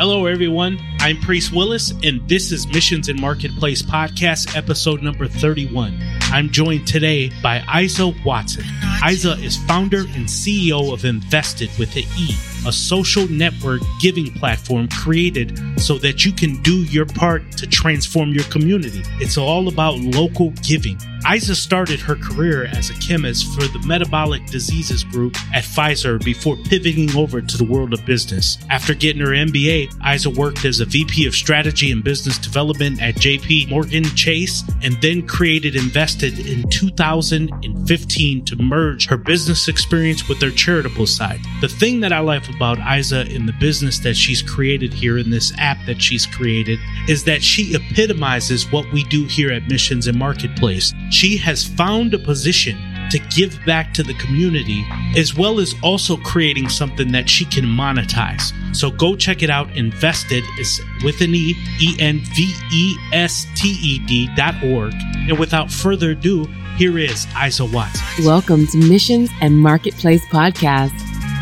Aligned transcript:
Hello, 0.00 0.24
everyone. 0.24 0.78
I'm 1.02 1.18
Priest 1.18 1.50
Willis, 1.50 1.94
and 2.02 2.28
this 2.28 2.52
is 2.52 2.66
Missions 2.66 3.08
and 3.08 3.18
Marketplace 3.18 3.80
Podcast, 3.80 4.54
episode 4.54 5.02
number 5.02 5.26
31. 5.26 5.98
I'm 6.24 6.50
joined 6.50 6.86
today 6.86 7.30
by 7.42 7.64
Isa 7.74 8.12
Watson. 8.22 8.66
Isa 9.08 9.32
is 9.38 9.56
founder 9.64 10.00
and 10.00 10.26
CEO 10.26 10.92
of 10.92 11.06
Envested 11.06 11.70
with 11.78 11.94
the 11.94 12.02
E, 12.18 12.36
a 12.68 12.72
social 12.72 13.26
network 13.28 13.80
giving 14.02 14.30
platform 14.34 14.88
created 14.88 15.58
so 15.80 15.96
that 15.96 16.26
you 16.26 16.32
can 16.32 16.60
do 16.60 16.82
your 16.84 17.06
part 17.06 17.50
to 17.52 17.66
transform 17.66 18.32
your 18.32 18.44
community. 18.44 19.02
It's 19.20 19.38
all 19.38 19.68
about 19.68 19.96
local 20.00 20.50
giving. 20.62 20.98
Isa 21.30 21.54
started 21.54 22.00
her 22.00 22.16
career 22.16 22.64
as 22.64 22.90
a 22.90 22.94
chemist 22.94 23.46
for 23.54 23.66
the 23.66 23.84
metabolic 23.86 24.44
diseases 24.46 25.04
group 25.04 25.36
at 25.52 25.64
Pfizer 25.64 26.22
before 26.22 26.56
pivoting 26.56 27.14
over 27.16 27.42
to 27.42 27.56
the 27.58 27.64
world 27.64 27.92
of 27.92 28.04
business. 28.06 28.58
After 28.70 28.94
getting 28.94 29.20
her 29.20 29.32
MBA, 29.32 29.90
Isa 30.14 30.30
worked 30.30 30.64
as 30.64 30.80
a 30.80 30.86
VP 30.90 31.24
of 31.26 31.34
strategy 31.34 31.92
and 31.92 32.02
business 32.02 32.36
development 32.36 33.00
at 33.00 33.14
JP 33.14 33.68
Morgan 33.68 34.02
Chase 34.16 34.64
and 34.82 35.00
then 35.00 35.24
created 35.24 35.76
Envested 35.76 36.38
in 36.40 36.68
2015 36.68 38.44
to 38.44 38.56
merge 38.56 39.06
her 39.06 39.16
business 39.16 39.68
experience 39.68 40.28
with 40.28 40.42
her 40.42 40.50
charitable 40.50 41.06
side. 41.06 41.38
The 41.60 41.68
thing 41.68 42.00
that 42.00 42.12
I 42.12 42.18
love 42.18 42.48
about 42.48 42.78
Isa 42.80 43.26
in 43.26 43.46
the 43.46 43.54
business 43.60 44.00
that 44.00 44.14
she's 44.14 44.42
created 44.42 44.92
here 44.92 45.16
in 45.16 45.30
this 45.30 45.52
app 45.58 45.78
that 45.86 46.02
she's 46.02 46.26
created 46.26 46.80
is 47.08 47.22
that 47.24 47.42
she 47.42 47.74
epitomizes 47.74 48.70
what 48.72 48.90
we 48.92 49.04
do 49.04 49.26
here 49.26 49.52
at 49.52 49.68
Missions 49.68 50.08
and 50.08 50.18
Marketplace. 50.18 50.92
She 51.10 51.36
has 51.36 51.64
found 51.64 52.14
a 52.14 52.18
position 52.18 52.76
to 53.10 53.18
give 53.18 53.58
back 53.66 53.92
to 53.94 54.02
the 54.02 54.14
community, 54.14 54.84
as 55.16 55.34
well 55.34 55.58
as 55.60 55.74
also 55.82 56.16
creating 56.16 56.68
something 56.68 57.12
that 57.12 57.28
she 57.28 57.44
can 57.44 57.64
monetize. 57.64 58.52
So 58.74 58.90
go 58.90 59.16
check 59.16 59.42
it 59.42 59.50
out. 59.50 59.68
Envested 59.76 60.44
is 60.58 60.80
with 61.02 61.20
an 61.20 61.34
E, 61.34 61.54
E 61.80 61.96
N 61.98 62.20
V 62.34 62.54
E 62.72 62.96
S 63.12 63.46
T 63.56 63.76
E 63.82 63.98
D 64.06 64.28
dot 64.36 64.54
org. 64.62 64.94
And 65.28 65.38
without 65.38 65.70
further 65.70 66.12
ado, 66.12 66.46
here 66.76 66.98
is 66.98 67.26
Isa 67.36 67.64
Watson. 67.64 68.24
Welcome 68.24 68.66
to 68.68 68.78
Missions 68.78 69.30
and 69.40 69.58
Marketplace 69.58 70.24
Podcast. 70.26 70.92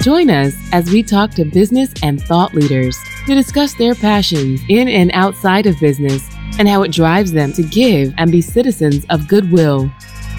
Join 0.00 0.30
us 0.30 0.54
as 0.72 0.90
we 0.90 1.02
talk 1.02 1.32
to 1.32 1.44
business 1.44 1.92
and 2.02 2.22
thought 2.22 2.54
leaders 2.54 2.96
to 3.26 3.34
discuss 3.34 3.74
their 3.74 3.94
passions 3.94 4.60
in 4.68 4.88
and 4.88 5.10
outside 5.12 5.66
of 5.66 5.78
business 5.80 6.26
and 6.58 6.68
how 6.68 6.82
it 6.82 6.92
drives 6.92 7.32
them 7.32 7.52
to 7.52 7.62
give 7.62 8.14
and 8.16 8.32
be 8.32 8.40
citizens 8.40 9.04
of 9.10 9.28
goodwill. 9.28 9.90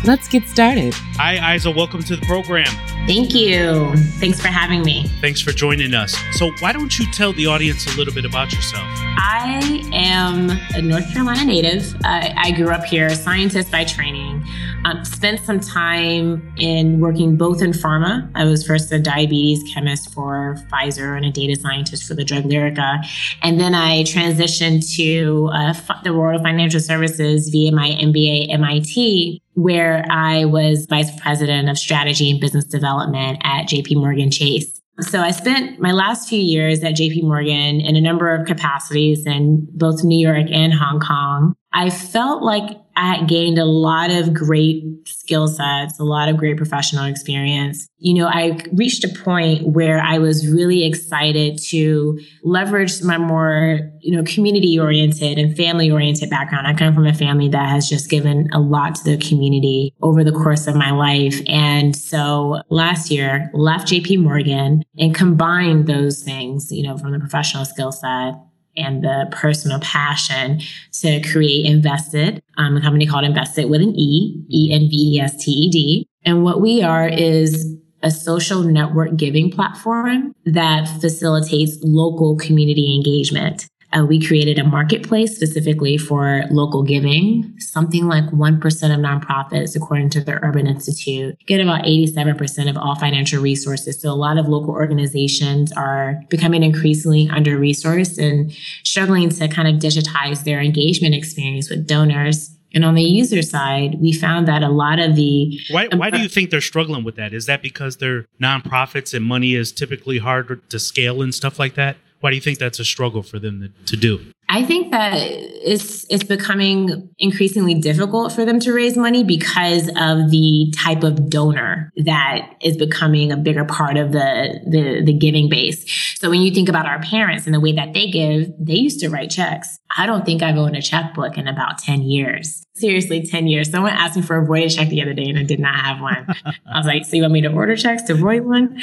Let's 0.05 0.29
get 0.29 0.47
started. 0.47 0.93
Hi, 1.17 1.55
Isa. 1.55 1.71
Welcome 1.71 2.01
to 2.03 2.15
the 2.15 2.25
program. 2.25 2.67
Thank 3.05 3.33
you. 3.33 3.93
Thanks 4.19 4.39
for 4.39 4.47
having 4.47 4.81
me. 4.81 5.05
Thanks 5.19 5.41
for 5.41 5.51
joining 5.51 5.93
us. 5.93 6.15
So, 6.31 6.51
why 6.59 6.71
don't 6.71 6.97
you 6.97 7.05
tell 7.11 7.33
the 7.33 7.47
audience 7.47 7.85
a 7.93 7.97
little 7.97 8.13
bit 8.13 8.23
about 8.23 8.53
yourself? 8.53 8.85
I 8.85 9.83
am 9.91 10.51
a 10.73 10.81
North 10.81 11.11
Carolina 11.11 11.43
native. 11.43 11.93
Uh, 12.05 12.29
I 12.37 12.51
grew 12.51 12.69
up 12.69 12.85
here, 12.85 13.09
scientist 13.13 13.71
by 13.71 13.83
training. 13.83 14.45
Um, 14.85 15.03
spent 15.03 15.41
some 15.41 15.59
time 15.59 16.53
in 16.57 17.01
working 17.01 17.35
both 17.35 17.61
in 17.61 17.71
pharma. 17.71 18.31
I 18.35 18.45
was 18.45 18.65
first 18.65 18.93
a 18.93 18.99
diabetes 18.99 19.61
chemist 19.73 20.13
for 20.13 20.55
Pfizer 20.71 21.17
and 21.17 21.25
a 21.25 21.31
data 21.31 21.59
scientist 21.59 22.07
for 22.07 22.13
the 22.13 22.23
drug 22.23 22.45
Lyrica. 22.45 23.05
And 23.41 23.59
then 23.59 23.75
I 23.75 24.03
transitioned 24.03 24.89
to 24.95 25.49
uh, 25.53 25.73
the 26.03 26.13
world 26.13 26.39
of 26.39 26.43
financial 26.43 26.79
services 26.79 27.49
via 27.49 27.73
my 27.73 27.89
MBA 27.89 28.45
at 28.45 28.53
MIT 28.53 29.41
where 29.59 30.05
I 30.09 30.45
was 30.45 30.85
vice 30.89 31.11
president 31.19 31.69
of 31.69 31.77
strategy 31.77 32.31
and 32.31 32.39
business 32.39 32.65
development 32.65 33.41
at 33.43 33.67
JP 33.67 33.97
Morgan 33.97 34.31
Chase. 34.31 34.79
So 35.01 35.21
I 35.21 35.31
spent 35.31 35.79
my 35.79 35.91
last 35.91 36.27
few 36.27 36.39
years 36.39 36.83
at 36.83 36.93
JP 36.93 37.23
Morgan 37.23 37.81
in 37.81 37.95
a 37.95 38.01
number 38.01 38.33
of 38.33 38.45
capacities 38.45 39.25
in 39.25 39.67
both 39.71 40.03
New 40.03 40.19
York 40.19 40.47
and 40.51 40.73
Hong 40.73 40.99
Kong. 40.99 41.55
I 41.71 41.89
felt 41.89 42.41
like 42.41 42.69
I 42.99 43.23
gained 43.23 43.57
a 43.57 43.65
lot 43.65 44.11
of 44.11 44.33
great 44.33 44.83
skill 45.07 45.47
sets, 45.47 45.97
a 45.99 46.03
lot 46.03 46.27
of 46.27 46.35
great 46.35 46.57
professional 46.57 47.05
experience. 47.05 47.87
You 47.97 48.13
know, 48.15 48.27
I 48.27 48.59
reached 48.73 49.05
a 49.05 49.09
point 49.23 49.67
where 49.67 50.01
I 50.01 50.17
was 50.17 50.47
really 50.47 50.85
excited 50.85 51.59
to 51.69 52.19
leverage 52.43 53.01
my 53.01 53.17
more, 53.17 53.79
you 54.01 54.15
know, 54.15 54.23
community 54.23 54.77
oriented 54.77 55.37
and 55.37 55.55
family 55.55 55.89
oriented 55.89 56.29
background. 56.29 56.67
I 56.67 56.73
come 56.73 56.93
from 56.93 57.07
a 57.07 57.13
family 57.13 57.47
that 57.49 57.69
has 57.69 57.87
just 57.87 58.09
given 58.09 58.49
a 58.51 58.59
lot 58.59 58.95
to 58.95 59.03
the 59.03 59.17
community 59.17 59.93
over 60.01 60.23
the 60.23 60.33
course 60.33 60.67
of 60.67 60.75
my 60.75 60.91
life. 60.91 61.41
And 61.47 61.95
so 61.95 62.61
last 62.69 63.11
year 63.11 63.49
left 63.53 63.87
JP 63.87 64.23
Morgan 64.23 64.83
and 64.97 65.15
combined 65.15 65.87
those 65.87 66.21
things, 66.21 66.69
you 66.69 66.83
know, 66.83 66.97
from 66.97 67.13
the 67.13 67.19
professional 67.19 67.63
skill 67.63 67.93
set 67.93 68.33
and 68.79 69.03
the 69.03 69.27
personal 69.31 69.79
passion 69.79 70.61
to 71.01 71.21
create 71.21 71.65
Envested, 71.65 72.41
um, 72.57 72.77
a 72.77 72.81
company 72.81 73.05
called 73.05 73.25
Envested 73.25 73.69
with 73.69 73.81
an 73.81 73.93
E, 73.95 74.43
E 74.51 74.71
N 74.71 74.89
V 74.89 75.15
E 75.15 75.19
S 75.19 75.43
T 75.43 75.51
E 75.51 75.69
D. 75.69 76.07
And 76.23 76.43
what 76.43 76.61
we 76.61 76.81
are 76.81 77.07
is 77.07 77.75
a 78.01 78.11
social 78.11 78.63
network 78.63 79.15
giving 79.17 79.51
platform 79.51 80.33
that 80.45 80.87
facilitates 81.01 81.77
local 81.83 82.37
community 82.37 82.95
engagement. 82.95 83.67
Uh, 83.91 84.05
we 84.05 84.23
created 84.23 84.59
a 84.59 84.63
marketplace 84.63 85.35
specifically 85.35 85.97
for 85.97 86.43
local 86.51 86.83
giving. 86.83 87.53
Something 87.59 88.07
like 88.07 88.25
1% 88.25 88.57
of 88.61 88.99
nonprofits, 88.99 89.75
according 89.75 90.11
to 90.11 90.21
the 90.21 90.33
Urban 90.43 90.67
Institute, 90.67 91.35
get 91.47 91.59
about 91.59 91.85
87% 91.85 92.69
of 92.69 92.77
all 92.77 92.95
financial 92.95 93.41
resources. 93.41 93.99
So 93.99 94.11
a 94.11 94.13
lot 94.13 94.37
of 94.37 94.47
local 94.47 94.73
organizations 94.73 95.71
are 95.71 96.21
becoming 96.29 96.61
increasingly 96.61 97.29
under 97.29 97.57
resourced 97.57 98.19
and 98.19 98.51
struggling 98.83 99.29
to 99.29 99.47
kind 99.47 99.67
of 99.67 99.81
digitize 99.81 100.43
their 100.43 100.61
engagement 100.61 101.15
experience 101.15 101.69
with 101.69 101.87
donors. 101.87 102.55
And 102.73 102.85
on 102.85 102.93
the 102.93 103.01
user 103.01 103.41
side, 103.41 103.99
we 103.99 104.13
found 104.13 104.47
that 104.47 104.61
a 104.61 104.69
lot 104.69 104.99
of 104.99 105.15
the 105.15 105.59
why 105.71 105.87
why 105.87 106.11
do 106.11 106.19
you 106.19 106.29
think 106.29 106.51
they're 106.51 106.61
struggling 106.61 107.03
with 107.03 107.15
that? 107.15 107.33
Is 107.33 107.47
that 107.47 107.63
because 107.63 107.97
they're 107.97 108.27
nonprofits 108.39 109.15
and 109.15 109.25
money 109.25 109.55
is 109.55 109.71
typically 109.71 110.19
hard 110.19 110.69
to 110.69 110.77
scale 110.77 111.23
and 111.23 111.33
stuff 111.33 111.57
like 111.57 111.73
that? 111.73 111.97
Why 112.21 112.31
do 112.31 112.35
you 112.35 112.41
think 112.41 112.59
that's 112.59 112.79
a 112.79 112.85
struggle 112.85 113.23
for 113.23 113.39
them 113.39 113.73
to, 113.85 113.95
do? 113.95 114.19
I 114.49 114.63
think 114.63 114.91
that 114.91 115.13
it's 115.15 116.05
it's 116.09 116.23
becoming 116.23 117.09
increasingly 117.17 117.75
difficult 117.75 118.33
for 118.33 118.45
them 118.45 118.59
to 118.61 118.73
raise 118.73 118.97
money 118.97 119.23
because 119.23 119.87
of 119.89 120.31
the 120.31 120.73
type 120.75 121.03
of 121.03 121.29
donor 121.29 121.91
that 121.97 122.55
is 122.61 122.75
becoming 122.75 123.31
a 123.31 123.37
bigger 123.37 123.63
part 123.63 123.97
of 123.97 124.11
the, 124.11 124.59
the 124.67 125.03
the 125.05 125.13
giving 125.13 125.49
base. 125.49 125.85
So 126.19 126.29
when 126.29 126.41
you 126.41 126.51
think 126.51 126.67
about 126.67 126.85
our 126.85 126.99
parents 127.01 127.45
and 127.45 127.53
the 127.53 127.59
way 127.59 127.71
that 127.73 127.93
they 127.93 128.07
give, 128.07 128.51
they 128.59 128.75
used 128.75 128.99
to 128.99 129.09
write 129.09 129.29
checks. 129.29 129.79
I 129.97 130.05
don't 130.05 130.25
think 130.25 130.43
I've 130.43 130.57
owned 130.57 130.75
a 130.75 130.81
checkbook 130.81 131.37
in 131.37 131.47
about 131.47 131.79
10 131.79 132.03
years. 132.03 132.63
Seriously, 132.75 133.25
10 133.25 133.47
years. 133.47 133.71
Someone 133.71 133.91
asked 133.91 134.15
me 134.15 134.21
for 134.21 134.37
a 134.37 134.45
voided 134.45 134.71
check 134.71 134.89
the 134.89 135.01
other 135.01 135.13
day 135.13 135.25
and 135.25 135.39
I 135.39 135.43
did 135.43 135.59
not 135.59 135.75
have 135.75 135.99
one. 135.99 136.27
I 136.45 136.77
was 136.77 136.85
like, 136.85 137.05
so 137.05 137.15
you 137.15 137.23
want 137.23 137.33
me 137.33 137.41
to 137.41 137.51
order 137.51 137.75
checks 137.75 138.03
to 138.03 138.13
void 138.13 138.43
one? 138.43 138.79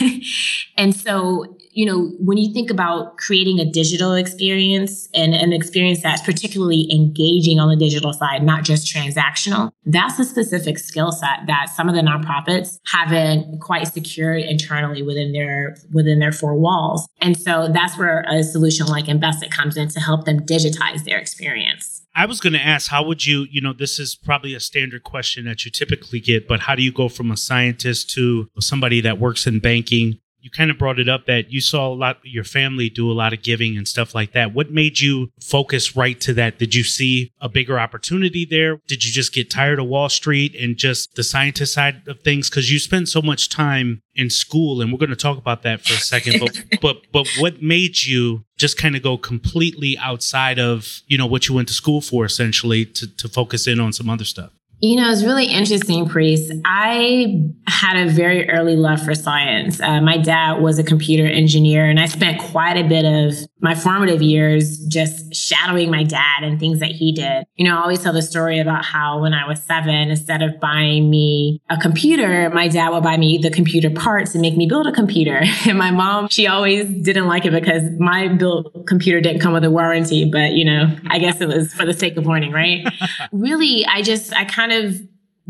and 0.76 0.94
so, 0.94 1.56
you 1.78 1.86
know, 1.86 2.08
when 2.18 2.38
you 2.38 2.52
think 2.52 2.72
about 2.72 3.18
creating 3.18 3.60
a 3.60 3.64
digital 3.64 4.12
experience 4.12 5.08
and 5.14 5.32
an 5.32 5.52
experience 5.52 6.02
that's 6.02 6.20
particularly 6.22 6.88
engaging 6.92 7.60
on 7.60 7.68
the 7.68 7.76
digital 7.76 8.12
side, 8.12 8.42
not 8.42 8.64
just 8.64 8.92
transactional, 8.92 9.70
that's 9.86 10.18
a 10.18 10.24
specific 10.24 10.76
skill 10.76 11.12
set 11.12 11.46
that 11.46 11.68
some 11.68 11.88
of 11.88 11.94
the 11.94 12.00
nonprofits 12.00 12.80
haven't 12.88 13.60
quite 13.60 13.86
secured 13.86 14.42
internally 14.42 15.04
within 15.04 15.30
their 15.30 15.76
within 15.92 16.18
their 16.18 16.32
four 16.32 16.56
walls. 16.56 17.06
And 17.20 17.38
so 17.38 17.68
that's 17.72 17.96
where 17.96 18.24
a 18.28 18.42
solution 18.42 18.88
like 18.88 19.08
Envested 19.08 19.52
comes 19.52 19.76
in 19.76 19.86
to 19.90 20.00
help 20.00 20.24
them 20.24 20.40
digitize 20.40 21.04
their 21.04 21.18
experience. 21.18 22.02
I 22.16 22.26
was 22.26 22.40
going 22.40 22.54
to 22.54 22.60
ask, 22.60 22.90
how 22.90 23.04
would 23.04 23.24
you, 23.24 23.46
you 23.48 23.60
know, 23.60 23.72
this 23.72 24.00
is 24.00 24.16
probably 24.16 24.52
a 24.52 24.58
standard 24.58 25.04
question 25.04 25.44
that 25.44 25.64
you 25.64 25.70
typically 25.70 26.18
get, 26.18 26.48
but 26.48 26.58
how 26.58 26.74
do 26.74 26.82
you 26.82 26.90
go 26.90 27.08
from 27.08 27.30
a 27.30 27.36
scientist 27.36 28.10
to 28.14 28.48
somebody 28.58 29.00
that 29.02 29.20
works 29.20 29.46
in 29.46 29.60
banking? 29.60 30.18
You 30.40 30.50
kind 30.50 30.70
of 30.70 30.78
brought 30.78 30.98
it 30.98 31.08
up 31.08 31.26
that 31.26 31.50
you 31.50 31.60
saw 31.60 31.88
a 31.88 31.94
lot, 31.94 32.18
your 32.22 32.44
family 32.44 32.88
do 32.88 33.10
a 33.10 33.12
lot 33.12 33.32
of 33.32 33.42
giving 33.42 33.76
and 33.76 33.86
stuff 33.86 34.14
like 34.14 34.32
that. 34.32 34.54
What 34.54 34.70
made 34.70 35.00
you 35.00 35.30
focus 35.42 35.96
right 35.96 36.20
to 36.20 36.32
that? 36.34 36.58
Did 36.58 36.74
you 36.74 36.84
see 36.84 37.32
a 37.40 37.48
bigger 37.48 37.78
opportunity 37.78 38.44
there? 38.44 38.80
Did 38.86 39.04
you 39.04 39.12
just 39.12 39.32
get 39.32 39.50
tired 39.50 39.78
of 39.78 39.86
Wall 39.86 40.08
Street 40.08 40.54
and 40.54 40.76
just 40.76 41.14
the 41.16 41.24
scientist 41.24 41.74
side 41.74 42.02
of 42.06 42.20
things? 42.20 42.48
Because 42.48 42.70
you 42.70 42.78
spend 42.78 43.08
so 43.08 43.20
much 43.20 43.48
time 43.48 44.02
in 44.14 44.30
school, 44.30 44.80
and 44.80 44.92
we're 44.92 44.98
going 44.98 45.10
to 45.10 45.16
talk 45.16 45.38
about 45.38 45.62
that 45.62 45.80
for 45.82 45.94
a 45.94 45.98
second. 45.98 46.40
But 46.40 46.64
but 46.80 46.96
but 47.12 47.28
what 47.38 47.62
made 47.62 48.02
you 48.02 48.44
just 48.56 48.76
kind 48.76 48.96
of 48.96 49.02
go 49.02 49.16
completely 49.16 49.96
outside 49.98 50.58
of 50.58 51.00
you 51.06 51.16
know 51.16 51.26
what 51.26 51.48
you 51.48 51.54
went 51.54 51.68
to 51.68 51.74
school 51.74 52.00
for, 52.00 52.24
essentially, 52.24 52.84
to 52.84 53.06
to 53.16 53.28
focus 53.28 53.66
in 53.66 53.80
on 53.80 53.92
some 53.92 54.10
other 54.10 54.24
stuff? 54.24 54.50
You 54.80 54.94
know, 54.96 55.10
it's 55.10 55.24
really 55.24 55.46
interesting, 55.46 56.08
Priest. 56.08 56.52
I 56.64 57.50
had 57.66 57.96
a 57.96 58.08
very 58.08 58.48
early 58.48 58.76
love 58.76 59.02
for 59.02 59.12
science. 59.12 59.80
Uh, 59.80 60.00
my 60.00 60.18
dad 60.18 60.60
was 60.60 60.78
a 60.78 60.84
computer 60.84 61.26
engineer, 61.26 61.84
and 61.84 61.98
I 61.98 62.06
spent 62.06 62.40
quite 62.40 62.76
a 62.76 62.88
bit 62.88 63.04
of 63.04 63.48
my 63.60 63.74
formative 63.74 64.22
years 64.22 64.78
just 64.86 65.34
shadowing 65.34 65.90
my 65.90 66.04
dad 66.04 66.42
and 66.42 66.60
things 66.60 66.78
that 66.78 66.92
he 66.92 67.12
did. 67.12 67.44
You 67.56 67.66
know, 67.66 67.76
I 67.76 67.82
always 67.82 68.02
tell 68.02 68.12
the 68.12 68.22
story 68.22 68.60
about 68.60 68.84
how 68.84 69.20
when 69.20 69.34
I 69.34 69.48
was 69.48 69.60
seven, 69.62 70.10
instead 70.10 70.42
of 70.42 70.60
buying 70.60 71.10
me 71.10 71.60
a 71.68 71.76
computer, 71.76 72.48
my 72.50 72.68
dad 72.68 72.90
would 72.90 73.02
buy 73.02 73.16
me 73.16 73.38
the 73.38 73.50
computer 73.50 73.90
parts 73.90 74.34
and 74.34 74.42
make 74.42 74.56
me 74.56 74.66
build 74.66 74.86
a 74.86 74.92
computer. 74.92 75.42
And 75.68 75.76
my 75.76 75.90
mom, 75.90 76.28
she 76.28 76.46
always 76.46 76.86
didn't 77.02 77.26
like 77.26 77.44
it 77.44 77.50
because 77.50 77.82
my 77.98 78.28
built 78.28 78.86
computer 78.86 79.20
didn't 79.20 79.40
come 79.40 79.52
with 79.52 79.64
a 79.64 79.70
warranty, 79.70 80.30
but 80.30 80.52
you 80.52 80.64
know, 80.64 80.96
I 81.08 81.18
guess 81.18 81.40
it 81.42 81.48
was 81.48 81.74
for 81.74 81.84
the 81.84 81.92
sake 81.92 82.16
of 82.16 82.26
learning, 82.26 82.52
right? 82.52 82.86
really, 83.32 83.84
I 83.84 84.00
just, 84.00 84.32
I 84.32 84.44
kind 84.44 84.67
of 84.72 85.00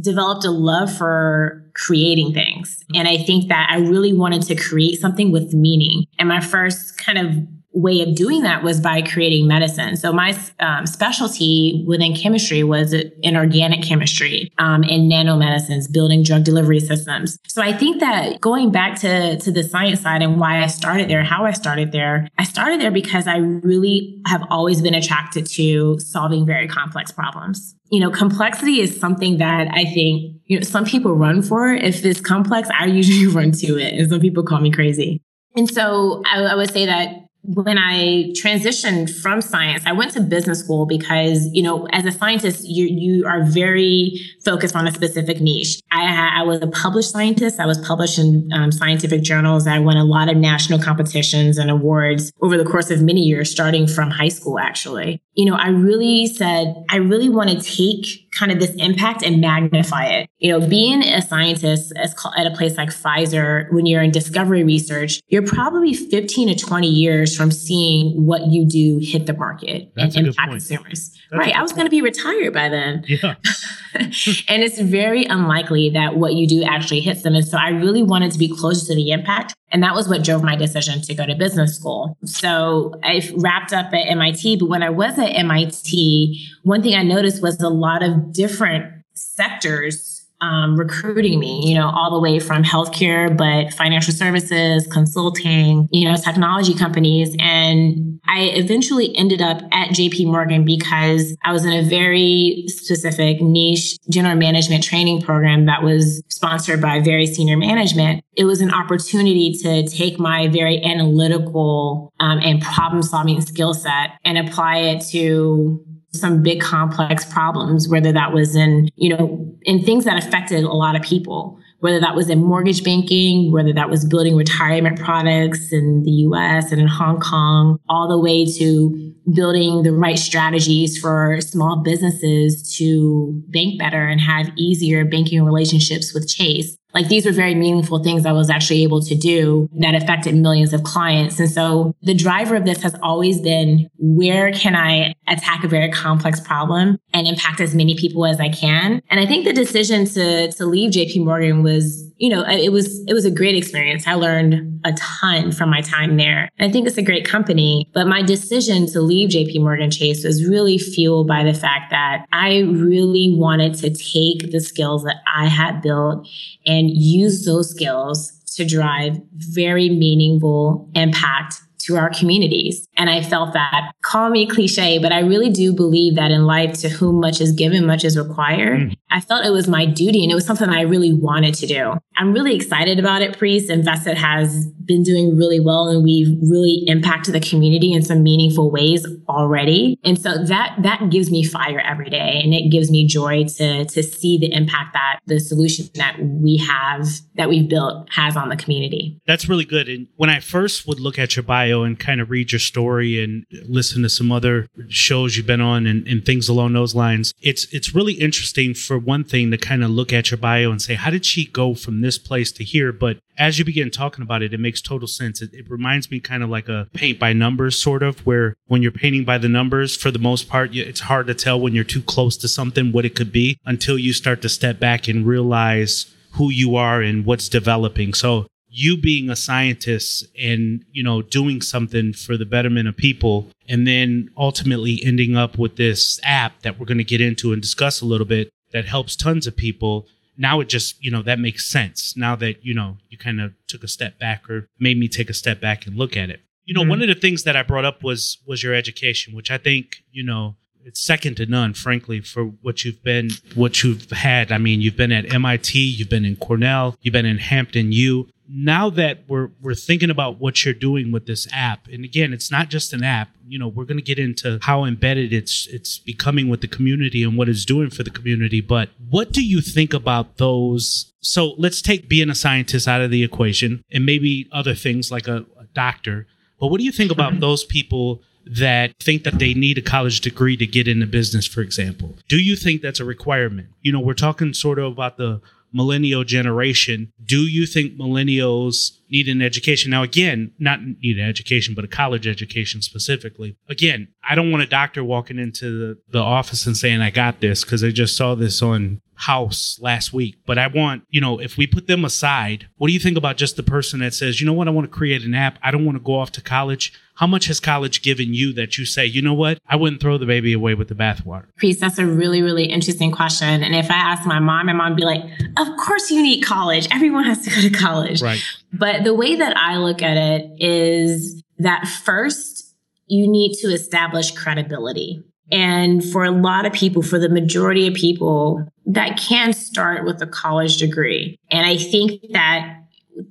developed 0.00 0.44
a 0.44 0.50
love 0.50 0.96
for 0.96 1.64
creating 1.74 2.32
things. 2.32 2.84
And 2.94 3.08
I 3.08 3.18
think 3.18 3.48
that 3.48 3.68
I 3.70 3.78
really 3.78 4.12
wanted 4.12 4.42
to 4.42 4.54
create 4.54 5.00
something 5.00 5.32
with 5.32 5.52
meaning. 5.52 6.06
And 6.18 6.28
my 6.28 6.40
first 6.40 6.98
kind 6.98 7.18
of 7.18 7.46
way 7.72 8.00
of 8.00 8.14
doing 8.14 8.42
that 8.42 8.62
was 8.62 8.80
by 8.80 9.02
creating 9.02 9.46
medicine. 9.46 9.96
So 9.96 10.12
my 10.12 10.36
um, 10.58 10.86
specialty 10.86 11.84
within 11.86 12.14
chemistry 12.14 12.64
was 12.64 12.92
in 12.92 13.36
organic 13.36 13.82
chemistry 13.82 14.50
um, 14.58 14.82
in 14.84 15.08
nanomedicines, 15.08 15.90
building 15.92 16.22
drug 16.22 16.44
delivery 16.44 16.80
systems. 16.80 17.38
So 17.46 17.62
I 17.62 17.72
think 17.72 18.00
that 18.00 18.40
going 18.40 18.72
back 18.72 18.98
to, 19.00 19.38
to 19.38 19.52
the 19.52 19.62
science 19.62 20.00
side 20.00 20.22
and 20.22 20.40
why 20.40 20.62
I 20.62 20.66
started 20.66 21.08
there, 21.08 21.22
how 21.22 21.44
I 21.44 21.52
started 21.52 21.92
there, 21.92 22.28
I 22.38 22.44
started 22.44 22.80
there 22.80 22.90
because 22.90 23.26
I 23.26 23.36
really 23.36 24.20
have 24.26 24.44
always 24.50 24.80
been 24.80 24.94
attracted 24.94 25.46
to 25.52 25.98
solving 25.98 26.46
very 26.46 26.68
complex 26.68 27.12
problems. 27.12 27.74
You 27.90 28.00
know, 28.00 28.10
complexity 28.10 28.80
is 28.80 28.98
something 28.98 29.38
that 29.38 29.68
I 29.72 29.84
think, 29.84 30.40
you 30.46 30.58
know, 30.58 30.62
some 30.62 30.84
people 30.84 31.14
run 31.14 31.42
for. 31.42 31.72
If 31.72 32.04
it's 32.04 32.20
complex, 32.20 32.68
I 32.78 32.86
usually 32.86 33.26
run 33.34 33.52
to 33.52 33.78
it. 33.78 33.94
And 33.94 34.10
some 34.10 34.20
people 34.20 34.42
call 34.42 34.60
me 34.60 34.70
crazy. 34.70 35.22
And 35.56 35.68
so 35.68 36.22
I, 36.26 36.42
I 36.42 36.54
would 36.54 36.70
say 36.70 36.86
that 36.86 37.27
when 37.42 37.78
I 37.78 38.32
transitioned 38.34 39.14
from 39.22 39.40
science, 39.40 39.82
I 39.86 39.92
went 39.92 40.12
to 40.12 40.20
business 40.20 40.60
school 40.60 40.86
because, 40.86 41.48
you 41.52 41.62
know, 41.62 41.86
as 41.92 42.04
a 42.04 42.12
scientist, 42.12 42.68
you, 42.68 42.86
you 42.86 43.26
are 43.26 43.44
very 43.44 44.20
focused 44.44 44.76
on 44.76 44.86
a 44.86 44.92
specific 44.92 45.40
niche. 45.40 45.80
I, 45.90 46.40
I 46.40 46.42
was 46.42 46.60
a 46.60 46.66
published 46.66 47.10
scientist. 47.10 47.58
I 47.58 47.66
was 47.66 47.78
published 47.78 48.18
in 48.18 48.50
um, 48.52 48.70
scientific 48.70 49.22
journals. 49.22 49.66
I 49.66 49.78
won 49.78 49.96
a 49.96 50.04
lot 50.04 50.28
of 50.28 50.36
national 50.36 50.78
competitions 50.78 51.58
and 51.58 51.70
awards 51.70 52.32
over 52.42 52.58
the 52.58 52.64
course 52.64 52.90
of 52.90 53.02
many 53.02 53.22
years, 53.22 53.50
starting 53.50 53.86
from 53.86 54.10
high 54.10 54.28
school, 54.28 54.58
actually. 54.58 55.22
You 55.34 55.46
know, 55.46 55.54
I 55.54 55.68
really 55.68 56.26
said, 56.26 56.74
I 56.90 56.96
really 56.96 57.28
want 57.28 57.50
to 57.50 57.60
take 57.60 58.27
kind 58.38 58.52
of 58.52 58.60
this 58.60 58.74
impact 58.76 59.22
and 59.22 59.40
magnify 59.40 60.06
it. 60.06 60.30
You 60.38 60.52
know, 60.52 60.66
being 60.66 61.02
a 61.02 61.20
scientist 61.20 61.92
at 61.96 62.46
a 62.46 62.50
place 62.50 62.76
like 62.76 62.90
Pfizer, 62.90 63.72
when 63.72 63.86
you're 63.86 64.02
in 64.02 64.10
discovery 64.10 64.64
research, 64.64 65.20
you're 65.28 65.46
probably 65.46 65.94
15 65.94 66.48
to 66.48 66.54
20 66.54 66.86
years 66.86 67.36
from 67.36 67.50
seeing 67.50 68.26
what 68.26 68.46
you 68.46 68.66
do 68.66 68.98
hit 69.02 69.26
the 69.26 69.34
market 69.34 69.92
That's 69.96 70.16
and 70.16 70.28
impact 70.28 70.50
consumers. 70.50 71.10
That's 71.30 71.38
right. 71.38 71.54
I 71.54 71.62
was 71.62 71.72
going 71.72 71.86
to 71.86 71.90
be 71.90 72.02
retired 72.02 72.54
by 72.54 72.68
then. 72.68 73.04
Yeah. 73.06 73.34
and 73.94 74.62
it's 74.62 74.78
very 74.78 75.24
unlikely 75.24 75.90
that 75.90 76.16
what 76.16 76.34
you 76.34 76.46
do 76.46 76.62
actually 76.62 77.00
hits 77.00 77.22
them. 77.22 77.34
And 77.34 77.46
so 77.46 77.56
I 77.56 77.70
really 77.70 78.02
wanted 78.02 78.32
to 78.32 78.38
be 78.38 78.48
close 78.48 78.86
to 78.86 78.94
the 78.94 79.10
impact. 79.10 79.54
And 79.70 79.82
that 79.82 79.94
was 79.94 80.08
what 80.08 80.24
drove 80.24 80.42
my 80.42 80.56
decision 80.56 81.02
to 81.02 81.14
go 81.14 81.26
to 81.26 81.34
business 81.34 81.76
school. 81.76 82.16
So 82.24 82.94
I 83.02 83.28
wrapped 83.36 83.72
up 83.72 83.86
at 83.92 84.06
MIT. 84.08 84.56
But 84.56 84.68
when 84.68 84.82
I 84.82 84.90
was 84.90 85.18
at 85.18 85.28
MIT, 85.28 86.46
one 86.68 86.82
thing 86.82 86.94
I 86.94 87.02
noticed 87.02 87.42
was 87.42 87.58
a 87.62 87.70
lot 87.70 88.02
of 88.02 88.30
different 88.32 88.92
sectors 89.14 90.26
um, 90.40 90.78
recruiting 90.78 91.40
me, 91.40 91.62
you 91.64 91.74
know, 91.74 91.88
all 91.88 92.12
the 92.12 92.20
way 92.20 92.38
from 92.38 92.62
healthcare, 92.62 93.34
but 93.34 93.72
financial 93.72 94.12
services, 94.12 94.86
consulting, 94.86 95.88
you 95.90 96.08
know, 96.08 96.14
technology 96.16 96.74
companies. 96.74 97.34
And 97.40 98.20
I 98.28 98.42
eventually 98.54 99.16
ended 99.16 99.40
up 99.40 99.62
at 99.72 99.88
JP 99.88 100.26
Morgan 100.26 100.64
because 100.64 101.34
I 101.42 101.52
was 101.52 101.64
in 101.64 101.72
a 101.72 101.82
very 101.82 102.64
specific 102.68 103.40
niche 103.40 103.96
general 104.10 104.36
management 104.36 104.84
training 104.84 105.22
program 105.22 105.66
that 105.66 105.82
was 105.82 106.22
sponsored 106.28 106.80
by 106.80 107.00
very 107.00 107.26
senior 107.26 107.56
management. 107.56 108.22
It 108.36 108.44
was 108.44 108.60
an 108.60 108.72
opportunity 108.72 109.54
to 109.62 109.88
take 109.88 110.20
my 110.20 110.46
very 110.46 110.84
analytical 110.84 112.12
um, 112.20 112.38
and 112.38 112.62
problem 112.62 113.02
solving 113.02 113.40
skill 113.40 113.74
set 113.74 114.10
and 114.24 114.38
apply 114.38 114.76
it 114.78 115.04
to 115.10 115.84
some 116.12 116.42
big 116.42 116.60
complex 116.60 117.24
problems, 117.24 117.88
whether 117.88 118.12
that 118.12 118.32
was 118.32 118.56
in, 118.56 118.88
you 118.96 119.14
know, 119.14 119.54
in 119.62 119.84
things 119.84 120.04
that 120.04 120.22
affected 120.22 120.64
a 120.64 120.72
lot 120.72 120.96
of 120.96 121.02
people, 121.02 121.58
whether 121.80 122.00
that 122.00 122.14
was 122.14 122.30
in 122.30 122.42
mortgage 122.42 122.82
banking, 122.82 123.52
whether 123.52 123.72
that 123.72 123.90
was 123.90 124.04
building 124.06 124.34
retirement 124.34 124.98
products 124.98 125.70
in 125.70 126.02
the 126.04 126.10
US 126.10 126.72
and 126.72 126.80
in 126.80 126.88
Hong 126.88 127.20
Kong, 127.20 127.78
all 127.88 128.08
the 128.08 128.18
way 128.18 128.46
to 128.58 129.14
building 129.34 129.82
the 129.82 129.92
right 129.92 130.18
strategies 130.18 130.98
for 130.98 131.38
small 131.40 131.82
businesses 131.84 132.74
to 132.78 133.42
bank 133.48 133.78
better 133.78 134.06
and 134.06 134.20
have 134.20 134.50
easier 134.56 135.04
banking 135.04 135.44
relationships 135.44 136.14
with 136.14 136.26
Chase. 136.26 136.77
Like 136.98 137.06
these 137.06 137.26
were 137.26 137.32
very 137.32 137.54
meaningful 137.54 138.02
things 138.02 138.26
I 138.26 138.32
was 138.32 138.50
actually 138.50 138.82
able 138.82 139.00
to 139.02 139.14
do 139.14 139.70
that 139.78 139.94
affected 139.94 140.34
millions 140.34 140.72
of 140.72 140.82
clients. 140.82 141.38
And 141.38 141.48
so 141.48 141.94
the 142.02 142.12
driver 142.12 142.56
of 142.56 142.64
this 142.64 142.82
has 142.82 142.96
always 143.04 143.40
been 143.40 143.88
where 143.98 144.50
can 144.50 144.74
I 144.74 145.14
attack 145.28 145.62
a 145.62 145.68
very 145.68 145.92
complex 145.92 146.40
problem 146.40 146.98
and 147.14 147.28
impact 147.28 147.60
as 147.60 147.72
many 147.72 147.94
people 147.94 148.26
as 148.26 148.40
I 148.40 148.48
can? 148.48 149.00
And 149.10 149.20
I 149.20 149.26
think 149.26 149.44
the 149.44 149.52
decision 149.52 150.06
to, 150.06 150.50
to 150.50 150.66
leave 150.66 150.90
JP 150.90 151.24
Morgan 151.24 151.62
was 151.62 152.07
you 152.18 152.28
know, 152.28 152.44
it 152.46 152.72
was 152.72 153.04
it 153.06 153.14
was 153.14 153.24
a 153.24 153.30
great 153.30 153.54
experience. 153.54 154.06
I 154.06 154.14
learned 154.14 154.80
a 154.84 154.92
ton 154.92 155.52
from 155.52 155.70
my 155.70 155.80
time 155.80 156.16
there. 156.16 156.50
I 156.58 156.70
think 156.70 156.86
it's 156.86 156.98
a 156.98 157.02
great 157.02 157.24
company, 157.24 157.88
but 157.94 158.06
my 158.06 158.22
decision 158.22 158.86
to 158.88 159.00
leave 159.00 159.30
JP 159.30 159.60
Morgan 159.60 159.90
Chase 159.90 160.24
was 160.24 160.46
really 160.46 160.78
fueled 160.78 161.28
by 161.28 161.44
the 161.44 161.54
fact 161.54 161.90
that 161.90 162.26
I 162.32 162.60
really 162.60 163.34
wanted 163.36 163.74
to 163.74 163.90
take 163.90 164.50
the 164.50 164.60
skills 164.60 165.04
that 165.04 165.16
I 165.32 165.46
had 165.46 165.80
built 165.80 166.28
and 166.66 166.90
use 166.90 167.44
those 167.44 167.70
skills 167.70 168.32
to 168.56 168.64
drive 168.64 169.20
very 169.34 169.88
meaningful 169.88 170.90
impact 170.94 171.60
to 171.80 171.96
our 171.96 172.10
communities. 172.10 172.87
And 172.98 173.08
I 173.08 173.22
felt 173.22 173.52
that, 173.52 173.92
call 174.02 174.28
me 174.28 174.46
cliche, 174.46 174.98
but 174.98 175.12
I 175.12 175.20
really 175.20 175.50
do 175.50 175.72
believe 175.72 176.16
that 176.16 176.32
in 176.32 176.46
life, 176.46 176.74
to 176.80 176.88
whom 176.88 177.20
much 177.20 177.40
is 177.40 177.52
given, 177.52 177.86
much 177.86 178.04
is 178.04 178.18
required. 178.18 178.80
Mm. 178.80 178.96
I 179.10 179.20
felt 179.20 179.46
it 179.46 179.50
was 179.50 179.68
my 179.68 179.86
duty 179.86 180.22
and 180.22 180.32
it 180.32 180.34
was 180.34 180.44
something 180.44 180.68
I 180.68 180.82
really 180.82 181.12
wanted 181.12 181.54
to 181.54 181.66
do. 181.66 181.94
I'm 182.16 182.32
really 182.32 182.56
excited 182.56 182.98
about 182.98 183.22
it, 183.22 183.38
Priest. 183.38 183.70
Envested 183.70 184.18
has 184.18 184.66
been 184.84 185.04
doing 185.04 185.36
really 185.36 185.60
well 185.60 185.88
and 185.88 186.02
we've 186.02 186.36
really 186.50 186.82
impacted 186.86 187.34
the 187.34 187.40
community 187.40 187.92
in 187.92 188.02
some 188.02 188.22
meaningful 188.22 188.70
ways 188.72 189.06
already. 189.28 189.98
And 190.04 190.20
so 190.20 190.44
that 190.44 190.76
that 190.82 191.10
gives 191.10 191.30
me 191.30 191.44
fire 191.44 191.78
every 191.78 192.10
day 192.10 192.40
and 192.42 192.52
it 192.52 192.70
gives 192.70 192.90
me 192.90 193.06
joy 193.06 193.44
to 193.44 193.84
to 193.84 194.02
see 194.02 194.38
the 194.38 194.52
impact 194.52 194.94
that 194.94 195.20
the 195.26 195.38
solution 195.38 195.88
that 195.94 196.16
we 196.20 196.56
have 196.56 197.06
that 197.36 197.48
we've 197.48 197.68
built 197.68 198.08
has 198.10 198.36
on 198.36 198.48
the 198.48 198.56
community. 198.56 199.20
That's 199.26 199.48
really 199.48 199.66
good. 199.66 199.88
And 199.88 200.08
when 200.16 200.30
I 200.30 200.40
first 200.40 200.86
would 200.88 200.98
look 200.98 201.18
at 201.18 201.36
your 201.36 201.44
bio 201.44 201.82
and 201.82 201.98
kind 201.98 202.20
of 202.20 202.30
read 202.30 202.50
your 202.50 202.58
story 202.58 202.87
and 202.96 203.44
listen 203.66 204.02
to 204.02 204.08
some 204.08 204.32
other 204.32 204.68
shows 204.88 205.36
you've 205.36 205.46
been 205.46 205.60
on 205.60 205.86
and, 205.86 206.06
and 206.08 206.24
things 206.24 206.48
along 206.48 206.72
those 206.72 206.94
lines, 206.94 207.34
it's 207.40 207.66
it's 207.72 207.94
really 207.94 208.14
interesting 208.14 208.74
for 208.74 208.98
one 208.98 209.24
thing 209.24 209.50
to 209.50 209.58
kind 209.58 209.84
of 209.84 209.90
look 209.90 210.12
at 210.12 210.30
your 210.30 210.38
bio 210.38 210.70
and 210.70 210.80
say, 210.80 210.94
how 210.94 211.10
did 211.10 211.24
she 211.24 211.46
go 211.46 211.74
from 211.74 212.00
this 212.00 212.18
place 212.18 212.52
to 212.52 212.64
here? 212.64 212.92
But 212.92 213.18
as 213.38 213.58
you 213.58 213.64
begin 213.64 213.90
talking 213.90 214.22
about 214.22 214.42
it, 214.42 214.52
it 214.52 214.60
makes 214.60 214.82
total 214.82 215.06
sense. 215.06 215.40
It, 215.40 215.54
it, 215.54 215.70
reminds 215.70 216.10
me 216.10 216.18
kind 216.18 216.42
of 216.42 216.50
like 216.50 216.68
a 216.68 216.88
paint 216.92 217.18
by 217.18 217.32
numbers 217.32 217.80
sort 217.80 218.02
of, 218.02 218.26
where 218.26 218.56
when 218.66 218.82
you're 218.82 218.90
painting 218.90 219.24
by 219.24 219.38
the 219.38 219.48
numbers, 219.48 219.96
for 219.96 220.10
the 220.10 220.18
most 220.18 220.48
part, 220.48 220.74
it's 220.74 221.00
hard 221.00 221.28
to 221.28 221.34
tell 221.34 221.60
when 221.60 221.74
you're 221.74 221.84
too 221.84 222.02
close 222.02 222.36
to 222.38 222.48
something 222.48 222.90
what 222.90 223.04
it 223.04 223.14
could 223.14 223.30
be 223.30 223.58
until 223.64 223.98
you 223.98 224.12
start 224.12 224.42
to 224.42 224.48
step 224.48 224.80
back 224.80 225.06
and 225.06 225.26
realize 225.26 226.12
who 226.32 226.50
you 226.50 226.76
are 226.76 227.00
and 227.00 227.24
what's 227.24 227.48
developing. 227.48 228.14
So 228.14 228.46
you 228.70 228.96
being 228.96 229.30
a 229.30 229.36
scientist 229.36 230.26
and 230.38 230.84
you 230.92 231.02
know 231.02 231.22
doing 231.22 231.60
something 231.60 232.12
for 232.12 232.36
the 232.36 232.46
betterment 232.46 232.88
of 232.88 232.96
people 232.96 233.48
and 233.68 233.86
then 233.86 234.30
ultimately 234.36 235.00
ending 235.04 235.36
up 235.36 235.58
with 235.58 235.76
this 235.76 236.20
app 236.22 236.60
that 236.62 236.78
we're 236.78 236.86
going 236.86 236.98
to 236.98 237.04
get 237.04 237.20
into 237.20 237.52
and 237.52 237.62
discuss 237.62 238.00
a 238.00 238.06
little 238.06 238.26
bit 238.26 238.50
that 238.72 238.84
helps 238.84 239.16
tons 239.16 239.46
of 239.46 239.56
people 239.56 240.06
now 240.38 240.60
it 240.60 240.68
just 240.68 241.02
you 241.04 241.10
know 241.10 241.22
that 241.22 241.40
makes 241.40 241.66
sense. 241.66 242.16
Now 242.16 242.36
that 242.36 242.64
you 242.64 242.72
know 242.72 242.96
you 243.10 243.18
kind 243.18 243.40
of 243.40 243.52
took 243.66 243.82
a 243.82 243.88
step 243.88 244.18
back 244.18 244.48
or 244.48 244.68
made 244.78 244.98
me 244.98 245.08
take 245.08 245.28
a 245.28 245.34
step 245.34 245.60
back 245.60 245.86
and 245.86 245.96
look 245.96 246.16
at 246.16 246.30
it. 246.30 246.40
You 246.64 246.74
know 246.74 246.82
mm-hmm. 246.82 246.90
one 246.90 247.02
of 247.02 247.08
the 247.08 247.14
things 247.14 247.42
that 247.42 247.56
i 247.56 247.62
brought 247.62 247.84
up 247.84 248.02
was 248.02 248.38
was 248.46 248.62
your 248.62 248.74
education 248.74 249.34
which 249.34 249.50
i 249.50 249.58
think 249.58 250.02
you 250.12 250.22
know 250.22 250.56
it's 250.84 251.00
second 251.00 251.36
to 251.38 251.46
none 251.46 251.74
frankly 251.74 252.20
for 252.20 252.44
what 252.44 252.84
you've 252.84 253.02
been 253.02 253.30
what 253.54 253.82
you've 253.82 254.10
had. 254.10 254.52
I 254.52 254.58
mean 254.58 254.80
you've 254.80 254.96
been 254.96 255.12
at 255.12 255.24
mit 255.26 255.74
you've 255.74 256.08
been 256.08 256.24
in 256.24 256.36
cornell 256.36 256.96
you've 257.02 257.12
been 257.12 257.26
in 257.26 257.38
hampton 257.38 257.92
u 257.92 258.28
now 258.48 258.88
that 258.90 259.24
we're 259.28 259.50
we're 259.60 259.74
thinking 259.74 260.10
about 260.10 260.40
what 260.40 260.64
you're 260.64 260.74
doing 260.74 261.12
with 261.12 261.26
this 261.26 261.46
app, 261.52 261.86
and 261.88 262.04
again, 262.04 262.32
it's 262.32 262.50
not 262.50 262.70
just 262.70 262.92
an 262.92 263.04
app. 263.04 263.28
You 263.46 263.58
know, 263.58 263.68
we're 263.68 263.84
going 263.84 263.98
to 263.98 264.02
get 264.02 264.18
into 264.18 264.58
how 264.62 264.84
embedded 264.84 265.32
it's 265.32 265.66
it's 265.66 265.98
becoming 265.98 266.48
with 266.48 266.62
the 266.62 266.68
community 266.68 267.22
and 267.22 267.36
what 267.36 267.48
it's 267.48 267.64
doing 267.64 267.90
for 267.90 268.02
the 268.02 268.10
community. 268.10 268.60
But 268.60 268.88
what 269.10 269.32
do 269.32 269.44
you 269.44 269.60
think 269.60 269.92
about 269.92 270.38
those? 270.38 271.12
So 271.20 271.54
let's 271.58 271.82
take 271.82 272.08
being 272.08 272.30
a 272.30 272.34
scientist 272.34 272.88
out 272.88 273.02
of 273.02 273.10
the 273.10 273.22
equation, 273.22 273.84
and 273.92 274.06
maybe 274.06 274.48
other 274.50 274.74
things 274.74 275.10
like 275.10 275.28
a, 275.28 275.44
a 275.58 275.64
doctor. 275.74 276.26
But 276.58 276.68
what 276.68 276.78
do 276.78 276.84
you 276.84 276.92
think 276.92 277.12
about 277.12 277.38
those 277.40 277.64
people 277.64 278.22
that 278.46 278.94
think 278.98 279.24
that 279.24 279.38
they 279.38 279.54
need 279.54 279.78
a 279.78 279.82
college 279.82 280.20
degree 280.20 280.56
to 280.56 280.66
get 280.66 280.88
into 280.88 281.06
business, 281.06 281.46
for 281.46 281.60
example? 281.60 282.16
Do 282.28 282.38
you 282.38 282.56
think 282.56 282.80
that's 282.80 282.98
a 282.98 283.04
requirement? 283.04 283.68
You 283.82 283.92
know, 283.92 284.00
we're 284.00 284.14
talking 284.14 284.54
sort 284.54 284.78
of 284.78 284.92
about 284.92 285.18
the 285.18 285.40
millennial 285.72 286.24
generation. 286.24 287.12
Do 287.22 287.42
you 287.42 287.66
think 287.66 287.96
millennials 287.96 288.98
need 289.10 289.28
an 289.28 289.42
education? 289.42 289.90
Now, 289.90 290.02
again, 290.02 290.52
not 290.58 290.80
need 290.82 291.18
an 291.18 291.28
education, 291.28 291.74
but 291.74 291.84
a 291.84 291.88
college 291.88 292.26
education 292.26 292.82
specifically. 292.82 293.56
Again, 293.68 294.08
I 294.28 294.34
don't 294.34 294.50
want 294.50 294.62
a 294.62 294.66
doctor 294.66 295.04
walking 295.04 295.38
into 295.38 295.78
the, 295.78 295.98
the 296.10 296.20
office 296.20 296.66
and 296.66 296.76
saying, 296.76 297.00
I 297.00 297.10
got 297.10 297.40
this 297.40 297.64
because 297.64 297.84
I 297.84 297.90
just 297.90 298.16
saw 298.16 298.34
this 298.34 298.62
on 298.62 299.00
house 299.18 299.78
last 299.80 300.12
week. 300.12 300.36
But 300.46 300.58
I 300.58 300.68
want, 300.68 301.02
you 301.10 301.20
know, 301.20 301.40
if 301.40 301.56
we 301.56 301.66
put 301.66 301.88
them 301.88 302.04
aside, 302.04 302.68
what 302.76 302.86
do 302.86 302.92
you 302.92 303.00
think 303.00 303.18
about 303.18 303.36
just 303.36 303.56
the 303.56 303.64
person 303.64 303.98
that 303.98 304.14
says, 304.14 304.40
you 304.40 304.46
know 304.46 304.52
what, 304.52 304.68
I 304.68 304.70
want 304.70 304.90
to 304.90 304.96
create 304.96 305.24
an 305.24 305.34
app. 305.34 305.58
I 305.60 305.72
don't 305.72 305.84
want 305.84 305.96
to 305.96 306.02
go 306.02 306.14
off 306.14 306.30
to 306.32 306.40
college. 306.40 306.92
How 307.16 307.26
much 307.26 307.46
has 307.46 307.58
college 307.58 308.02
given 308.02 308.32
you 308.32 308.52
that 308.52 308.78
you 308.78 308.86
say, 308.86 309.04
you 309.04 309.20
know 309.20 309.34
what, 309.34 309.58
I 309.66 309.74
wouldn't 309.74 310.00
throw 310.00 310.18
the 310.18 310.26
baby 310.26 310.52
away 310.52 310.74
with 310.74 310.86
the 310.86 310.94
bathwater? 310.94 311.46
Priest, 311.56 311.80
that's 311.80 311.98
a 311.98 312.06
really, 312.06 312.42
really 312.42 312.66
interesting 312.66 313.10
question. 313.10 313.64
And 313.64 313.74
if 313.74 313.90
I 313.90 313.96
ask 313.96 314.24
my 314.24 314.38
mom, 314.38 314.66
my 314.66 314.72
mom 314.72 314.90
would 314.90 314.96
be 314.96 315.04
like, 315.04 315.24
of 315.56 315.66
course 315.78 316.12
you 316.12 316.22
need 316.22 316.44
college. 316.44 316.86
Everyone 316.92 317.24
has 317.24 317.42
to 317.42 317.50
go 317.50 317.60
to 317.60 317.70
college. 317.70 318.22
Right. 318.22 318.40
But 318.72 319.02
the 319.02 319.14
way 319.14 319.34
that 319.34 319.56
I 319.56 319.78
look 319.78 320.00
at 320.00 320.16
it 320.16 320.62
is 320.62 321.42
that 321.58 321.88
first, 321.88 322.72
you 323.08 323.26
need 323.26 323.54
to 323.62 323.68
establish 323.68 324.30
credibility. 324.30 325.24
And 325.50 326.04
for 326.04 326.24
a 326.24 326.30
lot 326.30 326.66
of 326.66 326.72
people, 326.72 327.02
for 327.02 327.18
the 327.18 327.28
majority 327.28 327.86
of 327.86 327.94
people, 327.94 328.66
that 328.86 329.18
can 329.18 329.52
start 329.52 330.04
with 330.04 330.20
a 330.22 330.26
college 330.26 330.78
degree. 330.78 331.38
And 331.50 331.66
I 331.66 331.76
think 331.76 332.20
that 332.32 332.74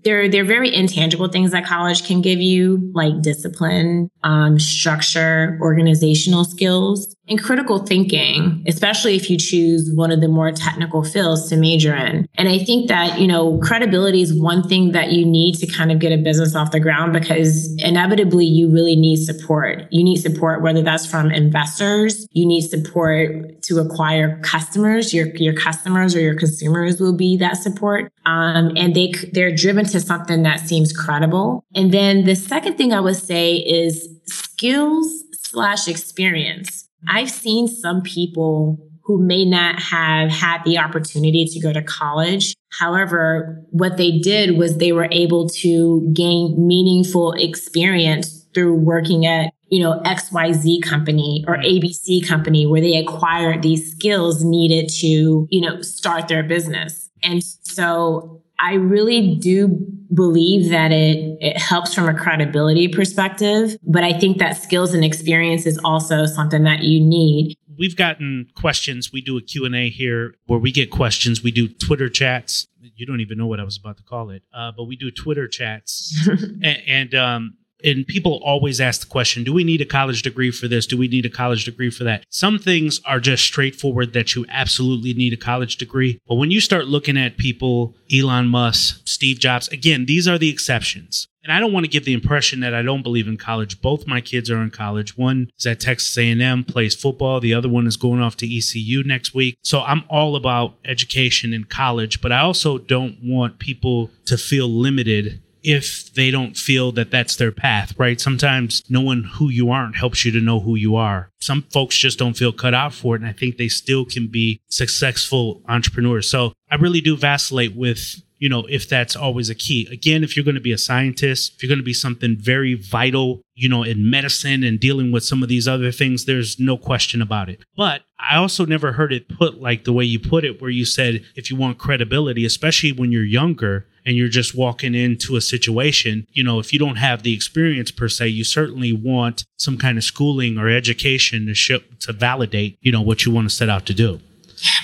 there, 0.04 0.28
there 0.30 0.44
are 0.44 0.46
very 0.46 0.74
intangible 0.74 1.30
things 1.30 1.52
that 1.52 1.66
college 1.66 2.06
can 2.06 2.22
give 2.22 2.42
you, 2.42 2.92
like 2.94 3.22
discipline, 3.22 4.10
um, 4.24 4.60
structure, 4.60 5.58
organizational 5.62 6.44
skills 6.44 7.16
and 7.30 7.42
critical 7.42 7.80
thinking, 7.80 8.64
especially 8.68 9.16
if 9.16 9.30
you 9.30 9.38
choose 9.38 9.92
one 9.94 10.12
of 10.12 10.22
the 10.22 10.28
more 10.28 10.52
technical 10.52 11.04
fields 11.04 11.50
to 11.50 11.58
major 11.58 11.96
in. 11.96 12.28
And 12.36 12.48
I 12.48 12.60
think 12.60 12.88
that, 12.88 13.20
you 13.20 13.28
know, 13.28 13.58
credibility 13.60 14.22
is 14.22 14.34
one 14.34 14.64
thing 14.68 14.92
that 14.94 15.12
you 15.12 15.26
need 15.26 15.56
to 15.56 15.68
kind 15.68 15.92
of 15.92 16.00
get 16.00 16.12
a 16.12 16.18
business 16.18 16.56
off 16.56 16.72
the 16.72 16.80
ground 16.80 17.14
because 17.14 17.74
inevitably 17.82 18.46
you 18.46 18.72
really 18.72 18.96
need 18.96 19.18
support. 19.18 19.88
You 19.92 20.04
need 20.04 20.18
support, 20.18 20.62
whether 20.62 20.82
that's 20.82 21.06
from 21.06 21.32
investors, 21.32 22.28
you 22.32 22.46
need 22.46 22.62
support 22.62 23.62
to 23.64 23.80
acquire 23.80 24.40
customers. 24.42 25.14
Your, 25.14 25.28
your 25.36 25.54
customers 25.54 26.16
or 26.16 26.20
your 26.20 26.36
consumers 26.36 27.00
will 27.00 27.16
be 27.16 27.38
that 27.38 27.58
support. 27.58 28.12
Um, 28.26 28.74
and 28.76 28.96
they, 28.96 29.14
they're 29.32 29.56
driven 29.56 29.86
to 29.86 30.00
something 30.00 30.44
that 30.44 30.62
seems 30.62 30.94
credible. 30.94 31.66
And 31.76 31.94
then 31.94 32.26
the 32.26 32.36
second 32.36 32.78
thing 32.78 32.94
I 32.94 33.00
would 33.00 33.16
say 33.16 33.56
is 33.56 34.08
skills 34.26 35.24
slash 35.34 35.88
experience. 35.88 36.77
I've 37.08 37.30
seen 37.30 37.68
some 37.68 38.02
people 38.02 38.80
who 39.08 39.18
may 39.22 39.46
not 39.46 39.80
have 39.80 40.30
had 40.30 40.64
the 40.66 40.78
opportunity 40.78 41.46
to 41.46 41.60
go 41.62 41.72
to 41.72 41.82
college. 41.82 42.54
However, 42.78 43.64
what 43.70 43.96
they 43.96 44.20
did 44.20 44.58
was 44.58 44.78
they 44.78 44.92
were 44.92 45.08
able 45.12 45.48
to 45.50 46.12
gain 46.14 46.68
meaningful 46.68 47.32
experience 47.34 48.46
through 48.54 48.76
working 48.76 49.26
at, 49.26 49.54
you 49.70 49.82
know, 49.82 50.02
XYZ 50.02 50.82
company 50.82 51.46
or 51.48 51.56
ABC 51.58 52.28
company 52.28 52.66
where 52.66 52.82
they 52.82 52.98
acquired 52.98 53.62
these 53.62 53.90
skills 53.92 54.44
needed 54.44 54.90
to, 55.00 55.48
you 55.50 55.62
know, 55.62 55.82
start 55.82 56.28
their 56.28 56.44
business. 56.44 57.10
And 57.24 57.42
so 57.44 58.44
I 58.60 58.74
really 58.76 59.36
do 59.36 59.68
believe 60.14 60.70
that 60.72 60.92
it, 60.92 61.38
it 61.40 61.58
helps 61.58 61.94
from 61.94 62.08
a 62.08 62.14
credibility 62.14 62.88
perspective, 62.88 63.78
but 63.84 64.04
I 64.04 64.18
think 64.18 64.38
that 64.40 64.54
skills 64.58 64.94
and 64.94 65.04
experience 65.04 65.66
is 65.66 65.78
also 65.84 66.26
something 66.26 66.64
that 66.64 66.84
you 66.84 67.00
need. 67.00 67.56
We've 67.78 67.96
gotten 67.96 68.48
questions. 68.56 69.12
We 69.12 69.22
do 69.22 69.38
a 69.38 69.42
Q&A 69.42 69.90
here 69.90 70.36
where 70.48 70.58
we 70.58 70.72
get 70.72 70.90
questions. 70.90 71.44
We 71.44 71.52
do 71.52 71.68
Twitter 71.68 72.10
chats. 72.10 72.68
You 72.96 73.06
don't 73.06 73.20
even 73.20 73.38
know 73.38 73.46
what 73.46 73.60
I 73.60 73.64
was 73.64 73.78
about 73.78 73.98
to 73.98 74.04
call 74.04 74.32
it, 74.32 74.42
uh, 74.54 74.72
but 74.76 74.86
we 74.86 74.96
do 74.96 75.12
Twitter 75.12 75.48
chats. 75.48 76.28
and, 76.28 76.82
and 76.88 77.16
um, 77.16 77.57
and 77.84 78.08
people 78.08 78.42
always 78.44 78.82
ask 78.82 79.02
the 79.02 79.08
question 79.08 79.44
do 79.44 79.54
we 79.54 79.64
need 79.64 79.82
a 79.82 79.86
college 79.86 80.22
degree 80.22 80.52
for 80.52 80.68
this 80.68 80.86
do 80.86 80.98
we 80.98 81.08
need 81.08 81.26
a 81.26 81.30
college 81.30 81.66
degree 81.66 81.90
for 81.90 82.04
that 82.04 82.24
some 82.30 82.58
things 82.58 83.00
are 83.06 83.20
just 83.20 83.44
straightforward 83.44 84.14
that 84.14 84.36
you 84.36 84.46
absolutely 84.50 85.14
need 85.14 85.34
a 85.34 85.38
college 85.38 85.78
degree 85.78 86.20
but 86.28 86.36
when 86.36 86.52
you 86.52 86.62
start 86.62 86.88
looking 86.88 87.18
at 87.18 87.38
people 87.38 87.96
elon 88.12 88.48
musk 88.48 89.02
steve 89.06 89.40
jobs 89.40 89.68
again 89.70 90.06
these 90.06 90.28
are 90.28 90.38
the 90.38 90.50
exceptions 90.50 91.28
and 91.48 91.56
I 91.56 91.62
don't 91.62 91.72
want 91.72 91.86
to 91.86 91.90
give 91.90 92.04
the 92.04 92.14
impression 92.14 92.60
that 92.60 92.74
I 92.74 92.82
don't 92.82 93.04
believe 93.04 93.26
in 93.26 93.38
college. 93.38 93.82
Both 93.82 94.06
my 94.06 94.20
kids 94.20 94.52
are 94.52 94.62
in 94.62 94.70
college. 94.70 95.18
One 95.18 95.50
is 95.58 95.66
at 95.66 95.80
Texas 95.80 96.18
A&M, 96.18 96.66
plays 96.66 96.94
football. 96.94 97.40
The 97.40 97.54
other 97.54 97.70
one 97.70 97.88
is 97.88 97.96
going 97.96 98.22
off 98.22 98.36
to 98.38 98.58
ECU 98.58 99.02
next 99.04 99.34
week. 99.34 99.58
So 99.64 99.80
I'm 99.80 100.04
all 100.10 100.36
about 100.36 100.74
education 100.84 101.54
and 101.54 101.70
college, 101.70 102.22
but 102.22 102.34
I 102.34 102.40
also 102.40 102.78
don't 102.78 103.18
want 103.24 103.60
people 103.60 104.12
to 104.26 104.38
feel 104.38 104.68
limited 104.68 105.42
if 105.64 106.14
they 106.14 106.32
don't 106.32 106.56
feel 106.56 106.92
that 106.94 107.12
that's 107.12 107.36
their 107.36 107.52
path, 107.52 107.94
right? 107.98 108.20
Sometimes 108.20 108.84
knowing 108.90 109.24
who 109.24 109.50
you 109.50 109.70
aren't 109.70 109.98
helps 109.98 110.24
you 110.26 110.32
to 110.32 110.42
know 110.42 110.60
who 110.60 110.76
you 110.76 110.96
are. 110.96 111.30
Some 111.40 111.64
folks 111.74 111.98
just 111.98 112.20
don't 112.20 112.38
feel 112.38 112.52
cut 112.52 112.74
out 112.74 112.94
for 112.94 113.16
it, 113.16 113.22
and 113.22 113.30
I 113.30 113.34
think 113.34 113.58
they 113.58 113.68
still 113.68 114.06
can 114.06 114.28
be 114.28 114.62
successful 114.70 115.62
entrepreneurs. 115.68 116.30
So 116.30 116.54
I 116.70 116.76
really 116.76 117.02
do 117.02 117.18
vacillate 117.18 117.76
with 117.76 118.22
you 118.38 118.50
know, 118.50 118.66
if 118.70 118.88
that's 118.88 119.16
always 119.16 119.50
a 119.50 119.56
key. 119.56 119.88
Again, 119.92 120.24
if 120.24 120.36
you're 120.36 120.46
going 120.46 120.56
to 120.56 120.62
be 120.62 120.72
a 120.72 120.78
scientist, 120.78 121.54
if 121.56 121.64
you're 121.64 121.70
going 121.70 121.80
to 121.80 121.84
be 121.84 121.94
something 121.94 122.38
very 122.38 122.74
vital, 122.76 123.42
you 123.56 123.68
know, 123.70 123.84
in 123.84 124.10
medicine 124.10 124.64
and 124.64 124.80
dealing 124.80 125.12
with 125.12 125.24
some 125.24 125.44
of 125.44 125.50
these 125.50 125.68
other 125.68 125.92
things, 125.92 126.26
there's 126.26 126.60
no 126.60 126.78
question 126.78 127.22
about 127.22 127.50
it. 127.50 127.60
But 127.76 128.04
I 128.20 128.38
also 128.38 128.66
never 128.66 128.94
heard 128.94 129.14
it 129.14 129.30
put 129.30 129.62
like 129.62 129.84
the 129.84 129.94
way 129.94 130.06
you 130.06 130.20
put 130.20 130.44
it, 130.44 130.62
where 130.62 130.70
you 130.70 130.86
said 130.86 131.24
if 131.36 131.50
you 131.50 131.56
want 131.56 131.78
credibility, 131.78 132.46
especially 132.46 132.92
when 132.92 133.12
you're 133.12 133.24
younger, 133.24 133.86
and 134.08 134.16
you're 134.16 134.30
just 134.30 134.56
walking 134.56 134.96
into 134.96 135.36
a 135.36 135.42
situation, 135.42 136.26
you 136.32 136.42
know, 136.42 136.60
if 136.60 136.72
you 136.72 136.80
don't 136.80 136.96
have 136.96 137.24
the 137.24 137.34
experience 137.34 137.92
per 137.92 138.08
se, 138.08 138.30
you 138.30 138.46
certainly 138.46 138.94
want 138.94 139.44
some 139.58 139.78
kind 139.78 139.98
of 139.98 140.04
schooling 140.04 140.58
or 140.58 140.70
education 140.70 141.46
to 141.46 141.54
show, 141.54 141.80
to 142.00 142.14
validate, 142.14 142.78
you 142.80 142.90
know, 142.90 143.02
what 143.02 143.26
you 143.26 143.34
want 143.34 143.50
to 143.50 143.54
set 143.54 143.70
out 143.70 143.86
to 143.86 143.94
do. 143.94 144.22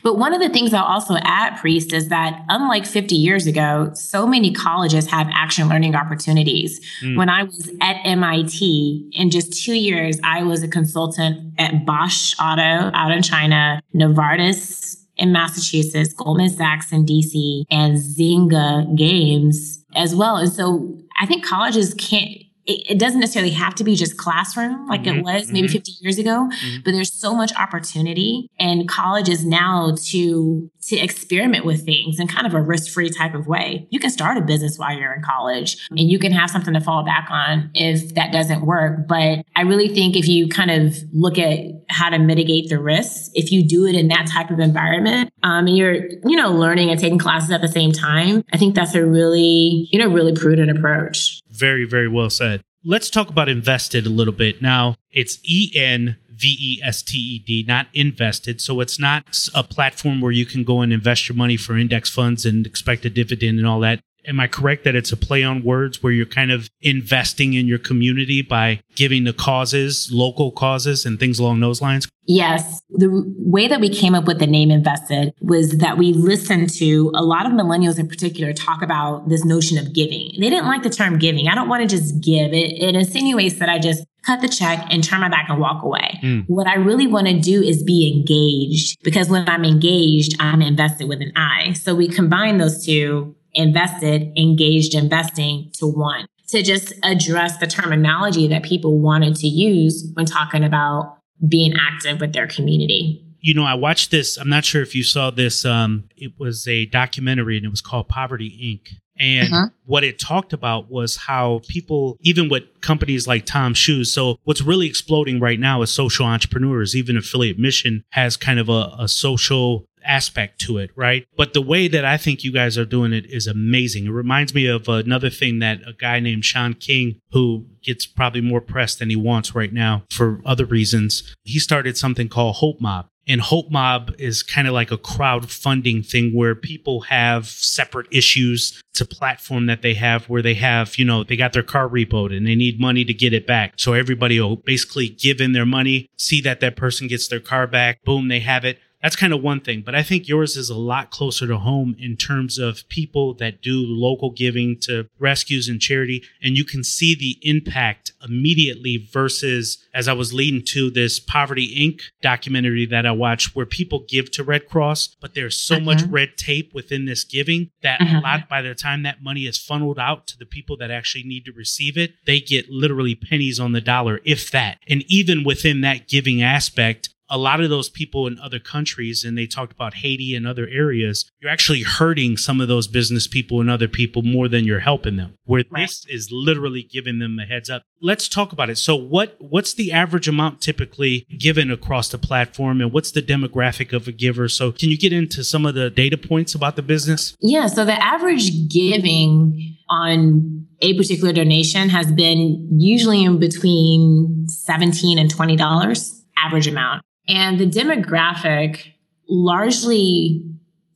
But 0.03 0.17
one 0.17 0.33
of 0.33 0.41
the 0.41 0.49
things 0.49 0.73
I'll 0.73 0.83
also 0.83 1.15
add, 1.21 1.57
Priest, 1.59 1.93
is 1.93 2.09
that 2.09 2.43
unlike 2.49 2.85
50 2.85 3.15
years 3.15 3.47
ago, 3.47 3.91
so 3.93 4.27
many 4.27 4.53
colleges 4.53 5.07
have 5.07 5.27
action 5.33 5.69
learning 5.69 5.95
opportunities. 5.95 6.79
Mm. 7.01 7.17
When 7.17 7.29
I 7.29 7.43
was 7.43 7.71
at 7.81 7.97
MIT, 8.03 9.09
in 9.13 9.29
just 9.29 9.63
two 9.63 9.73
years, 9.73 10.19
I 10.23 10.43
was 10.43 10.63
a 10.63 10.67
consultant 10.67 11.53
at 11.57 11.85
Bosch 11.85 12.33
Auto 12.39 12.91
out 12.93 13.11
in 13.11 13.21
China, 13.21 13.81
Novartis 13.95 15.03
in 15.17 15.31
Massachusetts, 15.31 16.13
Goldman 16.13 16.49
Sachs 16.49 16.91
in 16.91 17.05
DC, 17.05 17.65
and 17.69 17.97
Zynga 17.97 18.95
Games 18.97 19.83
as 19.95 20.15
well. 20.15 20.37
And 20.37 20.51
so 20.51 20.97
I 21.19 21.25
think 21.25 21.45
colleges 21.45 21.93
can't 21.93 22.42
it, 22.65 22.91
it, 22.91 22.99
doesn't 22.99 23.19
necessarily 23.19 23.51
have 23.51 23.75
to 23.75 23.83
be 23.83 23.95
just 23.95 24.17
classroom 24.17 24.87
like 24.87 25.03
mm-hmm, 25.03 25.19
it 25.19 25.23
was 25.23 25.51
maybe 25.51 25.67
mm-hmm. 25.67 25.77
50 25.77 25.91
years 26.01 26.17
ago 26.17 26.49
mm-hmm. 26.51 26.77
but 26.83 26.91
there's 26.91 27.11
so 27.11 27.33
much 27.33 27.51
opportunity 27.55 28.49
in 28.59 28.87
colleges 28.87 29.45
now 29.45 29.95
to 30.05 30.69
to 30.81 30.97
experiment 30.97 31.65
with 31.65 31.85
things 31.85 32.19
in 32.19 32.27
kind 32.27 32.45
of 32.45 32.53
a 32.53 32.61
risk-free 32.61 33.09
type 33.09 33.33
of 33.33 33.47
way 33.47 33.87
you 33.89 33.99
can 33.99 34.09
start 34.09 34.37
a 34.37 34.41
business 34.41 34.77
while 34.77 34.97
you're 34.97 35.13
in 35.13 35.21
college 35.21 35.77
and 35.91 35.99
you 35.99 36.19
can 36.19 36.31
have 36.31 36.49
something 36.49 36.73
to 36.73 36.81
fall 36.81 37.03
back 37.03 37.27
on 37.29 37.69
if 37.73 38.13
that 38.15 38.31
doesn't 38.31 38.65
work 38.65 39.07
but 39.07 39.43
i 39.55 39.61
really 39.61 39.87
think 39.87 40.15
if 40.15 40.27
you 40.27 40.47
kind 40.47 40.71
of 40.71 40.95
look 41.11 41.37
at 41.37 41.59
how 41.89 42.09
to 42.09 42.19
mitigate 42.19 42.69
the 42.69 42.79
risks 42.79 43.29
if 43.33 43.51
you 43.51 43.67
do 43.67 43.85
it 43.85 43.95
in 43.95 44.07
that 44.07 44.27
type 44.27 44.49
of 44.49 44.59
environment 44.59 45.31
um, 45.43 45.67
and 45.67 45.77
you're 45.77 45.95
you 46.25 46.35
know 46.35 46.51
learning 46.51 46.89
and 46.89 46.99
taking 46.99 47.19
classes 47.19 47.51
at 47.51 47.61
the 47.61 47.67
same 47.67 47.91
time 47.91 48.43
i 48.53 48.57
think 48.57 48.75
that's 48.75 48.95
a 48.95 49.05
really 49.05 49.87
you 49.91 49.99
know 49.99 50.07
really 50.07 50.33
prudent 50.33 50.69
approach 50.75 51.42
very, 51.53 51.85
very 51.85 52.07
well 52.07 52.29
said. 52.29 52.61
Let's 52.83 53.09
talk 53.09 53.29
about 53.29 53.47
Envested 53.47 54.05
a 54.05 54.09
little 54.09 54.33
bit. 54.33 54.61
Now, 54.61 54.95
it's 55.11 55.39
E 55.43 55.71
N 55.75 56.17
V 56.29 56.57
E 56.59 56.81
S 56.83 57.01
T 57.01 57.17
E 57.17 57.39
D, 57.39 57.63
not 57.65 57.87
invested. 57.93 58.59
So 58.59 58.81
it's 58.81 58.99
not 58.99 59.47
a 59.53 59.63
platform 59.63 60.19
where 60.19 60.31
you 60.31 60.45
can 60.45 60.63
go 60.63 60.81
and 60.81 60.91
invest 60.91 61.29
your 61.29 61.35
money 61.37 61.55
for 61.55 61.77
index 61.77 62.09
funds 62.09 62.45
and 62.45 62.65
expect 62.65 63.05
a 63.05 63.09
dividend 63.09 63.59
and 63.59 63.67
all 63.67 63.79
that. 63.81 64.01
Am 64.25 64.39
I 64.39 64.47
correct 64.47 64.83
that 64.85 64.95
it's 64.95 65.11
a 65.11 65.17
play 65.17 65.43
on 65.43 65.63
words 65.63 66.01
where 66.01 66.13
you're 66.13 66.25
kind 66.25 66.51
of 66.51 66.69
investing 66.81 67.53
in 67.53 67.67
your 67.67 67.79
community 67.79 68.41
by 68.41 68.81
giving 68.95 69.25
to 69.25 69.33
causes, 69.33 70.09
local 70.11 70.51
causes, 70.51 71.05
and 71.05 71.19
things 71.19 71.39
along 71.39 71.59
those 71.59 71.81
lines? 71.81 72.07
Yes. 72.25 72.81
The 72.89 73.09
way 73.37 73.67
that 73.67 73.81
we 73.81 73.89
came 73.89 74.15
up 74.15 74.25
with 74.25 74.39
the 74.39 74.47
name 74.47 74.71
Envested 74.71 75.33
was 75.41 75.77
that 75.79 75.97
we 75.97 76.13
listened 76.13 76.69
to 76.75 77.11
a 77.15 77.23
lot 77.23 77.45
of 77.45 77.51
millennials 77.51 77.99
in 77.99 78.07
particular 78.07 78.53
talk 78.53 78.81
about 78.81 79.27
this 79.27 79.43
notion 79.43 79.77
of 79.77 79.93
giving. 79.93 80.31
They 80.39 80.49
didn't 80.49 80.67
like 80.67 80.83
the 80.83 80.89
term 80.89 81.19
giving. 81.19 81.47
I 81.47 81.55
don't 81.55 81.67
want 81.67 81.81
to 81.81 81.97
just 81.97 82.21
give. 82.21 82.53
It, 82.53 82.81
it 82.81 82.95
insinuates 82.95 83.59
that 83.59 83.67
I 83.67 83.79
just 83.79 84.05
cut 84.25 84.39
the 84.39 84.47
check 84.47 84.87
and 84.89 85.03
turn 85.03 85.19
my 85.19 85.29
back 85.29 85.49
and 85.49 85.59
walk 85.59 85.83
away. 85.83 86.19
Mm. 86.23 86.45
What 86.47 86.65
I 86.65 86.75
really 86.75 87.07
want 87.07 87.27
to 87.27 87.37
do 87.37 87.61
is 87.61 87.83
be 87.83 88.09
engaged 88.15 89.03
because 89.03 89.29
when 89.29 89.47
I'm 89.49 89.65
engaged, 89.65 90.35
I'm 90.39 90.61
invested 90.61 91.09
with 91.09 91.21
an 91.21 91.33
I. 91.35 91.73
So 91.73 91.93
we 91.93 92.07
combine 92.07 92.57
those 92.57 92.85
two 92.85 93.35
invested, 93.53 94.31
engaged 94.37 94.95
investing 94.95 95.71
to 95.79 95.87
one 95.87 96.25
to 96.49 96.61
just 96.61 96.93
address 97.03 97.57
the 97.57 97.67
terminology 97.67 98.47
that 98.47 98.63
people 98.63 98.99
wanted 98.99 99.35
to 99.35 99.47
use 99.47 100.11
when 100.13 100.25
talking 100.25 100.63
about 100.63 101.17
being 101.47 101.73
active 101.75 102.21
with 102.21 102.33
their 102.33 102.47
community. 102.47 103.25
You 103.39 103.53
know, 103.53 103.65
I 103.65 103.73
watched 103.73 104.11
this. 104.11 104.37
I'm 104.37 104.49
not 104.49 104.63
sure 104.63 104.81
if 104.81 104.95
you 104.95 105.03
saw 105.03 105.29
this. 105.29 105.65
Um, 105.65 106.07
it 106.15 106.33
was 106.37 106.67
a 106.67 106.85
documentary 106.85 107.57
and 107.57 107.65
it 107.65 107.69
was 107.69 107.81
called 107.81 108.07
Poverty 108.07 108.49
Inc. 108.49 108.95
And 109.19 109.53
uh-huh. 109.53 109.67
what 109.85 110.03
it 110.03 110.19
talked 110.19 110.53
about 110.53 110.89
was 110.89 111.17
how 111.17 111.61
people, 111.67 112.17
even 112.21 112.49
with 112.49 112.63
companies 112.81 113.27
like 113.27 113.45
Tom 113.45 113.73
Shoes, 113.73 114.11
so 114.11 114.37
what's 114.43 114.61
really 114.61 114.87
exploding 114.87 115.39
right 115.39 115.59
now 115.59 115.81
is 115.81 115.91
social 115.91 116.25
entrepreneurs. 116.25 116.95
Even 116.95 117.17
Affiliate 117.17 117.59
Mission 117.59 118.03
has 118.11 118.37
kind 118.37 118.59
of 118.59 118.69
a, 118.69 118.95
a 118.97 119.07
social 119.07 119.85
aspect 120.05 120.59
to 120.61 120.77
it, 120.77 120.91
right? 120.95 121.25
But 121.35 121.53
the 121.53 121.61
way 121.61 121.87
that 121.87 122.05
I 122.05 122.17
think 122.17 122.43
you 122.43 122.51
guys 122.51 122.77
are 122.77 122.85
doing 122.85 123.13
it 123.13 123.25
is 123.27 123.47
amazing. 123.47 124.05
It 124.05 124.11
reminds 124.11 124.53
me 124.53 124.67
of 124.67 124.87
another 124.87 125.29
thing 125.29 125.59
that 125.59 125.79
a 125.87 125.93
guy 125.93 126.19
named 126.19 126.45
Shaun 126.45 126.73
King, 126.73 127.19
who 127.31 127.65
gets 127.81 128.05
probably 128.05 128.41
more 128.41 128.61
press 128.61 128.95
than 128.95 129.09
he 129.09 129.15
wants 129.15 129.55
right 129.55 129.73
now 129.73 130.03
for 130.09 130.41
other 130.45 130.65
reasons, 130.65 131.35
he 131.43 131.59
started 131.59 131.97
something 131.97 132.29
called 132.29 132.55
Hope 132.55 132.79
Mob. 132.79 133.07
And 133.25 133.39
Hope 133.39 133.71
Mob 133.71 134.13
is 134.19 134.43
kind 134.43 134.67
of 134.67 134.73
like 134.73 134.91
a 134.91 134.97
crowdfunding 134.97 136.05
thing 136.05 136.35
where 136.35 136.55
people 136.55 137.01
have 137.01 137.47
separate 137.47 138.07
issues 138.11 138.81
to 138.95 139.05
platform 139.05 139.65
that 139.67 139.81
they 139.81 139.93
have 139.93 140.25
where 140.25 140.41
they 140.41 140.55
have, 140.55 140.97
you 140.97 141.05
know, 141.05 141.23
they 141.23 141.37
got 141.37 141.53
their 141.53 141.63
car 141.63 141.87
repoed 141.87 142.35
and 142.35 142.45
they 142.45 142.55
need 142.55 142.79
money 142.79 143.05
to 143.05 143.13
get 143.13 143.33
it 143.33 143.47
back. 143.47 143.73
So 143.77 143.93
everybody 143.93 144.39
will 144.39 144.57
basically 144.57 145.07
give 145.07 145.39
in 145.39 145.53
their 145.53 145.65
money, 145.65 146.09
see 146.17 146.41
that 146.41 146.59
that 146.59 146.75
person 146.75 147.07
gets 147.07 147.27
their 147.27 147.39
car 147.39 147.65
back, 147.65 148.03
boom, 148.03 148.27
they 148.27 148.41
have 148.41 148.65
it 148.65 148.79
that's 149.03 149.17
kind 149.17 149.33
of 149.33 149.43
one 149.43 149.59
thing. 149.59 149.81
But 149.81 149.95
I 149.95 150.01
think 150.01 150.29
yours 150.29 150.55
is 150.55 150.69
a 150.69 150.77
lot 150.77 151.11
closer 151.11 151.45
to 151.45 151.57
home 151.57 151.95
in 151.99 152.15
terms 152.15 152.57
of 152.57 152.87
people 152.87 153.33
that 153.35 153.61
do 153.61 153.83
local 153.85 154.31
giving 154.31 154.79
to 154.83 155.09
rescues 155.19 155.67
and 155.67 155.81
charity. 155.81 156.23
And 156.41 156.55
you 156.55 156.63
can 156.63 156.85
see 156.85 157.13
the 157.13 157.37
impact 157.41 158.13
immediately 158.23 159.05
versus 159.11 159.85
as 159.93 160.07
I 160.07 160.13
was 160.13 160.33
leading 160.33 160.63
to 160.67 160.89
this 160.89 161.19
Poverty 161.19 161.67
Inc. 161.75 162.01
documentary 162.21 162.85
that 162.85 163.05
I 163.05 163.11
watched 163.11 163.55
where 163.55 163.65
people 163.65 164.05
give 164.07 164.31
to 164.31 164.43
Red 164.43 164.69
Cross, 164.69 165.17
but 165.19 165.35
there's 165.35 165.57
so 165.57 165.75
uh-huh. 165.75 165.85
much 165.85 166.03
red 166.03 166.37
tape 166.37 166.73
within 166.73 167.05
this 167.05 167.25
giving 167.25 167.71
that 167.81 167.99
uh-huh. 167.99 168.19
a 168.19 168.21
lot 168.21 168.47
by 168.47 168.61
the 168.61 168.73
time 168.73 169.03
that 169.03 169.21
money 169.21 169.41
is 169.41 169.57
funneled 169.57 169.99
out 169.99 170.27
to 170.27 170.37
the 170.37 170.45
people 170.45 170.77
that 170.77 170.91
actually 170.91 171.25
need 171.25 171.43
to 171.43 171.51
receive 171.51 171.97
it, 171.97 172.13
they 172.25 172.39
get 172.39 172.69
literally 172.69 173.15
pennies 173.15 173.59
on 173.59 173.73
the 173.73 173.81
dollar, 173.81 174.21
if 174.23 174.49
that. 174.51 174.77
And 174.87 175.03
even 175.07 175.43
within 175.43 175.81
that 175.81 176.07
giving 176.07 176.41
aspect, 176.41 177.09
a 177.33 177.37
lot 177.37 177.61
of 177.61 177.71
those 177.71 177.89
people 177.89 178.27
in 178.27 178.37
other 178.37 178.59
countries, 178.59 179.23
and 179.23 179.35
they 179.35 179.47
talked 179.47 179.73
about 179.73 179.95
Haiti 179.95 180.35
and 180.35 180.45
other 180.45 180.67
areas, 180.67 181.27
you're 181.41 181.49
actually 181.49 181.81
hurting 181.81 182.37
some 182.37 182.61
of 182.61 182.67
those 182.67 182.87
business 182.87 183.27
people 183.27 183.59
and 183.59 183.71
other 183.71 183.87
people 183.87 184.21
more 184.21 184.47
than 184.47 184.65
you're 184.65 184.81
helping 184.81 185.15
them. 185.15 185.33
Where 185.45 185.63
right. 185.71 185.81
this 185.81 186.05
is 186.07 186.29
literally 186.31 186.83
giving 186.83 187.17
them 187.17 187.39
a 187.39 187.45
heads 187.45 187.71
up. 187.71 187.81
Let's 188.03 188.29
talk 188.29 188.53
about 188.53 188.69
it. 188.69 188.77
So, 188.77 188.95
what 188.95 189.35
what's 189.39 189.73
the 189.73 189.91
average 189.91 190.27
amount 190.27 190.61
typically 190.61 191.25
given 191.39 191.71
across 191.71 192.09
the 192.09 192.19
platform, 192.19 192.79
and 192.79 192.93
what's 192.93 193.11
the 193.11 193.23
demographic 193.23 193.93
of 193.93 194.07
a 194.07 194.11
giver? 194.11 194.47
So, 194.47 194.71
can 194.71 194.89
you 194.89 194.97
get 194.97 195.11
into 195.11 195.43
some 195.43 195.65
of 195.65 195.73
the 195.73 195.89
data 195.89 196.19
points 196.19 196.53
about 196.53 196.75
the 196.75 196.83
business? 196.83 197.35
Yeah. 197.41 197.65
So, 197.65 197.83
the 197.83 197.99
average 197.99 198.69
giving 198.69 199.75
on 199.89 200.67
a 200.81 200.95
particular 200.95 201.33
donation 201.33 201.89
has 201.89 202.11
been 202.11 202.69
usually 202.79 203.23
in 203.23 203.39
between 203.39 204.47
17 204.47 205.17
and 205.17 205.33
$20 205.33 206.23
average 206.37 206.67
amount. 206.67 207.03
And 207.27 207.59
the 207.59 207.65
demographic, 207.65 208.93
largely 209.29 210.45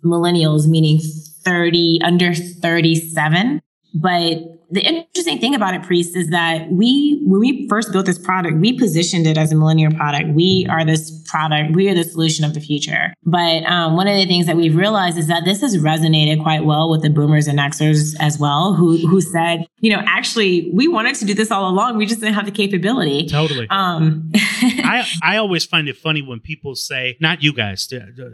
millennials, 0.03 0.67
meaning 0.67 0.99
30, 1.43 2.01
under 2.03 2.33
37. 2.33 3.61
But 3.93 4.37
the 4.69 4.81
interesting 4.81 5.39
thing 5.39 5.55
about 5.55 5.73
it, 5.73 5.83
Priest, 5.83 6.15
is 6.15 6.29
that 6.29 6.69
we, 6.69 7.21
when 7.25 7.39
we 7.39 7.67
first 7.69 7.91
built 7.91 8.05
this 8.05 8.19
product, 8.19 8.57
we 8.57 8.77
positioned 8.77 9.25
it 9.25 9.37
as 9.37 9.51
a 9.51 9.55
millennial 9.55 9.93
product. 9.93 10.29
We 10.29 10.67
are 10.69 10.83
this 10.83 11.25
product, 11.27 11.73
we 11.75 11.89
are 11.89 11.95
the 11.95 12.03
solution 12.03 12.45
of 12.45 12.53
the 12.53 12.59
future. 12.59 13.13
But 13.23 13.63
um, 13.63 13.95
one 13.95 14.07
of 14.07 14.15
the 14.15 14.25
things 14.25 14.45
that 14.45 14.55
we've 14.55 14.75
realized 14.75 15.17
is 15.17 15.27
that 15.27 15.45
this 15.45 15.61
has 15.61 15.77
resonated 15.77 16.41
quite 16.43 16.65
well 16.65 16.89
with 16.89 17.01
the 17.01 17.09
boomers 17.09 17.47
and 17.47 17.57
Xers 17.59 18.15
as 18.19 18.37
well, 18.37 18.73
who 18.73 19.07
who 19.07 19.21
said, 19.21 19.65
you 19.79 19.91
know, 19.91 20.03
actually, 20.05 20.69
we 20.73 20.87
wanted 20.87 21.15
to 21.15 21.25
do 21.25 21.33
this 21.33 21.49
all 21.51 21.69
along. 21.69 21.97
We 21.97 22.05
just 22.05 22.19
didn't 22.19 22.35
have 22.35 22.45
the 22.45 22.51
capability. 22.51 23.27
Totally. 23.27 23.67
Um, 23.69 24.31
I 24.35 25.07
I 25.23 25.37
always 25.37 25.65
find 25.65 25.87
it 25.87 25.97
funny 25.97 26.21
when 26.21 26.39
people 26.39 26.75
say, 26.75 27.17
not 27.19 27.41
you 27.41 27.53
guys, 27.53 27.87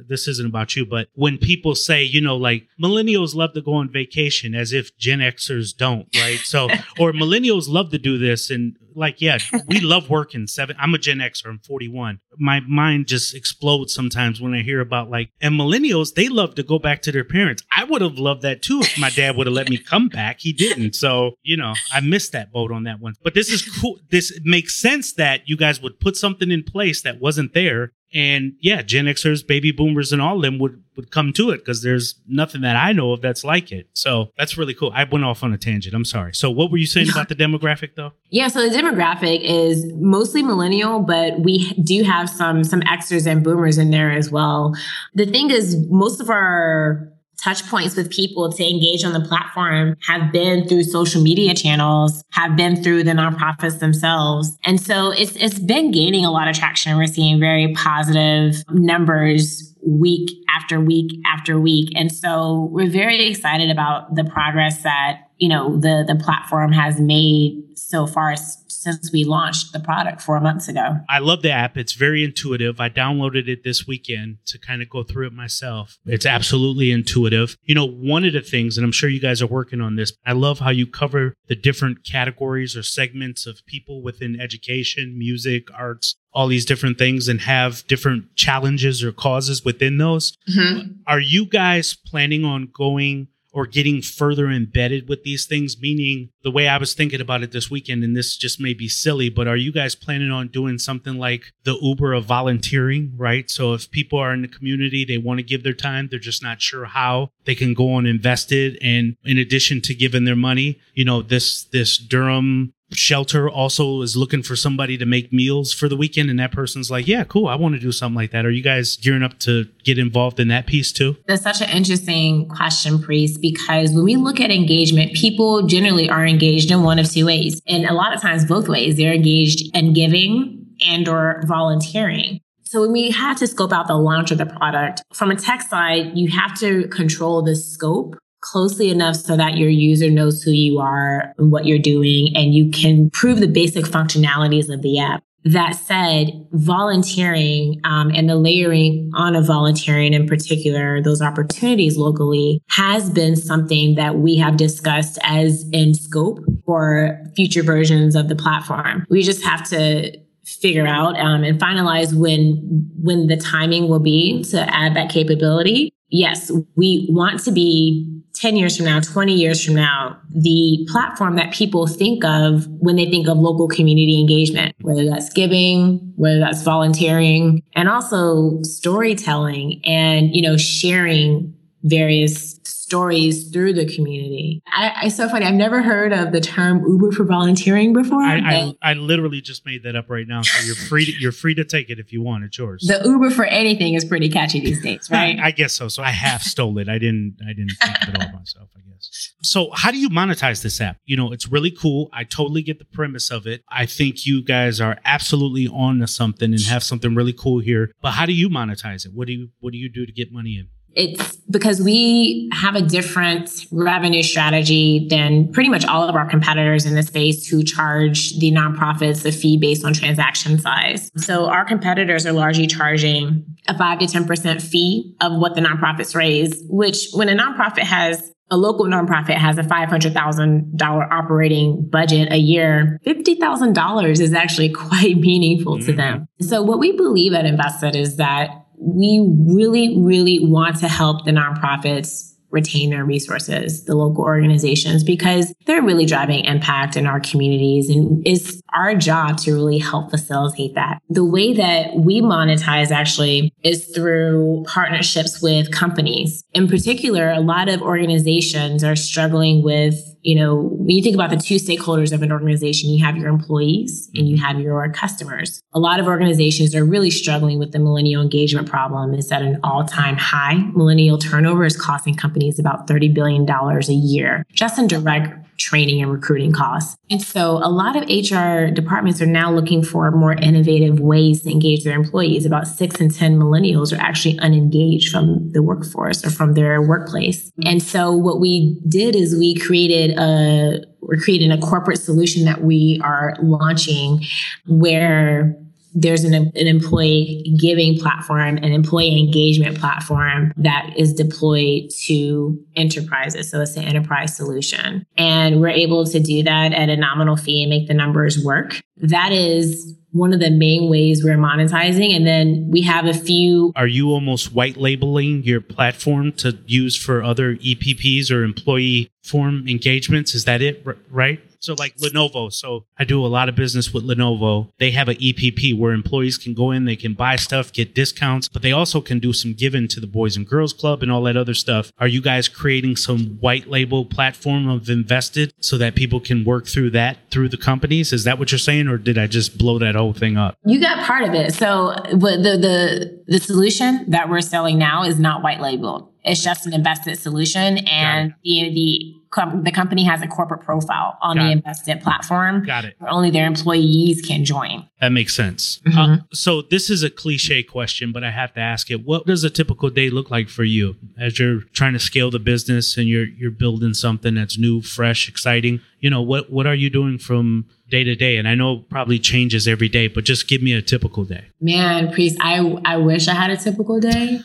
this 0.09 0.27
isn't 0.27 0.47
about 0.47 0.75
you, 0.75 0.85
but 0.85 1.09
when 1.13 1.37
people 1.37 1.75
say, 1.75 2.03
you 2.03 2.21
know, 2.21 2.35
like 2.35 2.67
millennials 2.81 3.35
love 3.35 3.53
to 3.53 3.61
go 3.61 3.73
on 3.73 3.91
vacation, 3.91 4.55
as 4.55 4.73
if 4.73 4.95
Gen 4.97 5.19
Xers 5.19 5.75
don't. 5.75 6.07
Right? 6.15 6.23
right? 6.23 6.39
So, 6.39 6.65
or 6.99 7.11
millennials 7.11 7.69
love 7.69 7.91
to 7.91 7.97
do 7.97 8.17
this, 8.17 8.49
and 8.49 8.77
like, 8.95 9.21
yeah, 9.21 9.39
we 9.67 9.79
love 9.79 10.09
working. 10.09 10.47
Seven. 10.47 10.75
I'm 10.79 10.93
a 10.93 10.97
Gen 10.97 11.19
Xer. 11.19 11.47
I'm 11.47 11.59
41. 11.59 12.19
My 12.37 12.61
My 12.61 12.82
mind 12.83 13.07
just 13.07 13.35
explodes 13.35 13.93
sometimes 13.93 14.41
when 14.41 14.53
I 14.53 14.61
hear 14.61 14.81
about 14.81 15.09
like, 15.09 15.29
and 15.41 15.59
millennials 15.59 16.13
they 16.13 16.29
love 16.29 16.55
to 16.55 16.63
go 16.63 16.79
back 16.79 17.01
to 17.03 17.11
their 17.11 17.23
parents. 17.23 17.63
I 17.75 17.83
would 17.85 18.01
have 18.01 18.17
loved 18.17 18.41
that 18.43 18.61
too 18.61 18.79
if 18.81 18.97
my 18.97 19.09
dad 19.09 19.35
would 19.35 19.47
have 19.47 19.55
let 19.55 19.69
me 19.69 19.77
come 19.77 20.09
back. 20.09 20.37
He 20.39 20.53
didn't, 20.53 20.95
so 20.95 21.35
you 21.43 21.57
know, 21.57 21.73
I 21.91 22.01
missed 22.01 22.31
that 22.33 22.51
boat 22.51 22.71
on 22.71 22.83
that 22.83 22.99
one. 22.99 23.13
But 23.23 23.33
this 23.33 23.51
is 23.51 23.61
cool. 23.79 23.99
This 24.09 24.37
makes 24.43 24.75
sense 24.75 25.13
that 25.13 25.41
you 25.45 25.57
guys 25.57 25.81
would 25.81 25.99
put 25.99 26.15
something 26.17 26.51
in 26.51 26.63
place 26.63 27.01
that 27.03 27.19
wasn't 27.19 27.53
there 27.53 27.93
and 28.13 28.53
yeah, 28.59 28.81
Gen 28.81 29.05
Xers, 29.05 29.45
baby 29.45 29.71
boomers, 29.71 30.13
and 30.13 30.21
all 30.21 30.37
of 30.37 30.41
them 30.43 30.59
would, 30.59 30.83
would 30.95 31.11
come 31.11 31.33
to 31.33 31.49
it 31.49 31.57
because 31.59 31.81
there's 31.81 32.19
nothing 32.27 32.61
that 32.61 32.75
I 32.75 32.91
know 32.91 33.11
of 33.11 33.21
that's 33.21 33.43
like 33.43 33.71
it. 33.71 33.89
So 33.93 34.31
that's 34.37 34.57
really 34.57 34.73
cool. 34.73 34.91
I 34.93 35.05
went 35.05 35.25
off 35.25 35.43
on 35.43 35.53
a 35.53 35.57
tangent. 35.57 35.95
I'm 35.95 36.05
sorry. 36.05 36.33
So 36.33 36.51
what 36.51 36.69
were 36.71 36.77
you 36.77 36.85
saying 36.85 37.09
about 37.09 37.29
the 37.29 37.35
demographic 37.35 37.95
though? 37.95 38.11
Yeah, 38.29 38.47
so 38.47 38.67
the 38.67 38.75
demographic 38.75 39.41
is 39.41 39.85
mostly 39.95 40.43
millennial, 40.43 40.99
but 40.99 41.39
we 41.39 41.73
do 41.73 42.03
have 42.03 42.29
some 42.29 42.63
some 42.63 42.81
Xers 42.81 43.25
and 43.25 43.43
boomers 43.43 43.77
in 43.77 43.91
there 43.91 44.11
as 44.11 44.29
well. 44.29 44.75
The 45.15 45.25
thing 45.25 45.49
is, 45.49 45.75
most 45.89 46.21
of 46.21 46.29
our 46.29 47.12
touch 47.41 47.67
points 47.69 47.95
with 47.95 48.11
people 48.11 48.51
to 48.51 48.63
engage 48.63 49.03
on 49.03 49.13
the 49.13 49.21
platform 49.21 49.95
have 50.07 50.31
been 50.31 50.67
through 50.67 50.83
social 50.83 51.21
media 51.21 51.53
channels, 51.53 52.23
have 52.31 52.55
been 52.55 52.81
through 52.81 53.03
the 53.03 53.11
nonprofits 53.11 53.79
themselves. 53.79 54.57
And 54.65 54.79
so 54.79 55.11
it's, 55.11 55.35
it's 55.35 55.59
been 55.59 55.91
gaining 55.91 56.25
a 56.25 56.31
lot 56.31 56.47
of 56.47 56.55
traction. 56.55 56.97
We're 56.97 57.07
seeing 57.07 57.39
very 57.39 57.73
positive 57.73 58.63
numbers 58.69 59.73
week 59.85 60.29
after 60.49 60.79
week 60.79 61.11
after 61.25 61.59
week. 61.59 61.91
And 61.95 62.11
so 62.11 62.69
we're 62.71 62.89
very 62.89 63.27
excited 63.27 63.69
about 63.69 64.15
the 64.15 64.23
progress 64.23 64.83
that, 64.83 65.29
you 65.37 65.49
know, 65.49 65.77
the, 65.77 66.05
the 66.07 66.15
platform 66.15 66.71
has 66.71 66.99
made 66.99 67.61
so 67.75 68.07
far 68.07 68.35
since 68.83 69.11
we 69.11 69.23
launched 69.23 69.71
the 69.71 69.79
product 69.79 70.21
four 70.21 70.39
months 70.39 70.67
ago. 70.67 70.97
I 71.09 71.19
love 71.19 71.41
the 71.41 71.51
app. 71.51 71.77
It's 71.77 71.93
very 71.93 72.23
intuitive. 72.23 72.79
I 72.79 72.89
downloaded 72.89 73.47
it 73.47 73.63
this 73.63 73.87
weekend 73.87 74.37
to 74.47 74.59
kind 74.59 74.81
of 74.81 74.89
go 74.89 75.03
through 75.03 75.27
it 75.27 75.33
myself. 75.33 75.97
It's 76.05 76.25
absolutely 76.25 76.91
intuitive. 76.91 77.57
You 77.63 77.75
know, 77.75 77.87
one 77.87 78.25
of 78.25 78.33
the 78.33 78.41
things, 78.41 78.77
and 78.77 78.85
I'm 78.85 78.91
sure 78.91 79.09
you 79.09 79.21
guys 79.21 79.41
are 79.41 79.47
working 79.47 79.81
on 79.81 79.95
this, 79.95 80.13
I 80.25 80.33
love 80.33 80.59
how 80.59 80.69
you 80.69 80.85
cover 80.85 81.33
the 81.47 81.55
different 81.55 82.03
categories 82.03 82.75
or 82.75 82.83
segments 82.83 83.45
of 83.45 83.65
people 83.65 84.01
within 84.01 84.39
education, 84.39 85.17
music, 85.17 85.67
arts, 85.73 86.15
all 86.33 86.47
these 86.47 86.65
different 86.65 86.97
things 86.97 87.27
and 87.27 87.41
have 87.41 87.85
different 87.87 88.35
challenges 88.35 89.03
or 89.03 89.11
causes 89.11 89.63
within 89.63 89.97
those. 89.97 90.35
Mm-hmm. 90.49 90.93
Are 91.07 91.19
you 91.19 91.45
guys 91.45 91.95
planning 92.05 92.43
on 92.43 92.69
going 92.73 93.27
or 93.53 93.65
getting 93.65 94.01
further 94.01 94.49
embedded 94.49 95.07
with 95.07 95.23
these 95.23 95.45
things? 95.45 95.79
Meaning, 95.79 96.29
the 96.43 96.51
way 96.51 96.67
I 96.67 96.77
was 96.77 96.93
thinking 96.93 97.21
about 97.21 97.43
it 97.43 97.51
this 97.51 97.71
weekend, 97.71 98.03
and 98.03 98.15
this 98.15 98.35
just 98.35 98.59
may 98.59 98.73
be 98.73 98.89
silly, 98.89 99.29
but 99.29 99.47
are 99.47 99.55
you 99.55 99.71
guys 99.71 99.95
planning 99.95 100.31
on 100.31 100.49
doing 100.49 100.77
something 100.77 101.17
like 101.17 101.53
the 101.63 101.77
Uber 101.81 102.13
of 102.13 102.25
volunteering, 102.25 103.13
right? 103.15 103.49
So 103.49 103.73
if 103.73 103.89
people 103.91 104.19
are 104.19 104.33
in 104.33 104.41
the 104.41 104.47
community, 104.47 105.05
they 105.05 105.17
want 105.17 105.39
to 105.39 105.43
give 105.43 105.63
their 105.63 105.73
time, 105.73 106.07
they're 106.09 106.19
just 106.19 106.43
not 106.43 106.61
sure 106.61 106.85
how, 106.85 107.29
they 107.45 107.55
can 107.55 107.73
go 107.73 107.93
on 107.93 108.05
Envested. 108.05 108.77
And 108.81 109.15
in 109.23 109.37
addition 109.37 109.81
to 109.81 109.93
giving 109.93 110.25
their 110.25 110.35
money, 110.35 110.79
you 110.93 111.05
know, 111.05 111.21
this, 111.21 111.63
this 111.65 111.97
Durham 111.97 112.73
shelter 112.93 113.49
also 113.49 114.01
is 114.01 114.15
looking 114.15 114.43
for 114.43 114.55
somebody 114.55 114.97
to 114.97 115.05
make 115.05 115.31
meals 115.33 115.73
for 115.73 115.89
the 115.89 115.97
weekend 115.97 116.29
and 116.29 116.39
that 116.39 116.51
person's 116.51 116.89
like, 116.89 117.07
yeah, 117.07 117.23
cool, 117.23 117.47
I 117.47 117.55
want 117.55 117.75
to 117.75 117.79
do 117.79 117.91
something 117.91 118.15
like 118.15 118.31
that. 118.31 118.45
Are 118.45 118.51
you 118.51 118.63
guys 118.63 118.97
gearing 118.97 119.23
up 119.23 119.39
to 119.39 119.65
get 119.83 119.97
involved 119.97 120.39
in 120.39 120.47
that 120.49 120.67
piece 120.67 120.91
too? 120.91 121.17
That's 121.27 121.43
such 121.43 121.61
an 121.61 121.69
interesting 121.69 122.47
question, 122.49 123.01
Priest, 123.01 123.41
because 123.41 123.91
when 123.91 124.03
we 124.03 124.15
look 124.15 124.39
at 124.39 124.51
engagement, 124.51 125.13
people 125.13 125.67
generally 125.67 126.09
are 126.09 126.25
engaged 126.25 126.71
in 126.71 126.83
one 126.83 126.99
of 126.99 127.11
two 127.11 127.25
ways. 127.25 127.61
And 127.67 127.85
a 127.85 127.93
lot 127.93 128.13
of 128.13 128.21
times 128.21 128.45
both 128.45 128.67
ways. 128.67 128.95
They're 128.95 129.13
engaged 129.13 129.75
in 129.75 129.93
giving 129.93 130.65
and 130.85 131.07
or 131.07 131.41
volunteering. 131.45 132.39
So 132.63 132.81
when 132.81 132.91
we 132.91 133.11
had 133.11 133.37
to 133.37 133.45
scope 133.45 133.71
out 133.71 133.87
the 133.87 133.95
launch 133.95 134.31
of 134.31 134.39
the 134.39 134.47
product, 134.47 135.03
from 135.13 135.29
a 135.29 135.35
tech 135.35 135.61
side, 135.61 136.17
you 136.17 136.31
have 136.31 136.59
to 136.59 136.87
control 136.87 137.43
the 137.43 137.55
scope 137.55 138.17
closely 138.43 138.89
enough 138.89 139.15
so 139.15 139.35
that 139.37 139.57
your 139.57 139.69
user 139.69 140.11
knows 140.11 140.43
who 140.43 140.51
you 140.51 140.79
are 140.79 141.33
and 141.37 141.51
what 141.51 141.65
you're 141.65 141.79
doing, 141.79 142.31
and 142.35 142.53
you 142.53 142.69
can 142.69 143.09
prove 143.09 143.39
the 143.39 143.47
basic 143.47 143.85
functionalities 143.85 144.71
of 144.71 144.81
the 144.81 144.99
app. 144.99 145.23
That 145.45 145.75
said, 145.75 146.47
volunteering 146.51 147.81
um, 147.83 148.11
and 148.11 148.29
the 148.29 148.37
layering 148.37 149.11
on 149.13 149.35
of 149.35 149.45
volunteering 149.45 150.13
in 150.13 150.25
particular, 150.25 151.01
those 151.01 151.21
opportunities 151.21 151.97
locally, 151.97 152.61
has 152.69 153.09
been 153.09 153.35
something 153.35 153.95
that 153.95 154.15
we 154.15 154.37
have 154.37 154.55
discussed 154.55 155.19
as 155.23 155.65
in 155.73 155.95
scope 155.95 156.39
for 156.65 157.19
future 157.35 157.63
versions 157.63 158.15
of 158.15 158.29
the 158.29 158.35
platform. 158.35 159.05
We 159.09 159.21
just 159.21 159.43
have 159.43 159.67
to 159.69 160.17
figure 160.45 160.87
out 160.87 161.19
um, 161.19 161.43
and 161.43 161.59
finalize 161.59 162.13
when 162.13 162.89
when 163.01 163.27
the 163.27 163.37
timing 163.37 163.87
will 163.89 163.99
be 163.99 164.43
to 164.43 164.61
add 164.75 164.95
that 164.95 165.09
capability 165.09 165.93
yes 166.13 166.51
we 166.75 167.07
want 167.09 167.39
to 167.39 167.51
be 167.51 168.07
10 168.35 168.55
years 168.55 168.77
from 168.77 168.85
now 168.85 168.99
20 168.99 169.33
years 169.33 169.65
from 169.65 169.73
now 169.73 170.17
the 170.29 170.87
platform 170.89 171.35
that 171.35 171.51
people 171.51 171.87
think 171.87 172.23
of 172.23 172.67
when 172.79 172.95
they 172.95 173.09
think 173.09 173.27
of 173.27 173.37
local 173.37 173.67
community 173.67 174.19
engagement 174.19 174.75
whether 174.81 175.05
that's 175.09 175.33
giving 175.33 176.13
whether 176.15 176.39
that's 176.39 176.61
volunteering 176.61 177.63
and 177.75 177.89
also 177.89 178.61
storytelling 178.61 179.81
and 179.83 180.35
you 180.35 180.41
know 180.41 180.55
sharing 180.55 181.53
various 181.83 182.59
stories 182.93 183.49
through 183.49 183.73
the 183.73 183.85
community. 183.87 184.61
I, 184.67 185.05
it's 185.05 185.17
so 185.17 185.27
funny. 185.27 185.47
I've 185.47 185.55
never 185.55 185.81
heard 185.81 186.13
of 186.13 186.31
the 186.31 186.39
term 186.39 186.85
Uber 186.87 187.11
for 187.11 187.23
volunteering 187.23 187.91
before. 187.91 188.21
I, 188.21 188.37
I, 188.37 188.91
I, 188.91 188.93
literally 188.93 189.41
just 189.41 189.65
made 189.65 189.81
that 189.81 189.95
up 189.95 190.11
right 190.11 190.27
now. 190.27 190.43
So 190.43 190.63
you're 190.63 190.75
free. 190.75 191.05
To, 191.05 191.11
you're 191.19 191.31
free 191.31 191.55
to 191.55 191.65
take 191.65 191.89
it 191.89 191.97
if 191.97 192.13
you 192.13 192.21
want. 192.21 192.43
It's 192.43 192.55
yours. 192.55 192.85
The 192.87 193.01
Uber 193.03 193.31
for 193.31 193.45
anything 193.45 193.95
is 193.95 194.05
pretty 194.05 194.29
catchy 194.29 194.59
these 194.59 194.79
days, 194.83 195.09
right? 195.09 195.39
I, 195.39 195.47
I 195.47 195.51
guess 195.51 195.73
so. 195.73 195.87
So 195.87 196.03
I 196.03 196.11
half 196.11 196.43
stole 196.43 196.77
it. 196.77 196.87
I 196.87 196.99
didn't. 196.99 197.37
I 197.43 197.53
didn't 197.53 197.71
think 197.81 198.03
of 198.03 198.09
it 198.09 198.21
all 198.21 198.31
myself. 198.31 198.69
I 198.77 198.81
guess. 198.81 199.33
So 199.41 199.71
how 199.73 199.89
do 199.89 199.97
you 199.97 200.09
monetize 200.09 200.61
this 200.61 200.79
app? 200.79 200.97
You 201.05 201.17
know, 201.17 201.31
it's 201.31 201.51
really 201.51 201.71
cool. 201.71 202.09
I 202.13 202.25
totally 202.25 202.61
get 202.61 202.77
the 202.77 202.85
premise 202.85 203.31
of 203.31 203.47
it. 203.47 203.63
I 203.69 203.87
think 203.87 204.27
you 204.27 204.43
guys 204.43 204.79
are 204.79 204.99
absolutely 205.03 205.67
on 205.67 205.97
to 205.99 206.07
something 206.07 206.51
and 206.51 206.61
have 206.65 206.83
something 206.83 207.15
really 207.15 207.33
cool 207.33 207.57
here. 207.57 207.91
But 208.03 208.11
how 208.11 208.27
do 208.27 208.33
you 208.33 208.49
monetize 208.49 209.03
it? 209.03 209.13
What 209.15 209.25
do 209.25 209.33
you 209.33 209.49
What 209.61 209.73
do 209.73 209.79
you 209.79 209.89
do 209.89 210.05
to 210.05 210.11
get 210.11 210.31
money 210.31 210.59
in? 210.59 210.69
It's 210.95 211.35
because 211.49 211.81
we 211.81 212.49
have 212.53 212.75
a 212.75 212.81
different 212.81 213.65
revenue 213.71 214.23
strategy 214.23 215.07
than 215.09 215.51
pretty 215.51 215.69
much 215.69 215.85
all 215.85 216.07
of 216.07 216.15
our 216.15 216.29
competitors 216.29 216.85
in 216.85 216.95
the 216.95 217.03
space 217.03 217.47
who 217.47 217.63
charge 217.63 218.37
the 218.39 218.51
nonprofits 218.51 219.25
a 219.25 219.31
fee 219.31 219.57
based 219.57 219.83
on 219.83 219.93
transaction 219.93 220.59
size. 220.59 221.11
So 221.17 221.47
our 221.49 221.65
competitors 221.65 222.25
are 222.25 222.33
largely 222.33 222.67
charging 222.67 223.45
a 223.67 223.77
5 223.77 223.99
to 223.99 224.05
10% 224.05 224.61
fee 224.61 225.15
of 225.21 225.33
what 225.33 225.55
the 225.55 225.61
nonprofits 225.61 226.15
raise, 226.15 226.61
which 226.69 227.07
when 227.13 227.29
a 227.29 227.35
nonprofit 227.35 227.83
has 227.83 228.33
a 228.51 228.57
local 228.57 228.85
nonprofit 228.85 229.35
has 229.35 229.57
a 229.57 229.63
$500,000 229.63 231.11
operating 231.11 231.89
budget 231.89 232.31
a 232.31 232.37
year, 232.37 232.99
$50,000 233.05 234.19
is 234.19 234.33
actually 234.33 234.69
quite 234.73 235.17
meaningful 235.17 235.77
mm-hmm. 235.77 235.85
to 235.87 235.93
them. 235.93 236.27
So 236.39 236.61
what 236.61 236.79
we 236.79 236.95
believe 236.95 237.33
at 237.33 237.45
Envested 237.45 237.95
is 237.95 238.17
that 238.17 238.62
we 238.83 239.25
really, 239.47 239.99
really 239.99 240.39
want 240.41 240.79
to 240.79 240.87
help 240.87 241.25
the 241.25 241.31
nonprofits 241.31 242.33
retain 242.53 242.91
their 242.91 243.03
resources, 243.03 243.83
the 243.85 243.95
local 243.95 244.23
organizations, 244.23 245.03
because 245.03 245.51
they're 245.65 245.81
really 245.81 246.05
driving 246.05 246.45
impact 246.45 246.95
in 246.95 247.07
our 247.07 247.19
communities. 247.19 247.89
And 247.89 248.21
it's 248.27 248.61
our 248.73 248.93
job 248.95 249.39
to 249.39 249.53
really 249.53 249.79
help 249.79 250.11
facilitate 250.11 250.75
that. 250.75 250.99
The 251.09 251.25
way 251.25 251.53
that 251.53 251.95
we 251.95 252.21
monetize 252.21 252.91
actually 252.91 253.51
is 253.63 253.87
through 253.87 254.63
partnerships 254.67 255.41
with 255.41 255.71
companies. 255.71 256.43
In 256.53 256.67
particular, 256.67 257.31
a 257.31 257.39
lot 257.39 257.69
of 257.69 257.81
organizations 257.81 258.83
are 258.83 258.95
struggling 258.95 259.63
with 259.63 260.12
you 260.23 260.35
know, 260.35 260.55
when 260.55 260.89
you 260.89 261.03
think 261.03 261.15
about 261.15 261.29
the 261.29 261.37
two 261.37 261.55
stakeholders 261.55 262.13
of 262.13 262.21
an 262.21 262.31
organization, 262.31 262.89
you 262.89 263.03
have 263.03 263.17
your 263.17 263.27
employees 263.27 264.09
and 264.15 264.27
you 264.27 264.37
mm-hmm. 264.37 264.45
have 264.45 264.59
your 264.59 264.89
customers. 264.91 265.61
A 265.73 265.79
lot 265.79 265.99
of 265.99 266.07
organizations 266.07 266.73
are 266.73 266.85
really 266.85 267.11
struggling 267.11 267.59
with 267.59 267.73
the 267.73 267.79
millennial 267.79 268.21
engagement 268.21 268.69
problem. 268.69 269.13
It's 269.13 269.31
at 269.31 269.41
an 269.41 269.59
all 269.63 269.83
time 269.83 270.15
high. 270.15 270.55
Millennial 270.73 271.17
turnover 271.17 271.65
is 271.65 271.79
costing 271.79 272.15
companies 272.15 272.57
about 272.57 272.87
$30 272.87 273.13
billion 273.13 273.49
a 273.49 273.93
year 273.93 274.45
just 274.53 274.79
in 274.79 274.87
direct 274.87 275.43
training 275.57 276.01
and 276.01 276.11
recruiting 276.11 276.51
costs. 276.51 276.97
And 277.09 277.21
so 277.21 277.57
a 277.63 277.69
lot 277.69 277.95
of 277.95 278.03
HR 278.03 278.71
departments 278.73 279.21
are 279.21 279.27
now 279.27 279.51
looking 279.51 279.83
for 279.83 280.09
more 280.11 280.33
innovative 280.33 280.99
ways 280.99 281.43
to 281.43 281.51
engage 281.51 281.83
their 281.83 281.95
employees. 281.95 282.45
About 282.45 282.67
six 282.67 282.99
in 282.99 283.09
10 283.09 283.37
millennials 283.37 283.97
are 283.97 284.01
actually 284.01 284.37
unengaged 284.39 285.11
from 285.11 285.51
the 285.51 285.61
workforce 285.61 286.25
or 286.25 286.29
from 286.29 286.53
their 286.53 286.81
workplace. 286.81 287.51
And 287.65 287.81
so 287.81 288.11
what 288.11 288.39
we 288.39 288.79
did 288.87 289.15
is 289.15 289.35
we 289.35 289.55
created 289.55 290.12
a, 290.17 290.83
we're 291.01 291.17
creating 291.17 291.51
a 291.51 291.57
corporate 291.57 291.99
solution 291.99 292.45
that 292.45 292.63
we 292.63 292.99
are 293.03 293.35
launching 293.41 294.21
where 294.67 295.57
there's 295.93 296.23
an, 296.23 296.33
an 296.33 296.67
employee 296.67 297.55
giving 297.59 297.97
platform, 297.97 298.57
an 298.57 298.71
employee 298.71 299.19
engagement 299.19 299.79
platform 299.79 300.53
that 300.57 300.91
is 300.97 301.13
deployed 301.13 301.89
to 302.05 302.59
enterprises. 302.75 303.49
So 303.49 303.61
it's 303.61 303.77
an 303.77 303.83
enterprise 303.83 304.35
solution. 304.35 305.05
And 305.17 305.61
we're 305.61 305.69
able 305.69 306.05
to 306.05 306.19
do 306.19 306.43
that 306.43 306.73
at 306.73 306.89
a 306.89 306.97
nominal 306.97 307.35
fee 307.35 307.63
and 307.63 307.69
make 307.69 307.87
the 307.87 307.93
numbers 307.93 308.43
work. 308.43 308.81
That 308.97 309.31
is 309.31 309.95
one 310.11 310.31
of 310.31 310.39
the 310.39 310.51
main 310.51 310.89
ways 310.89 311.23
we're 311.23 311.37
monetizing. 311.37 312.15
And 312.15 312.25
then 312.25 312.67
we 312.69 312.81
have 312.83 313.05
a 313.05 313.13
few. 313.13 313.73
Are 313.75 313.87
you 313.87 314.11
almost 314.11 314.53
white 314.53 314.77
labeling 314.77 315.43
your 315.43 315.59
platform 315.59 316.31
to 316.33 316.57
use 316.65 316.95
for 316.95 317.23
other 317.23 317.55
EPPs 317.55 318.31
or 318.31 318.43
employee 318.43 319.11
form 319.23 319.67
engagements? 319.67 320.35
Is 320.35 320.45
that 320.45 320.61
it, 320.61 320.85
right? 321.09 321.41
So 321.63 321.75
like 321.79 321.95
Lenovo. 321.97 322.51
So 322.51 322.85
I 322.99 323.05
do 323.05 323.25
a 323.25 323.27
lot 323.27 323.47
of 323.47 323.55
business 323.55 323.93
with 323.93 324.05
Lenovo. 324.05 324.69
They 324.79 324.91
have 324.91 325.07
an 325.07 325.15
EPP 325.15 325.77
where 325.77 325.93
employees 325.93 326.37
can 326.37 326.53
go 326.53 326.71
in, 326.71 326.83
they 326.83 326.97
can 326.97 327.13
buy 327.13 327.37
stuff, 327.37 327.71
get 327.71 327.95
discounts, 327.95 328.49
but 328.49 328.61
they 328.61 328.73
also 328.73 328.99
can 328.99 329.19
do 329.19 329.31
some 329.31 329.53
giving 329.53 329.87
to 329.87 329.99
the 329.99 330.07
Boys 330.07 330.35
and 330.35 330.45
Girls 330.45 330.73
Club 330.73 331.01
and 331.01 331.11
all 331.11 331.23
that 331.23 331.37
other 331.37 331.53
stuff. 331.53 331.91
Are 331.99 332.07
you 332.07 332.21
guys 332.21 332.49
creating 332.49 332.97
some 332.97 333.37
white 333.39 333.67
label 333.67 334.03
platform 334.05 334.67
of 334.67 334.89
Envested 334.89 335.53
so 335.61 335.77
that 335.77 335.95
people 335.95 336.19
can 336.19 336.43
work 336.43 336.67
through 336.67 336.89
that 336.91 337.17
through 337.31 337.49
the 337.49 337.57
companies? 337.57 338.11
Is 338.11 338.25
that 338.25 338.37
what 338.37 338.51
you're 338.51 338.59
saying, 338.59 338.87
or 338.89 338.97
did 338.97 339.17
I 339.17 339.27
just 339.27 339.57
blow 339.57 339.79
that 339.79 339.95
whole 339.95 340.13
thing 340.13 340.35
up? 340.37 340.57
You 340.65 340.81
got 340.81 341.05
part 341.05 341.23
of 341.23 341.33
it. 341.33 341.53
So 341.53 341.95
the 342.11 342.37
the 342.43 343.23
the 343.25 343.39
solution 343.39 344.09
that 344.09 344.29
we're 344.29 344.41
selling 344.41 344.77
now 344.77 345.03
is 345.03 345.17
not 345.17 345.41
white 345.41 345.61
labeled. 345.61 346.12
It's 346.23 346.41
just 346.43 346.65
an 346.65 346.73
Envested 346.73 347.19
solution, 347.19 347.79
and 347.79 348.33
the 348.43 348.69
the 348.73 349.15
com- 349.29 349.63
the 349.63 349.71
company 349.71 350.05
has 350.05 350.21
a 350.21 350.27
corporate 350.27 350.61
profile 350.61 351.17
on 351.21 351.35
Got 351.35 351.43
the 351.43 351.49
it. 351.49 351.53
Envested 351.53 352.01
platform. 352.01 352.63
Got 352.65 352.85
it. 352.85 352.95
Where 352.99 353.11
only 353.11 353.29
their 353.29 353.45
employees 353.45 354.21
can 354.21 354.45
join. 354.45 354.87
That 355.01 355.09
makes 355.09 355.35
sense. 355.35 355.81
Mm-hmm. 355.85 355.99
Uh, 355.99 356.17
so 356.31 356.61
this 356.61 356.89
is 356.89 357.03
a 357.03 357.09
cliche 357.09 357.61
question, 357.61 358.13
but 358.13 358.23
I 358.23 358.31
have 358.31 358.53
to 358.53 358.61
ask 358.61 358.89
it. 358.89 359.05
What 359.05 359.25
does 359.25 359.43
a 359.43 359.49
typical 359.49 359.89
day 359.89 360.09
look 360.09 360.31
like 360.31 360.47
for 360.47 360.63
you 360.63 360.95
as 361.19 361.39
you're 361.39 361.61
trying 361.73 361.93
to 361.93 361.99
scale 361.99 362.31
the 362.31 362.39
business 362.39 362.95
and 362.95 363.07
you're 363.07 363.27
you're 363.27 363.51
building 363.51 363.93
something 363.93 364.35
that's 364.35 364.57
new, 364.57 364.81
fresh, 364.81 365.27
exciting? 365.27 365.81
You 365.99 366.09
know 366.09 366.21
what 366.21 366.49
what 366.49 366.67
are 366.67 366.75
you 366.75 366.89
doing 366.89 367.17
from 367.17 367.65
day 367.89 368.05
to 368.05 368.15
day? 368.15 368.37
And 368.37 368.47
I 368.47 368.55
know 368.55 368.85
probably 368.89 369.19
changes 369.19 369.67
every 369.67 369.89
day, 369.89 370.07
but 370.07 370.23
just 370.23 370.47
give 370.47 370.61
me 370.61 370.71
a 370.73 370.81
typical 370.81 371.25
day. 371.25 371.45
Man, 371.59 372.13
priest, 372.13 372.37
I 372.39 372.59
I 372.85 372.97
wish 372.97 373.27
I 373.27 373.33
had 373.33 373.49
a 373.49 373.57
typical 373.57 373.99
day 373.99 374.39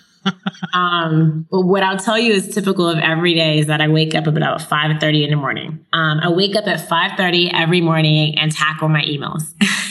um, 0.73 1.47
but 1.51 1.63
what 1.63 1.83
I'll 1.83 1.99
tell 1.99 2.19
you 2.19 2.33
is 2.33 2.55
typical 2.55 2.89
of 2.89 2.99
every 2.99 3.35
day 3.35 3.59
is 3.59 3.67
that 3.67 3.81
I 3.81 3.89
wake 3.89 4.15
up 4.15 4.27
about 4.27 4.61
5.30 4.61 5.25
in 5.25 5.31
the 5.31 5.37
morning. 5.37 5.85
Um, 5.93 6.21
I 6.21 6.31
wake 6.31 6.57
up 6.57 6.67
at 6.67 6.89
5.30 6.89 7.53
every 7.55 7.81
morning 7.81 8.39
and 8.39 8.53
tackle 8.53 8.89
my 8.89 9.03
emails. 9.03 9.43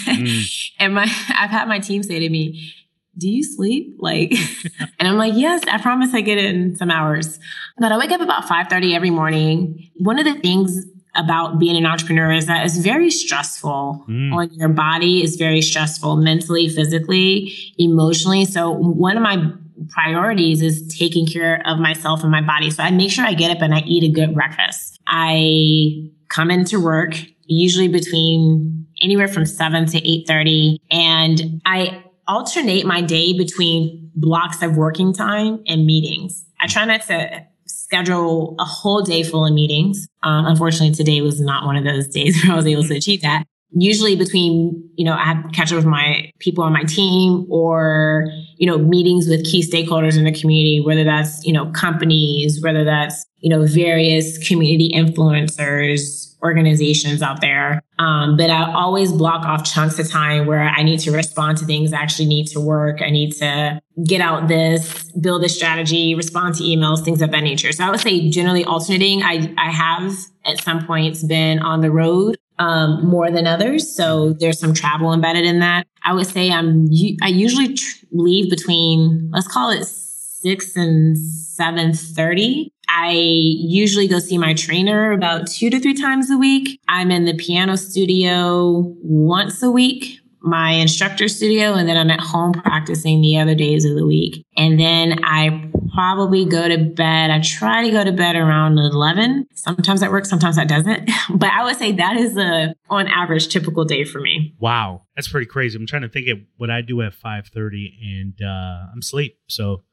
mm. 0.06 0.64
And 0.80 0.94
my 0.94 1.04
I've 1.30 1.50
had 1.50 1.68
my 1.68 1.80
team 1.80 2.04
say 2.04 2.20
to 2.20 2.30
me, 2.30 2.72
do 3.18 3.28
you 3.28 3.44
sleep? 3.44 3.96
Like, 3.98 4.32
and 5.00 5.08
I'm 5.08 5.18
like, 5.18 5.34
yes, 5.36 5.64
I 5.68 5.82
promise 5.82 6.14
I 6.14 6.22
get 6.22 6.38
in 6.38 6.76
some 6.76 6.92
hours. 6.92 7.40
But 7.80 7.92
I 7.92 7.98
wake 7.98 8.12
up 8.12 8.22
about 8.22 8.44
5.30 8.44 8.94
every 8.94 9.10
morning. 9.10 9.90
One 9.96 10.20
of 10.20 10.26
the 10.26 10.40
things 10.40 10.86
about 11.16 11.58
being 11.58 11.76
an 11.76 11.86
entrepreneur 11.86 12.32
is 12.32 12.46
that 12.46 12.66
it's 12.66 12.78
very 12.78 13.10
stressful 13.10 14.06
mm. 14.08 14.34
on 14.34 14.54
your 14.54 14.70
body. 14.70 15.24
It's 15.24 15.36
very 15.36 15.62
stressful 15.62 16.18
mentally, 16.18 16.70
physically, 16.70 17.52
emotionally. 17.78 18.46
So 18.46 18.72
one 18.72 19.18
of 19.18 19.24
my 19.24 19.52
priorities 19.90 20.62
is 20.62 20.96
taking 20.98 21.26
care 21.26 21.62
of 21.66 21.80
myself 21.80 22.24
and 22.24 22.32
my 22.32 22.42
body. 22.42 22.70
So 22.70 22.84
I 22.84 22.92
make 22.92 23.12
sure 23.12 23.26
I 23.26 23.34
get 23.34 23.52
up 23.52 23.62
and 23.62 23.74
I 23.74 23.80
eat 23.80 24.04
a 24.04 24.12
good 24.12 24.34
breakfast. 24.34 25.00
I 25.08 26.10
come 26.30 26.52
into 26.52 26.80
work 26.80 27.16
usually 27.46 27.88
between 27.88 28.88
anywhere 29.02 29.28
from 29.28 29.46
7 29.46 29.86
to 29.88 30.02
8.30. 30.02 30.78
And 30.92 31.62
I 31.66 32.04
alternate 32.28 32.86
my 32.86 33.02
day 33.02 33.38
between 33.38 34.12
blocks 34.16 34.62
of 34.62 34.76
working 34.76 35.14
time 35.14 35.64
and 35.68 35.86
meetings. 35.86 36.46
I 36.60 36.68
try 36.68 36.86
not 36.86 37.04
to 37.04 37.46
schedule 37.66 38.56
a 38.60 38.66
whole 38.66 39.02
day 39.02 39.24
full 39.24 39.46
of 39.46 39.54
meetings. 39.54 40.08
Um, 40.24 40.46
unfortunately, 40.46 40.96
today 40.96 41.22
was 41.22 41.40
not 41.40 41.66
one 41.66 41.78
of 41.78 41.84
those 41.84 42.08
days 42.14 42.44
where 42.44 42.54
I 42.54 42.56
was 42.56 42.66
able 42.66 42.84
to 42.84 42.96
achieve 42.96 43.22
that 43.22 43.46
usually 43.72 44.16
between, 44.16 44.90
you 44.96 45.06
know, 45.06 45.14
I 45.14 45.26
have 45.26 45.52
catch 45.54 45.72
up 45.72 45.78
with 45.78 45.86
my 45.86 46.32
people 46.40 46.64
on 46.64 46.74
my 46.74 46.84
team 46.84 47.46
or, 47.50 48.28
you 48.58 48.68
know, 48.68 48.78
meetings 48.78 49.28
with 49.28 49.46
key 49.46 49.62
stakeholders 49.62 50.18
in 50.18 50.24
the 50.24 50.32
community, 50.32 50.82
whether 50.84 51.04
that's, 51.04 51.46
you 51.46 51.54
know, 51.54 51.72
companies, 51.72 52.62
whether 52.62 52.84
that's, 52.84 53.26
you 53.40 53.50
know, 53.50 53.66
various 53.66 54.38
community 54.48 54.92
influencers, 54.96 56.36
organizations 56.42 57.22
out 57.22 57.42
there. 57.42 57.82
Um, 58.00 58.38
but 58.38 58.50
I 58.50 58.72
always 58.72 59.12
block 59.12 59.46
off 59.46 59.64
chunks 59.64 60.00
of 60.00 60.10
time 60.10 60.46
where 60.46 60.62
I 60.62 60.84
need 60.84 61.00
to 61.02 61.12
respond 61.12 61.58
to 61.60 61.66
things, 61.66 61.94
I 61.94 61.98
actually 61.98 62.28
need 62.28 62.48
to 62.48 62.60
work. 62.60 63.02
I 63.02 63.10
need 63.10 63.34
to 63.38 63.82
get 64.06 64.22
out 64.22 64.48
this, 64.48 65.12
build 65.14 65.44
a 65.44 65.50
strategy, 65.50 66.16
respond 66.16 66.56
to 66.56 66.64
emails, 66.64 67.04
things 67.04 67.22
of 67.22 67.32
that 67.32 67.42
nature. 67.42 67.72
So 67.72 67.84
I 67.84 67.90
would 67.90 68.00
say 68.00 68.30
generally 68.30 68.64
alternating. 68.64 69.24
I, 69.24 69.54
I 69.58 69.72
have 69.72 70.16
at 70.46 70.62
some 70.62 70.86
points 70.86 71.24
been 71.24 71.60
on 71.60 71.82
the 71.82 71.92
road 71.92 72.38
um, 72.60 73.06
more 73.06 73.32
than 73.32 73.48
others. 73.48 73.96
So 73.96 74.34
there's 74.34 74.60
some 74.60 74.74
travel 74.74 75.14
embedded 75.14 75.46
in 75.46 75.60
that. 75.60 75.88
I 76.04 76.14
would 76.14 76.28
say 76.28 76.52
I'm, 76.52 76.88
I 77.22 77.28
usually 77.28 77.76
tr- 77.76 78.06
leave 78.12 78.50
between, 78.50 79.30
let's 79.32 79.48
call 79.48 79.70
it 79.70 79.86
six 79.86 80.76
and 80.76 81.16
7.30. 81.16 82.70
I 82.90 83.12
usually 83.12 84.08
go 84.08 84.20
see 84.20 84.38
my 84.38 84.54
trainer 84.54 85.12
about 85.12 85.48
two 85.48 85.70
to 85.70 85.80
three 85.80 85.94
times 85.94 86.32
a 86.32 86.38
week. 86.38 86.80
I'm 86.88 87.12
in 87.12 87.26
the 87.26 87.34
piano 87.34 87.76
studio 87.76 88.96
once 89.02 89.62
a 89.62 89.70
week 89.70 90.22
my 90.48 90.72
instructor 90.72 91.28
studio 91.28 91.74
and 91.74 91.88
then 91.88 91.98
I'm 91.98 92.10
at 92.10 92.20
home 92.20 92.54
practicing 92.54 93.22
the 93.22 93.38
other 93.38 93.56
days 93.56 93.86
of 93.86 93.96
the 93.96 94.06
week. 94.06 94.46
And 94.56 94.80
then 94.80 95.24
I 95.24 95.70
probably 95.94 96.46
go 96.46 96.68
to 96.68 96.78
bed. 96.78 97.32
I 97.32 97.42
try 97.42 97.84
to 97.84 97.92
go 97.92 98.04
to 98.04 98.12
bed 98.12 98.36
around 98.36 98.78
11. 98.78 99.48
Sometimes 99.54 100.00
that 100.02 100.12
works, 100.12 100.30
sometimes 100.30 100.56
that 100.56 100.68
doesn't. 100.68 101.10
But 101.30 101.52
I 101.52 101.64
would 101.64 101.76
say 101.76 101.92
that 101.92 102.16
is 102.16 102.38
a 102.38 102.74
on 102.90 103.08
average 103.08 103.50
typical 103.50 103.84
day 103.84 104.06
for 104.06 104.20
me. 104.20 104.56
Wow. 104.60 105.04
That's 105.16 105.28
pretty 105.28 105.46
crazy. 105.46 105.78
I'm 105.78 105.86
trying 105.86 106.04
to 106.04 106.10
think 106.10 106.28
of 106.30 106.40
what 106.56 106.70
I 106.70 106.82
do 106.82 107.02
at 107.02 107.14
5:30 107.14 107.90
and 108.02 108.42
uh, 108.42 108.92
I'm 108.92 109.00
asleep. 109.00 109.38
So 109.48 109.84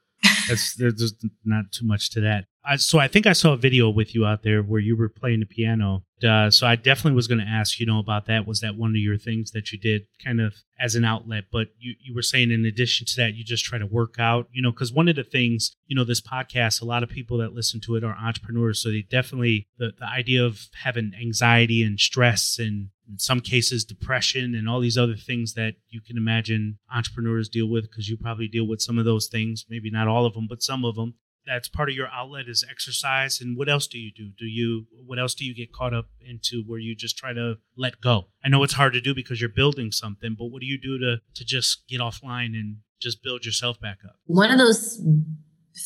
that's 0.48 0.74
there's 0.78 1.14
not 1.44 1.72
too 1.72 1.86
much 1.86 2.10
to 2.10 2.20
that. 2.20 2.46
I, 2.64 2.76
so 2.76 2.98
I 2.98 3.08
think 3.08 3.26
I 3.26 3.32
saw 3.32 3.52
a 3.52 3.56
video 3.56 3.90
with 3.90 4.14
you 4.14 4.24
out 4.24 4.42
there 4.42 4.62
where 4.62 4.80
you 4.80 4.96
were 4.96 5.08
playing 5.08 5.40
the 5.40 5.46
piano. 5.46 6.04
Uh, 6.24 6.50
so 6.50 6.66
I 6.66 6.76
definitely 6.76 7.16
was 7.16 7.28
going 7.28 7.40
to 7.40 7.46
ask, 7.46 7.78
you 7.78 7.86
know, 7.86 7.98
about 7.98 8.26
that. 8.26 8.46
Was 8.46 8.60
that 8.60 8.76
one 8.76 8.90
of 8.90 8.96
your 8.96 9.18
things 9.18 9.50
that 9.52 9.72
you 9.72 9.78
did 9.78 10.06
kind 10.22 10.40
of 10.40 10.54
as 10.80 10.94
an 10.94 11.04
outlet? 11.04 11.44
But 11.52 11.68
you, 11.78 11.94
you 12.00 12.14
were 12.14 12.22
saying 12.22 12.50
in 12.50 12.64
addition 12.64 13.06
to 13.06 13.16
that, 13.16 13.34
you 13.34 13.44
just 13.44 13.64
try 13.64 13.78
to 13.78 13.86
work 13.86 14.16
out, 14.18 14.48
you 14.52 14.62
know, 14.62 14.70
because 14.70 14.92
one 14.92 15.08
of 15.08 15.16
the 15.16 15.24
things, 15.24 15.76
you 15.86 15.96
know, 15.96 16.04
this 16.04 16.20
podcast, 16.20 16.80
a 16.80 16.86
lot 16.86 17.02
of 17.02 17.08
people 17.08 17.38
that 17.38 17.54
listen 17.54 17.80
to 17.82 17.96
it 17.96 18.04
are 18.04 18.16
entrepreneurs. 18.16 18.82
So 18.82 18.90
they 18.90 19.02
definitely, 19.02 19.68
the, 19.78 19.92
the 19.98 20.06
idea 20.06 20.44
of 20.44 20.68
having 20.82 21.12
anxiety 21.20 21.82
and 21.82 21.98
stress 21.98 22.58
and 22.58 22.88
in 23.08 23.18
some 23.18 23.40
cases 23.40 23.84
depression 23.84 24.54
and 24.54 24.68
all 24.68 24.80
these 24.80 24.96
other 24.96 25.16
things 25.16 25.54
that 25.54 25.74
you 25.88 26.00
can 26.00 26.16
imagine 26.16 26.78
entrepreneurs 26.94 27.48
deal 27.48 27.68
with 27.68 27.84
because 27.90 28.08
you 28.08 28.16
probably 28.16 28.48
deal 28.48 28.66
with 28.66 28.80
some 28.80 28.98
of 28.98 29.04
those 29.04 29.26
things 29.26 29.66
maybe 29.68 29.90
not 29.90 30.08
all 30.08 30.24
of 30.24 30.34
them 30.34 30.46
but 30.48 30.62
some 30.62 30.84
of 30.84 30.94
them 30.94 31.14
that's 31.46 31.68
part 31.68 31.88
of 31.88 31.94
your 31.94 32.08
outlet 32.08 32.48
is 32.48 32.64
exercise 32.68 33.40
and 33.40 33.56
what 33.56 33.68
else 33.68 33.86
do 33.86 33.98
you 33.98 34.10
do 34.12 34.30
do 34.38 34.46
you 34.46 34.86
what 35.04 35.18
else 35.18 35.34
do 35.34 35.44
you 35.44 35.54
get 35.54 35.72
caught 35.72 35.94
up 35.94 36.06
into 36.20 36.62
where 36.66 36.78
you 36.78 36.94
just 36.94 37.16
try 37.16 37.32
to 37.32 37.54
let 37.76 38.00
go 38.00 38.26
i 38.44 38.48
know 38.48 38.62
it's 38.62 38.74
hard 38.74 38.92
to 38.92 39.00
do 39.00 39.14
because 39.14 39.40
you're 39.40 39.50
building 39.50 39.90
something 39.90 40.34
but 40.38 40.46
what 40.46 40.60
do 40.60 40.66
you 40.66 40.78
do 40.80 40.98
to 40.98 41.20
to 41.34 41.44
just 41.44 41.86
get 41.88 42.00
offline 42.00 42.54
and 42.54 42.78
just 43.00 43.22
build 43.22 43.44
yourself 43.44 43.80
back 43.80 43.98
up 44.04 44.16
one 44.26 44.50
of 44.50 44.58
those 44.58 45.00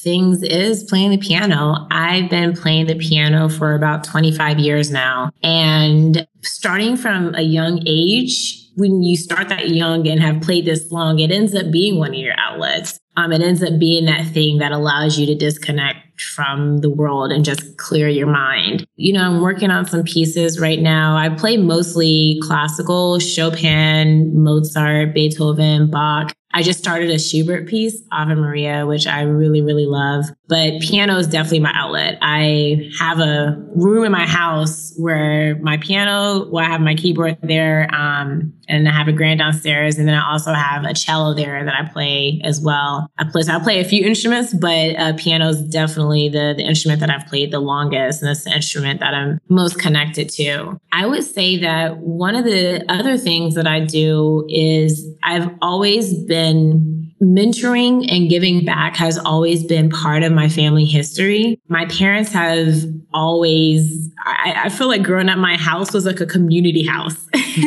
things 0.03 0.43
is 0.43 0.85
playing 0.85 1.11
the 1.11 1.19
piano. 1.19 1.87
I've 1.91 2.29
been 2.29 2.55
playing 2.55 2.87
the 2.87 2.95
piano 2.95 3.49
for 3.49 3.75
about 3.75 4.05
25 4.05 4.59
years 4.59 4.91
now. 4.91 5.31
And 5.43 6.27
starting 6.43 6.97
from 6.97 7.35
a 7.35 7.43
young 7.43 7.83
age, 7.87 8.68
when 8.79 9.03
you 9.03 9.17
start 9.17 9.49
that 9.49 9.71
young 9.71 10.07
and 10.07 10.21
have 10.23 10.41
played 10.41 10.65
this 10.65 10.93
long, 10.93 11.19
it 11.19 11.33
ends 11.33 11.55
up 11.55 11.71
being 11.73 11.99
one 11.99 12.11
of 12.11 12.21
your 12.21 12.35
outlets. 12.39 12.99
Um, 13.17 13.33
it 13.33 13.43
ends 13.43 13.61
up 13.63 13.77
being 13.81 14.05
that 14.05 14.27
thing 14.27 14.59
that 14.59 14.71
allows 14.71 15.19
you 15.19 15.27
to 15.27 15.35
disconnect 15.35 16.21
from 16.21 16.79
the 16.79 16.89
world 16.89 17.33
and 17.33 17.45
just 17.45 17.77
clear 17.77 18.09
your 18.09 18.29
mind. 18.29 18.87
You 18.95 19.13
know, 19.15 19.23
I'm 19.23 19.41
working 19.41 19.73
on 19.73 19.87
some 19.87 20.05
pieces 20.05 20.61
right 20.61 20.79
now. 20.79 21.17
I 21.17 21.29
play 21.29 21.57
mostly 21.57 22.39
classical, 22.45 23.19
Chopin, 23.19 24.41
Mozart, 24.41 25.13
Beethoven, 25.13 25.91
Bach. 25.91 26.33
I 26.55 26.63
just 26.63 26.79
started 26.79 27.11
a 27.11 27.19
Schubert 27.19 27.69
piece, 27.69 28.03
Ave 28.11 28.35
Maria, 28.35 28.87
which 28.87 29.07
I 29.07 29.23
really, 29.23 29.61
really 29.61 29.85
love. 29.85 30.25
But 30.49 30.81
piano 30.81 31.17
is 31.17 31.27
definitely 31.27 31.61
my 31.61 31.73
outlet. 31.75 32.19
I 32.23 32.91
have 32.99 33.21
a 33.21 33.63
room 33.77 34.05
in 34.05 34.13
my 34.13 34.27
house 34.27 34.95
where 34.97 35.59
my 35.61 35.77
piano, 35.77 36.47
where 36.49 36.65
I 36.65 36.69
have 36.69 36.81
my 36.81 36.95
keyboard 36.95 37.37
there, 37.43 37.95
um, 37.95 38.55
and 38.67 38.89
I 38.89 38.93
have 38.93 39.09
a 39.09 39.13
grand 39.13 39.41
downstairs, 39.41 39.99
and 39.99 40.09
then 40.09 40.15
I 40.15 40.31
also 40.31 40.55
have 40.55 40.85
a 40.85 40.95
cello 40.95 41.35
there 41.35 41.65
that 41.65 41.75
I 41.75 41.87
play 41.91 42.41
as 42.45 42.63
well. 42.63 43.11
I 43.19 43.25
play, 43.25 43.43
so 43.43 43.55
I 43.55 43.59
play 43.63 43.81
a 43.81 43.85
few 43.85 44.05
instruments, 44.07 44.55
but 44.55 44.97
uh, 44.97 45.13
piano 45.17 45.49
is 45.49 45.63
definitely 45.63 46.31
the 46.31 46.55
the 46.57 46.65
instrument 46.65 47.01
that 47.01 47.11
I've 47.11 47.27
played 47.27 47.51
the 47.51 47.61
longest, 47.61 48.23
and 48.23 48.31
it's 48.31 48.45
the 48.45 48.55
instrument 48.55 49.01
that 49.01 49.13
I'm 49.13 49.39
most 49.51 49.79
connected 49.79 50.31
to. 50.31 50.81
I 50.93 51.07
would 51.07 51.25
say 51.25 51.59
that 51.59 51.99
one 51.99 52.35
of 52.35 52.45
the 52.45 52.85
other 52.89 53.19
things 53.19 53.55
that 53.55 53.67
I 53.67 53.81
do 53.81 54.47
is 54.49 55.07
I've 55.23 55.51
always 55.61 56.15
been 56.15 56.38
then 56.39 57.13
mentoring 57.23 58.07
and 58.11 58.29
giving 58.29 58.65
back 58.65 58.97
has 58.97 59.19
always 59.19 59.65
been 59.65 59.91
part 59.91 60.23
of 60.23 60.33
my 60.33 60.49
family 60.49 60.85
history. 60.85 61.61
My 61.69 61.87
parents 61.87 62.33
have 62.33 62.85
always, 63.13 64.11
I, 64.25 64.63
I, 64.65 64.69
feel 64.69 64.89
like 64.89 65.03
growing 65.03 65.29
up, 65.29 65.39
my 65.39 65.57
house 65.57 65.93
was 65.93 66.05
like 66.05 66.21
a 66.21 66.27
community 66.27 66.87
house. 66.87 67.17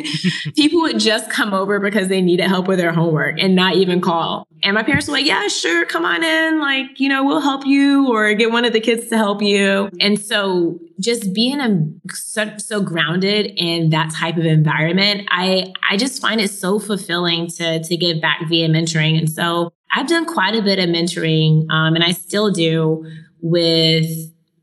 People 0.55 0.81
would 0.81 0.99
just 0.99 1.29
come 1.29 1.53
over 1.53 1.79
because 1.79 2.07
they 2.07 2.21
needed 2.21 2.47
help 2.47 2.67
with 2.67 2.77
their 2.77 2.93
homework 2.93 3.39
and 3.39 3.55
not 3.55 3.75
even 3.75 4.01
call. 4.01 4.47
And 4.63 4.75
my 4.75 4.83
parents 4.83 5.07
were 5.07 5.13
like, 5.13 5.25
yeah, 5.25 5.47
sure, 5.47 5.85
come 5.85 6.05
on 6.05 6.23
in. 6.23 6.59
Like, 6.59 6.99
you 6.99 7.09
know, 7.09 7.25
we'll 7.25 7.41
help 7.41 7.65
you 7.65 8.11
or 8.11 8.33
get 8.33 8.51
one 8.51 8.65
of 8.65 8.73
the 8.73 8.79
kids 8.79 9.09
to 9.09 9.17
help 9.17 9.41
you. 9.41 9.89
And 9.99 10.19
so 10.19 10.79
just 10.99 11.33
being 11.33 11.59
a, 11.59 11.83
so, 12.13 12.57
so 12.57 12.81
grounded 12.81 13.51
in 13.57 13.89
that 13.89 14.13
type 14.13 14.37
of 14.37 14.45
environment, 14.45 15.27
I, 15.31 15.73
I 15.89 15.97
just 15.97 16.21
find 16.21 16.39
it 16.39 16.51
so 16.51 16.77
fulfilling 16.77 17.47
to, 17.47 17.81
to 17.81 17.97
give 17.97 18.21
back 18.21 18.41
via 18.47 18.69
mentoring. 18.69 19.17
And 19.17 19.29
so 19.41 19.73
I've 19.93 20.07
done 20.07 20.25
quite 20.25 20.55
a 20.55 20.61
bit 20.61 20.79
of 20.79 20.85
mentoring, 20.85 21.69
um, 21.71 21.95
and 21.95 22.03
I 22.03 22.11
still 22.11 22.51
do 22.51 23.05
with 23.41 24.05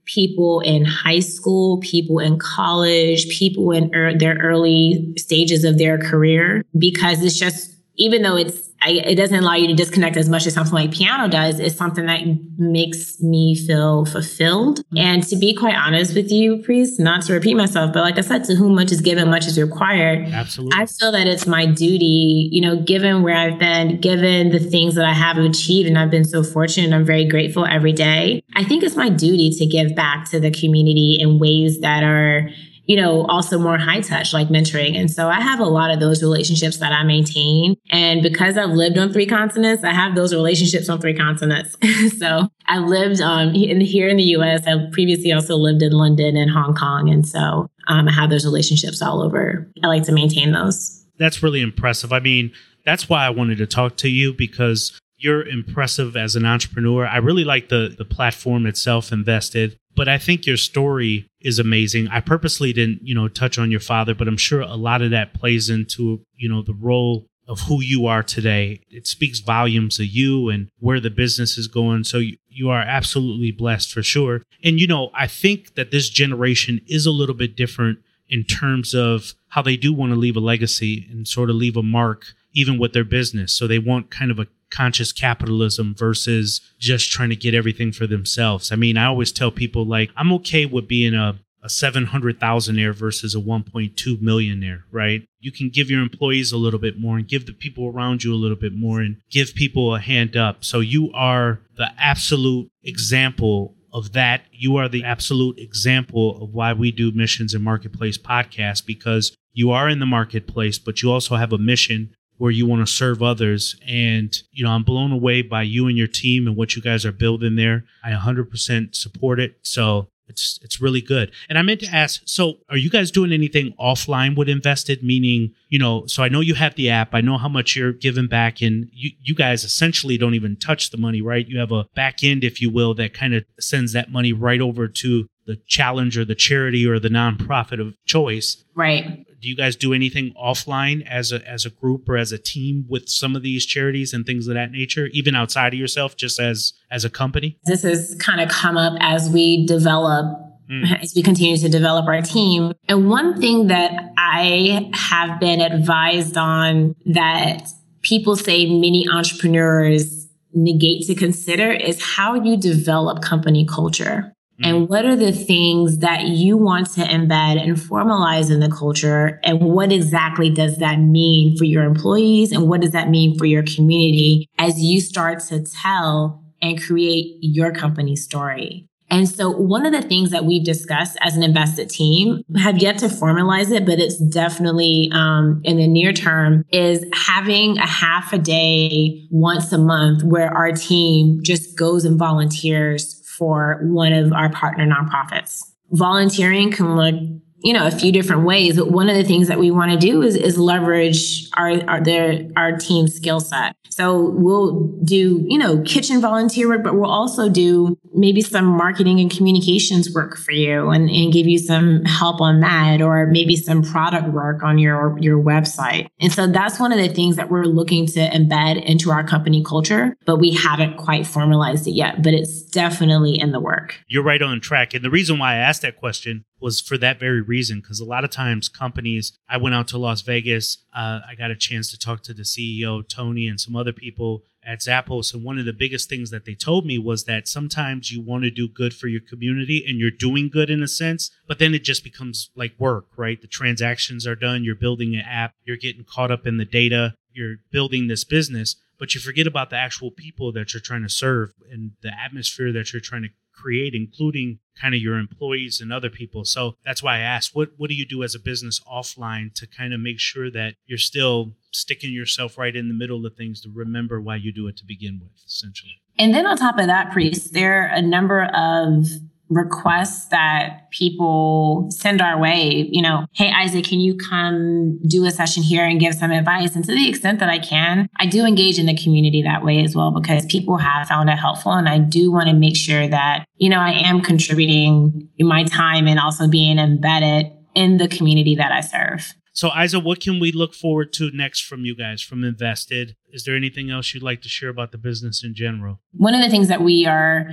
people 0.05 0.61
in 0.61 0.85
high 0.85 1.19
school, 1.19 1.81
people 1.81 2.19
in 2.19 2.39
college, 2.39 3.29
people 3.29 3.73
in 3.73 3.95
er- 3.95 4.17
their 4.17 4.37
early 4.37 5.13
stages 5.19 5.65
of 5.65 5.77
their 5.79 5.99
career, 5.99 6.65
because 6.79 7.23
it's 7.23 7.39
just, 7.39 7.75
even 7.97 8.23
though 8.23 8.37
it's 8.37 8.68
I, 8.89 8.93
it 9.05 9.17
doesn't 9.17 9.37
allow 9.37 9.55
you 9.55 9.67
to 9.69 9.75
disconnect 9.75 10.17
as 10.17 10.29
much 10.29 10.47
as 10.47 10.55
something 10.55 10.73
like 10.73 10.93
piano 10.93 11.29
does 11.29 11.61
It's 11.61 11.77
something 11.77 12.07
that 12.07 12.21
makes 12.57 13.21
me 13.21 13.55
feel 13.55 14.07
fulfilled. 14.07 14.83
And 14.97 15.23
to 15.25 15.37
be 15.37 15.55
quite 15.55 15.75
honest 15.75 16.15
with 16.15 16.31
you, 16.31 16.63
priest, 16.63 16.99
not 16.99 17.23
to 17.23 17.35
repeat 17.35 17.55
myself, 17.55 17.93
but 17.93 18.01
like 18.01 18.19
I 18.19 18.23
said, 18.23 18.45
to 18.45 18.55
whom 18.55 18.75
much 18.75 18.91
is 18.91 19.01
given, 19.01 19.29
much 19.29 19.47
is 19.47 19.61
required. 19.61 20.27
Absolutely. 20.29 20.79
I 20.79 20.87
feel 20.87 21.13
that 21.13 21.27
it's 21.27 21.47
my 21.47 21.67
duty, 21.67 22.49
you 22.51 22.63
know, 22.63 22.81
given 22.81 23.23
where 23.23 23.37
I've 23.37 23.59
been, 23.59 24.01
given 24.01 24.51
the 24.51 24.59
things 24.59 24.95
that 24.95 25.05
I 25.05 25.13
have 25.13 25.37
achieved, 25.37 25.89
and 25.89 25.99
I've 25.99 26.11
been 26.11 26.25
so 26.25 26.43
fortunate, 26.43 26.87
and 26.87 26.95
I'm 26.95 27.05
very 27.05 27.27
grateful 27.27 27.67
every 27.67 27.93
day. 27.93 28.43
I 28.55 28.65
think 28.65 28.83
it's 28.83 28.97
my 28.97 29.11
duty 29.11 29.51
to 29.51 29.67
give 29.67 29.95
back 29.95 30.31
to 30.31 30.41
the 30.41 30.51
community 30.51 31.19
in 31.21 31.39
ways 31.39 31.81
that 31.81 32.03
are 32.03 32.51
you 32.89 32.97
know, 32.97 33.27
also 33.27 33.59
more 33.59 33.77
high 33.77 34.01
touch, 34.01 34.33
like 34.33 34.49
mentoring. 34.49 34.97
And 34.97 35.11
so 35.11 35.29
I 35.29 35.43
have 35.43 35.61
a 35.61 35.67
lot 35.67 35.91
of 35.91 36.01
those 36.01 36.23
relationships 36.23 36.79
that 36.79 36.91
I 36.91 37.05
maintain. 37.05 37.77
And 37.91 38.23
because 38.23 38.57
I've 38.57 38.71
lived 38.71 38.97
on 38.97 39.13
three 39.13 39.27
continents, 39.27 39.85
I 39.85 39.93
have 39.93 40.15
those 40.15 40.33
relationships 40.33 40.89
on 40.89 40.99
three 40.99 41.15
continents. 41.15 41.77
so 42.19 42.49
I 42.67 42.79
lived 42.79 43.21
um, 43.21 43.55
in, 43.55 43.83
here 43.83 44.09
in 44.09 44.17
the 44.17 44.23
US. 44.39 44.67
I've 44.67 44.91
previously 44.91 45.33
also 45.33 45.55
lived 45.57 45.83
in 45.83 45.93
London 45.93 46.35
and 46.35 46.51
Hong 46.51 46.75
Kong. 46.75 47.11
And 47.11 47.29
so 47.29 47.69
um, 47.89 48.09
I 48.09 48.13
have 48.13 48.31
those 48.31 48.47
relationships 48.47 49.03
all 49.03 49.21
over. 49.21 49.71
I 49.85 49.87
like 49.87 50.05
to 50.05 50.13
maintain 50.13 50.53
those. 50.53 51.05
That's 51.19 51.43
really 51.43 51.61
impressive. 51.61 52.11
I 52.11 52.21
mean, 52.21 52.53
that's 52.87 53.07
why 53.07 53.27
I 53.27 53.31
wanted 53.31 53.59
to 53.59 53.67
talk 53.67 53.99
to 53.99 54.09
you 54.09 54.33
because 54.33 54.99
you're 55.19 55.47
impressive 55.47 56.17
as 56.17 56.37
an 56.37 56.47
entrepreneur. 56.47 57.07
I 57.07 57.19
really 57.19 57.45
like 57.45 57.69
the 57.69 57.95
the 57.97 58.05
platform 58.05 58.67
itself 58.67 59.13
Envested 59.13 59.77
but 59.99 60.07
I 60.07 60.17
think 60.17 60.47
your 60.47 60.57
story 60.57 61.29
is 61.41 61.59
amazing. 61.59 62.07
I 62.07 62.21
purposely 62.21 62.73
didn't, 62.73 63.01
you 63.03 63.17
know, 63.17 63.27
touch 63.27 63.59
on 63.59 63.73
your 63.73 63.81
father, 63.81 64.15
but 64.15 64.29
I'm 64.29 64.37
sure 64.37 64.61
a 64.61 64.77
lot 64.77 65.03
of 65.03 65.11
that 65.11 65.35
plays 65.35 65.69
into, 65.69 66.23
you 66.37 66.49
know, 66.49 66.63
the 66.63 66.73
role 66.73 67.27
of 67.49 67.63
who 67.63 67.83
you 67.83 68.07
are 68.07 68.23
today. 68.23 68.81
It 68.91 69.09
speaks 69.09 69.41
volumes 69.41 69.99
of 69.99 70.07
you 70.07 70.51
and 70.51 70.69
where 70.79 71.01
the 71.01 71.11
business 71.11 71.59
is 71.59 71.67
going. 71.67 72.05
So 72.05 72.19
you, 72.19 72.37
you 72.49 72.71
are 72.71 72.81
absolutely 72.81 73.51
blessed 73.51 73.93
for 73.93 74.05
sure. 74.05 74.43
And, 74.63 74.79
you 74.79 74.87
know, 74.87 75.11
I 75.15 75.27
think 75.27 75.75
that 75.75 75.91
this 75.91 76.09
generation 76.09 76.81
is 76.87 77.05
a 77.05 77.11
little 77.11 77.35
bit 77.35 77.57
different 77.57 77.99
in 78.29 78.45
terms 78.45 78.95
of 78.95 79.35
how 79.49 79.63
they 79.63 79.77
do 79.77 79.93
want 79.93 80.13
to 80.13 80.19
leave 80.19 80.37
a 80.37 80.41
legacy 80.41 81.09
and 81.11 81.27
sort 81.27 81.51
of 81.51 81.57
leave 81.57 81.77
a 81.77 81.83
mark 81.83 82.35
even 82.53 82.79
with 82.79 82.93
their 82.93 83.03
business. 83.05 83.53
So 83.53 83.67
they 83.67 83.81
want 83.81 84.13
kind 84.13 84.31
of 84.31 84.39
a 84.39 84.47
conscious 84.71 85.13
capitalism 85.13 85.95
versus 85.95 86.61
just 86.79 87.11
trying 87.11 87.31
to 87.31 87.37
get 87.37 87.55
everything 87.55 87.93
for 87.93 88.07
themselves. 88.07 88.71
I 88.73 88.77
mean, 88.77 88.97
I 88.97 89.07
always 89.07 89.33
tell 89.33 89.51
people 89.51 89.85
like 89.85 90.11
I'm 90.17 90.33
okay 90.33 90.67
with 90.67 90.89
being 90.89 91.15
a 91.15 91.39
a 91.63 91.69
700,000 91.69 92.93
versus 92.93 93.35
a 93.35 93.39
1.2 93.39 94.23
millionaire, 94.23 94.85
right? 94.93 95.27
You 95.41 95.51
can 95.51 95.71
give 95.71 95.91
your 95.91 96.01
employees 96.01 96.53
a 96.53 96.57
little 96.57 96.79
bit 96.79 96.99
more 96.99 97.19
and 97.19 97.27
give 97.27 97.47
the 97.47 97.53
people 97.53 97.89
around 97.89 98.23
you 98.23 98.33
a 98.33 98.37
little 98.37 98.57
bit 98.57 98.75
more 98.75 99.01
and 99.01 99.17
give 99.31 99.55
people 99.55 99.95
a 99.95 100.01
hand 100.01 100.37
up. 100.37 100.65
So 100.65 100.81
you 100.81 101.11
are 101.13 101.61
the 101.77 101.91
absolute 101.99 102.71
example 102.85 103.75
of 103.93 104.13
that. 104.13 104.43
You 104.53 104.77
are 104.77 104.89
the 104.89 105.05
absolute 105.05 105.59
example 105.59 106.43
of 106.43 106.55
why 106.55 106.73
we 106.73 106.93
do 106.93 107.11
Missions 107.11 107.55
and 107.55 107.65
Marketplace 107.65 108.19
podcast 108.19 108.87
because 108.87 109.37
you 109.53 109.73
are 109.73 109.89
in 109.89 109.99
the 109.99 110.07
marketplace, 110.07 110.79
but 110.79 111.03
you 111.03 111.11
also 111.11 111.35
have 111.35 111.53
a 111.53 111.59
mission 111.59 112.15
where 112.39 112.51
you 112.51 112.67
want 112.67 112.87
to 112.87 112.93
serve 112.93 113.23
others. 113.23 113.77
And, 113.87 114.37
you 114.51 114.65
know, 114.65 114.71
I'm 114.71 114.85
blown 114.85 115.13
away 115.13 115.43
by 115.43 115.63
you 115.63 115.87
and 115.87 115.97
your 115.97 116.07
team 116.07 116.47
and 116.47 116.57
what 116.57 116.75
you 116.75 116.83
guys 116.83 117.05
are 117.05 117.13
building 117.13 117.57
there. 117.57 117.85
I 118.03 118.13
100% 118.13 118.95
support 118.95 119.41
it. 119.41 119.59
So 119.63 120.09
it's 120.29 120.59
it's 120.63 120.81
really 120.81 121.01
good. 121.01 121.33
And 121.49 121.59
I 121.59 121.63
meant 121.63 121.81
to 121.81 121.87
ask, 121.87 122.23
so 122.27 122.59
are 122.69 122.77
you 122.77 122.91
guys 122.91 123.11
doing 123.11 123.33
anything 123.33 123.75
offline 123.81 124.37
with 124.37 124.49
Envested? 124.49 125.03
Meaning, 125.03 125.55
you 125.69 125.79
know, 125.79 126.07
so 126.07 126.23
I 126.23 126.29
know 126.29 126.41
you 126.41 126.55
have 126.55 126.75
the 126.75 126.91
app. 126.91 127.15
I 127.15 127.21
know 127.21 127.39
how 127.39 127.49
much 127.49 127.75
you're 127.75 127.93
giving 127.93 128.27
back, 128.27 128.61
and 128.61 128.89
you 128.93 129.11
you 129.21 129.35
guys 129.35 129.65
essentially 129.65 130.19
don't 130.19 130.35
even 130.35 130.57
touch 130.57 130.91
the 130.91 130.99
money, 130.99 131.23
right? 131.23 131.47
You 131.49 131.59
have 131.59 131.73
a 131.73 131.85
back 131.95 132.23
end, 132.23 132.45
if 132.45 132.61
you 132.61 132.71
will, 132.71 132.95
that 132.95 133.15
kind 133.15 133.35
of 133.35 133.45
sends 133.59 133.93
that 133.95 134.13
money 134.13 134.33
right 134.33 134.61
over 134.61 134.87
to 134.87 135.27
the 135.47 135.57
challenge 135.67 136.19
or 136.19 136.27
the 136.27 136.35
charity 136.35 136.87
or 136.87 136.99
the 136.99 137.09
nonprofit 137.09 137.81
of 137.81 137.95
choice. 138.05 138.63
Right 138.75 139.25
do 139.41 139.49
you 139.49 139.57
guys 139.57 139.77
do 139.77 139.93
anything 139.93 140.35
offline 140.35 141.07
as 141.07 141.33
a 141.33 141.47
as 141.49 141.65
a 141.65 141.71
group 141.71 142.09
or 142.09 142.17
as 142.17 142.33
a 142.33 142.39
team 142.39 142.85
with 142.89 143.09
some 143.09 143.37
of 143.37 143.43
these 143.43 143.65
charities 143.65 144.13
and 144.13 144.27
things 144.27 144.49
of 144.49 144.55
that 144.55 144.71
nature 144.71 145.07
even 145.13 145.35
outside 145.35 145.73
of 145.73 145.79
yourself 145.79 146.17
just 146.17 146.41
as 146.41 146.73
as 146.91 147.05
a 147.05 147.11
company? 147.11 147.59
This 147.65 147.83
has 147.83 148.17
kind 148.19 148.41
of 148.41 148.49
come 148.49 148.77
up 148.77 148.95
as 149.01 149.31
we 149.31 149.67
develop 149.67 150.27
mm. 150.71 151.01
as 151.03 151.15
we 151.15 151.23
continue 151.23 151.57
to 151.57 151.69
develop 151.69 152.07
our 152.07 152.23
team. 152.23 152.73
And 152.89 153.09
one 153.09 153.41
thing 153.41 153.69
that 153.69 154.13
i 154.17 154.91
have 154.95 155.41
been 155.41 155.61
advised 155.61 156.37
on 156.37 156.95
that 157.07 157.69
people 158.03 158.37
say 158.37 158.67
many 158.67 159.07
entrepreneurs 159.09 160.27
negate 160.55 161.07
to 161.07 161.15
consider 161.15 161.71
is 161.71 162.03
how 162.03 162.35
you 162.35 162.57
develop 162.57 163.23
company 163.23 163.67
culture 163.67 164.33
and 164.61 164.77
mm-hmm. 164.77 164.85
what 164.87 165.05
are 165.05 165.17
the 165.17 165.33
things 165.33 165.99
that 165.99 166.25
you 166.25 166.57
want 166.57 166.91
to 166.95 167.03
embed 167.03 167.63
and 167.63 167.77
formalize 167.77 168.51
in 168.51 168.61
the 168.61 168.71
culture? 168.71 169.41
And 169.45 169.61
what 169.61 169.93
exactly 169.93 170.51
does 170.51 170.79
that 170.79 170.99
mean 170.99 171.57
for 171.57 171.65
your 171.65 171.85
employees? 171.85 172.51
And 172.51 172.69
what 172.69 172.81
does 172.81 172.93
that 172.93 173.09
mean 173.09 173.39
for 173.39 173.47
your 173.47 173.63
community 173.63 174.49
as 174.59 174.81
you 174.81 175.01
start 175.01 175.41
to 175.49 175.65
tell 175.65 176.45
and 176.61 176.83
create 176.83 177.37
your 177.41 177.73
company 177.73 178.17
story? 178.17 178.89
And 179.11 179.29
so 179.29 179.49
one 179.51 179.87
of 179.87 179.93
the 179.93 180.07
things 180.07 180.31
that 180.31 180.45
we've 180.45 180.65
discussed 180.65 181.17
as 181.23 181.37
an 181.37 181.43
Envested 181.43 181.89
team 181.89 182.43
have 182.57 182.79
yet 182.79 182.99
to 182.99 183.07
formalize 183.07 183.71
it, 183.73 183.87
but 183.87 183.99
it's 183.99 184.19
definitely 184.19 185.09
um, 185.13 185.63
in 185.65 185.79
the 185.79 185.89
near 185.89 186.13
term 186.13 186.65
is 186.71 187.05
having 187.15 187.79
a 187.79 187.87
half 187.87 188.33
a 188.35 188.39
day 188.39 189.27
once 189.31 189.73
a 189.73 189.79
month 189.79 190.25
where 190.25 190.55
our 190.55 190.73
team 190.73 191.41
just 191.43 191.77
goes 191.77 192.05
and 192.05 192.19
volunteers 192.19 193.18
for 193.39 193.79
one 193.83 194.13
of 194.13 194.33
our 194.33 194.51
partner 194.51 194.87
nonprofits. 194.87 195.63
Volunteering 195.91 196.73
can 196.73 196.97
look 196.97 197.15
you 197.63 197.73
know 197.73 197.87
a 197.87 197.91
few 197.91 198.13
different 198.13 198.45
ways 198.45 198.77
but 198.77 198.91
one 198.91 199.09
of 199.09 199.17
the 199.17 199.25
things 199.25 199.49
that 199.49 199.59
we 199.59 199.71
want 199.71 199.91
to 199.91 199.99
do 199.99 200.23
is 200.23 200.37
is 200.37 200.59
leverage 200.59 201.49
our 201.57 201.83
our 201.89 202.01
their 202.03 202.49
our 202.57 202.77
team 202.77 203.09
skill 203.09 203.41
set. 203.41 203.75
So 203.91 204.31
we'll 204.31 204.85
do 205.05 205.45
you 205.47 205.59
know 205.59 205.83
kitchen 205.83 206.21
volunteer 206.21 206.69
work 206.69 206.85
but 206.85 206.95
we'll 206.95 207.11
also 207.11 207.49
do 207.49 207.99
maybe 208.15 208.41
some 208.41 208.65
marketing 208.65 209.21
and 209.21 209.31
communications 209.31 210.13
work 210.15 210.37
for 210.37 210.53
you 210.53 210.91
and, 210.91 211.11
and 211.11 211.33
give 211.33 211.47
you 211.47 211.59
some 211.59 212.05
help 212.05 212.41
on 212.41 212.61
that 212.61 213.01
or 213.03 213.27
maybe 213.27 213.57
some 213.57 213.83
product 213.83 214.29
work 214.29 214.63
on 214.63 214.79
your 214.79 215.19
your 215.21 215.43
website. 215.43 216.09
And 216.21 216.33
so 216.33 216.47
that's 216.47 216.79
one 216.79 216.93
of 216.93 216.99
the 216.99 217.09
things 217.09 217.37
that 217.37 217.51
we're 217.51 217.65
looking 217.65 218.07
to 218.07 218.21
embed 218.31 218.85
into 218.85 219.11
our 219.11 219.25
company 219.25 219.63
culture 219.65 220.17
but 220.25 220.37
we 220.37 220.53
haven't 220.53 220.97
quite 220.97 221.27
formalized 221.27 221.87
it 221.87 221.93
yet 221.93 222.23
but 222.23 222.35
it's 222.35 222.63
definitely 222.63 223.39
in 223.39 223.53
the 223.53 223.61
work. 223.61 224.01
You're 224.07 224.23
right 224.23 224.41
on 224.41 224.61
track. 224.61 224.95
And 224.95 225.05
the 225.05 225.11
reason 225.11 225.39
why 225.39 225.55
i 225.55 225.57
asked 225.57 225.83
that 225.83 225.97
question 225.97 226.45
was 226.61 226.81
for 226.81 226.99
that 226.99 227.21
very 227.21 227.41
reason 227.41 227.81
because 227.81 228.01
a 228.01 228.05
lot 228.05 228.25
of 228.25 228.31
times 228.31 228.69
companies 228.69 229.33
i 229.49 229.57
went 229.57 229.75
out 229.75 229.89
to 229.89 229.99
las 229.99 230.23
vegas 230.23 230.79
uh, 230.95 231.21
i 231.29 231.35
got 231.37 231.51
a 231.51 231.57
chance 231.57 231.91
to 231.91 231.99
talk 231.99 232.23
to 232.23 232.35
the 232.35 232.43
ceo 232.43 233.07
tony 233.09 233.49
and 233.49 233.61
some 233.61 233.77
other 233.77 233.93
people 233.93 234.43
at 234.65 234.81
zappos 234.81 235.33
and 235.33 235.45
one 235.45 235.59
of 235.59 235.65
the 235.65 235.73
biggest 235.73 236.09
things 236.09 236.31
that 236.31 236.45
they 236.45 236.55
told 236.55 236.85
me 236.85 236.99
was 236.99 237.25
that 237.25 237.49
sometimes 237.49 238.11
you 238.11 238.21
want 238.21 238.45
to 238.45 238.51
do 238.51 238.69
good 238.69 238.93
for 238.93 239.09
your 239.09 239.21
community 239.21 239.85
and 239.87 239.99
you're 239.99 240.11
doing 240.11 240.49
good 240.49 240.71
in 240.71 240.83
a 240.83 240.89
sense 240.89 241.31
but 241.47 241.59
then 241.59 241.75
it 241.75 241.85
just 241.85 242.05
becomes 242.05 242.51
like 242.55 242.73
work 242.79 243.07
right? 243.17 243.41
The 243.41 243.47
transactions 243.47 244.27
are 244.27 244.37
done 244.37 244.65
you're 244.65 244.75
building 244.75 245.15
an 245.15 245.23
app 245.23 245.55
you're 245.65 245.77
getting 245.77 246.05
caught 246.05 246.31
up 246.31 246.47
in 246.47 246.57
the 246.57 246.65
data 246.65 247.15
you're 247.33 247.57
building 247.71 248.09
this 248.09 248.25
business 248.25 248.77
but 248.99 249.15
you 249.15 249.21
forget 249.21 249.47
about 249.47 249.71
the 249.71 249.77
actual 249.77 250.11
people 250.11 250.53
that 250.53 250.75
you're 250.75 250.81
trying 250.81 251.03
to 251.03 251.09
serve 251.09 251.53
and 251.71 251.93
the 252.03 252.13
atmosphere 252.13 252.73
that 252.73 252.93
you're 252.93 253.01
trying 253.01 253.23
to 253.23 253.31
create, 253.59 253.95
including 253.95 254.59
kind 254.81 254.95
of 254.95 255.01
your 255.01 255.19
employees 255.19 255.81
and 255.81 255.93
other 255.93 256.11
people. 256.11 256.45
So 256.45 256.77
that's 256.85 257.03
why 257.03 257.17
I 257.17 257.21
asked, 257.21 257.55
what 257.55 257.71
what 257.77 257.89
do 257.91 257.97
you 257.97 258.07
do 258.07 258.23
as 258.23 258.35
a 258.35 258.39
business 258.39 258.81
offline 258.81 259.55
to 259.55 259.67
kind 259.67 259.93
of 259.93 260.01
make 260.01 260.21
sure 260.21 260.51
that 260.51 260.75
you're 260.87 260.99
still 260.99 261.55
sticking 261.71 262.13
yourself 262.13 262.57
right 262.59 262.75
in 262.75 262.89
the 262.89 262.95
middle 262.95 263.25
of 263.27 263.35
things 263.35 263.61
to 263.63 263.71
remember 263.73 264.21
why 264.21 264.37
you 264.37 264.53
do 264.53 264.69
it 264.69 264.77
to 264.79 264.85
begin 264.87 265.21
with, 265.23 265.33
essentially. 265.47 266.01
And 266.19 266.35
then 266.35 266.47
on 266.47 266.57
top 266.57 266.79
of 266.79 266.87
that, 266.87 267.13
priest, 267.13 267.53
there 267.53 267.85
are 267.85 267.87
a 267.95 268.03
number 268.03 268.45
of 268.45 269.07
requests 269.49 270.27
that 270.27 270.91
people 270.91 271.89
send 271.91 272.21
our 272.21 272.39
way, 272.39 272.89
you 272.91 273.03
know, 273.03 273.27
hey, 273.33 273.51
Isaac, 273.51 273.85
can 273.85 274.01
you 274.01 274.17
come 274.17 274.99
do 275.09 275.25
a 275.25 275.31
session 275.31 275.63
here 275.63 275.85
and 275.85 276.01
give 276.01 276.15
some 276.15 276.31
advice? 276.31 276.75
And 276.75 276.85
to 276.85 276.93
the 276.93 277.09
extent 277.09 277.41
that 277.41 277.49
I 277.49 277.59
can, 277.59 278.09
I 278.19 278.27
do 278.27 278.45
engage 278.45 278.79
in 278.79 278.87
the 278.87 278.97
community 278.97 279.43
that 279.43 279.65
way 279.65 279.83
as 279.83 279.95
well 279.95 280.11
because 280.11 280.45
people 280.47 280.77
have 280.77 281.09
found 281.09 281.31
it 281.31 281.37
helpful. 281.37 281.73
And 281.73 281.89
I 281.89 281.99
do 281.99 282.31
want 282.31 282.49
to 282.49 282.55
make 282.55 282.77
sure 282.77 283.09
that, 283.09 283.47
you 283.57 283.71
know, 283.71 283.81
I 283.81 283.93
am 283.93 284.21
contributing 284.21 285.29
my 285.39 285.65
time 285.65 286.07
and 286.07 286.21
also 286.21 286.49
being 286.49 286.79
embedded 286.79 287.47
in 287.75 287.97
the 287.97 288.09
community 288.09 288.55
that 288.57 288.73
I 288.73 288.81
serve. 288.81 289.35
So, 289.53 289.71
Isa, 289.77 289.99
what 289.99 290.21
can 290.21 290.39
we 290.39 290.53
look 290.53 290.73
forward 290.73 291.13
to 291.15 291.33
next 291.33 291.63
from 291.63 291.85
you 291.85 291.97
guys 291.97 292.23
from 292.23 292.45
Envested? 292.45 293.17
Is 293.33 293.43
there 293.43 293.57
anything 293.57 293.91
else 293.91 294.15
you'd 294.15 294.23
like 294.23 294.41
to 294.43 294.49
share 294.49 294.69
about 294.69 294.93
the 294.93 294.99
business 294.99 295.43
in 295.43 295.53
general? 295.53 296.01
One 296.13 296.33
of 296.33 296.43
the 296.45 296.49
things 296.49 296.69
that 296.69 296.81
we 296.81 297.07
are 297.07 297.51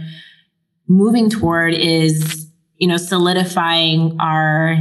moving 0.88 1.30
toward 1.30 1.74
is, 1.74 2.48
you 2.78 2.88
know, 2.88 2.98
solidifying 2.98 4.18
our 4.20 4.78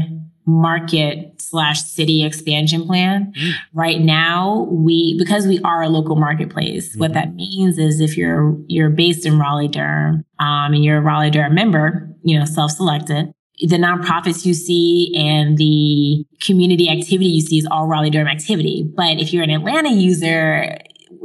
market 0.47 1.41
slash 1.41 1.83
city 1.83 2.25
expansion 2.25 2.87
plan. 2.87 3.33
Mm. 3.37 3.53
Right 3.73 4.01
now, 4.01 4.69
we 4.71 5.17
because 5.19 5.47
we 5.47 5.61
are 5.61 5.83
a 5.83 5.89
local 5.89 6.17
marketplace, 6.17 6.91
mm-hmm. 6.91 7.01
what 7.01 7.15
that 7.15 7.35
means 7.35 7.79
is 7.79 8.01
if 8.01 8.17
you're 8.17 8.57
you're 8.67 8.91
based 8.91 9.25
in 9.27 9.39
Raleigh 9.39 9.69
Durham, 9.69 10.25
um, 10.39 10.75
and 10.75 10.85
you're 10.85 10.99
a 10.99 11.03
Raleigh 11.03 11.31
Durham 11.31 11.55
member, 11.55 12.09
you 12.23 12.39
know, 12.39 12.45
self-selected, 12.45 13.33
the 13.61 13.77
nonprofits 13.77 14.45
you 14.45 14.53
see 14.53 15.15
and 15.17 15.57
the 15.57 16.25
community 16.43 16.91
activity 16.91 17.31
you 17.31 17.41
see 17.41 17.59
is 17.59 17.69
all 17.71 17.87
Raleigh 17.87 18.11
Durham 18.11 18.29
activity. 18.29 18.91
But 18.97 19.21
if 19.21 19.33
you're 19.33 19.45
an 19.45 19.51
Atlanta 19.51 19.93
user, 19.93 20.77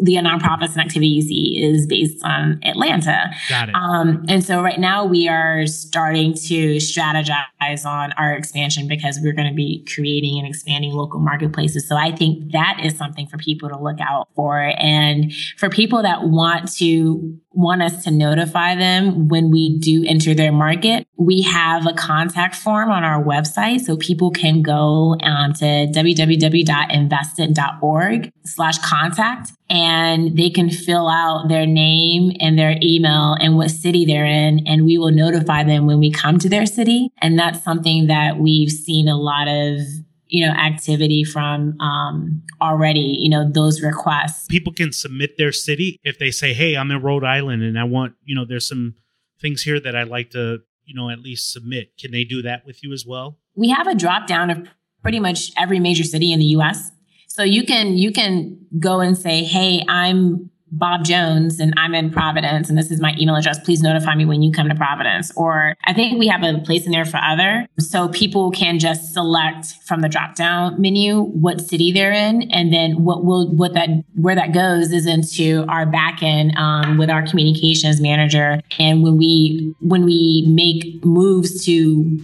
the 0.02 0.16
nonprofits 0.16 0.72
and 0.72 0.80
activity 0.80 1.08
you 1.08 1.22
see 1.22 1.62
is 1.62 1.88
based 1.88 2.24
on 2.24 2.60
Atlanta. 2.64 3.32
Got 3.50 3.70
it. 3.70 3.76
Um, 3.76 4.26
and 4.28 4.44
so 4.44 4.62
right 4.62 4.80
now 4.80 5.06
we 5.06 5.28
are 5.28 5.66
starting 5.68 6.34
to 6.34 6.78
strategize 6.78 7.86
on 7.86 8.12
our 8.14 8.34
expansion 8.34 8.88
because 8.88 9.20
we're 9.22 9.34
going 9.34 9.50
to 9.50 9.56
be 9.56 9.86
creating 9.94 10.38
and 10.40 10.48
expanding 10.48 10.94
local 10.94 11.20
marketplaces. 11.20 11.88
So 11.88 11.96
I 11.96 12.16
think 12.16 12.52
that 12.52 12.80
is 12.84 12.98
something 12.98 13.28
for 13.28 13.38
people 13.38 13.70
to 13.70 13.78
look 13.78 14.00
out 14.00 14.30
for. 14.36 14.74
And 14.80 15.34
for 15.58 15.70
people 15.70 16.02
that 16.04 16.24
want 16.24 16.72
to 16.74 17.40
want 17.52 17.82
us 17.82 18.04
to 18.04 18.12
notify 18.12 18.76
them 18.76 19.28
when 19.28 19.50
we 19.50 19.80
do 19.80 20.06
enter 20.08 20.36
their 20.36 20.52
market, 20.52 21.08
we 21.18 21.42
have 21.42 21.88
a 21.88 21.94
contact 21.94 22.56
form 22.56 22.92
on 22.92 23.04
our 23.04 23.24
website. 23.24 23.80
So 23.82 23.98
people 23.98 24.30
can 24.32 24.62
go 24.62 25.16
um, 25.22 25.54
to 25.54 25.66
www.envested.org 25.66 28.32
slash 28.46 28.78
contact 28.80 29.52
and 29.70 30.38
they 30.38 30.50
can 30.50 30.70
fill 30.70 31.10
out 31.10 31.50
their 31.50 31.66
name 31.66 32.32
and 32.40 32.58
their 32.58 32.78
email 32.82 33.36
and 33.40 33.56
what 33.56 33.72
city 33.72 34.06
they're 34.06 34.26
in. 34.26 34.66
And 34.68 34.86
we 34.86 34.98
will 34.98 35.12
notify 35.12 35.64
them 35.64 35.86
when 35.86 36.00
we 36.00 36.12
come 36.12 36.40
to 36.40 36.50
their 36.50 36.66
city. 36.66 37.12
And 37.22 37.38
that's 37.38 37.64
something 37.64 38.08
that 38.08 38.38
we've 38.38 38.72
seen 38.72 39.08
a 39.08 39.18
lot 39.18 39.48
of 39.48 39.82
you 40.30 40.46
know 40.46 40.54
activity 40.54 41.24
from 41.24 41.80
um, 41.82 42.42
already 42.62 43.18
you 43.20 43.30
know 43.30 43.50
those 43.52 43.82
requests. 43.82 44.48
People 44.48 44.74
can 44.74 44.94
submit 44.94 45.38
their 45.38 45.52
city 45.52 46.00
if 46.04 46.18
they 46.18 46.32
say 46.32 46.54
hey 46.54 46.78
i'm 46.78 46.90
in 46.92 47.02
rhode 47.02 47.24
island 47.24 47.64
and 47.64 47.78
i 47.78 47.84
want 47.84 48.14
you 48.24 48.36
know 48.36 48.46
there's 48.46 48.68
some 48.68 48.96
things 49.42 49.64
here 49.64 49.80
that 49.80 49.96
i'd 49.96 50.08
like 50.08 50.30
to 50.30 50.60
you 50.90 50.96
know 50.96 51.10
at 51.10 51.20
least 51.20 51.54
submit. 51.54 51.98
Can 51.98 52.12
they 52.12 52.24
do 52.24 52.42
that 52.42 52.66
with 52.66 52.84
you 52.84 52.92
as 52.92 53.06
well? 53.06 53.38
We 53.56 53.70
have 53.70 53.88
a 53.88 53.96
drop 53.96 54.28
down 54.28 54.50
of 54.50 54.68
pretty 55.02 55.20
much 55.20 55.52
every 55.56 55.80
major 55.80 56.04
city 56.04 56.34
in 56.34 56.40
the 56.40 56.48
US. 56.58 56.92
So 57.28 57.44
you 57.44 57.64
can 57.64 57.96
you 57.96 58.12
can 58.12 58.58
go 58.80 59.00
and 59.00 59.18
say, 59.18 59.44
"Hey, 59.44 59.86
I'm 59.88 60.50
Bob 60.72 61.04
Jones 61.04 61.60
and 61.60 61.74
I'm 61.78 61.96
in 61.96 62.12
Providence 62.12 62.70
and 62.70 62.78
this 62.78 62.92
is 62.92 63.02
my 63.02 63.16
email 63.20 63.36
address. 63.36 63.60
Please 63.60 63.82
notify 63.82 64.16
me 64.16 64.26
when 64.26 64.42
you 64.42 64.52
come 64.52 64.70
to 64.70 64.76
Providence. 64.76 65.32
Or 65.36 65.76
I 65.86 65.94
think 65.94 66.20
we 66.20 66.28
have 66.28 66.44
a 66.44 66.60
place 66.60 66.86
in 66.86 66.92
there 66.92 67.06
for 67.06 67.18
other. 67.18 67.68
So 67.80 68.10
people 68.10 68.52
can 68.52 68.80
just 68.80 69.14
select 69.14 69.68
from 69.86 70.02
the 70.02 70.10
drop 70.10 70.36
down 70.36 70.80
menu 70.82 71.22
what 71.22 71.62
city 71.62 71.92
they're 71.92 72.12
in. 72.12 72.52
And 72.52 72.72
then 72.74 73.04
what 73.04 73.24
will, 73.24 73.50
what 73.56 73.74
that, 73.74 73.90
where 74.16 74.36
that 74.36 74.54
goes 74.54 74.92
is 74.92 75.06
into 75.06 75.66
our 75.68 75.86
backend 75.86 76.56
um, 76.58 76.98
with 76.98 77.10
our 77.10 77.26
communications 77.26 78.02
manager. 78.02 78.62
And 78.78 79.04
when 79.04 79.18
we, 79.18 79.74
when 79.82 80.06
we 80.06 80.46
make 80.48 81.04
moves 81.04 81.66
to 81.66 82.20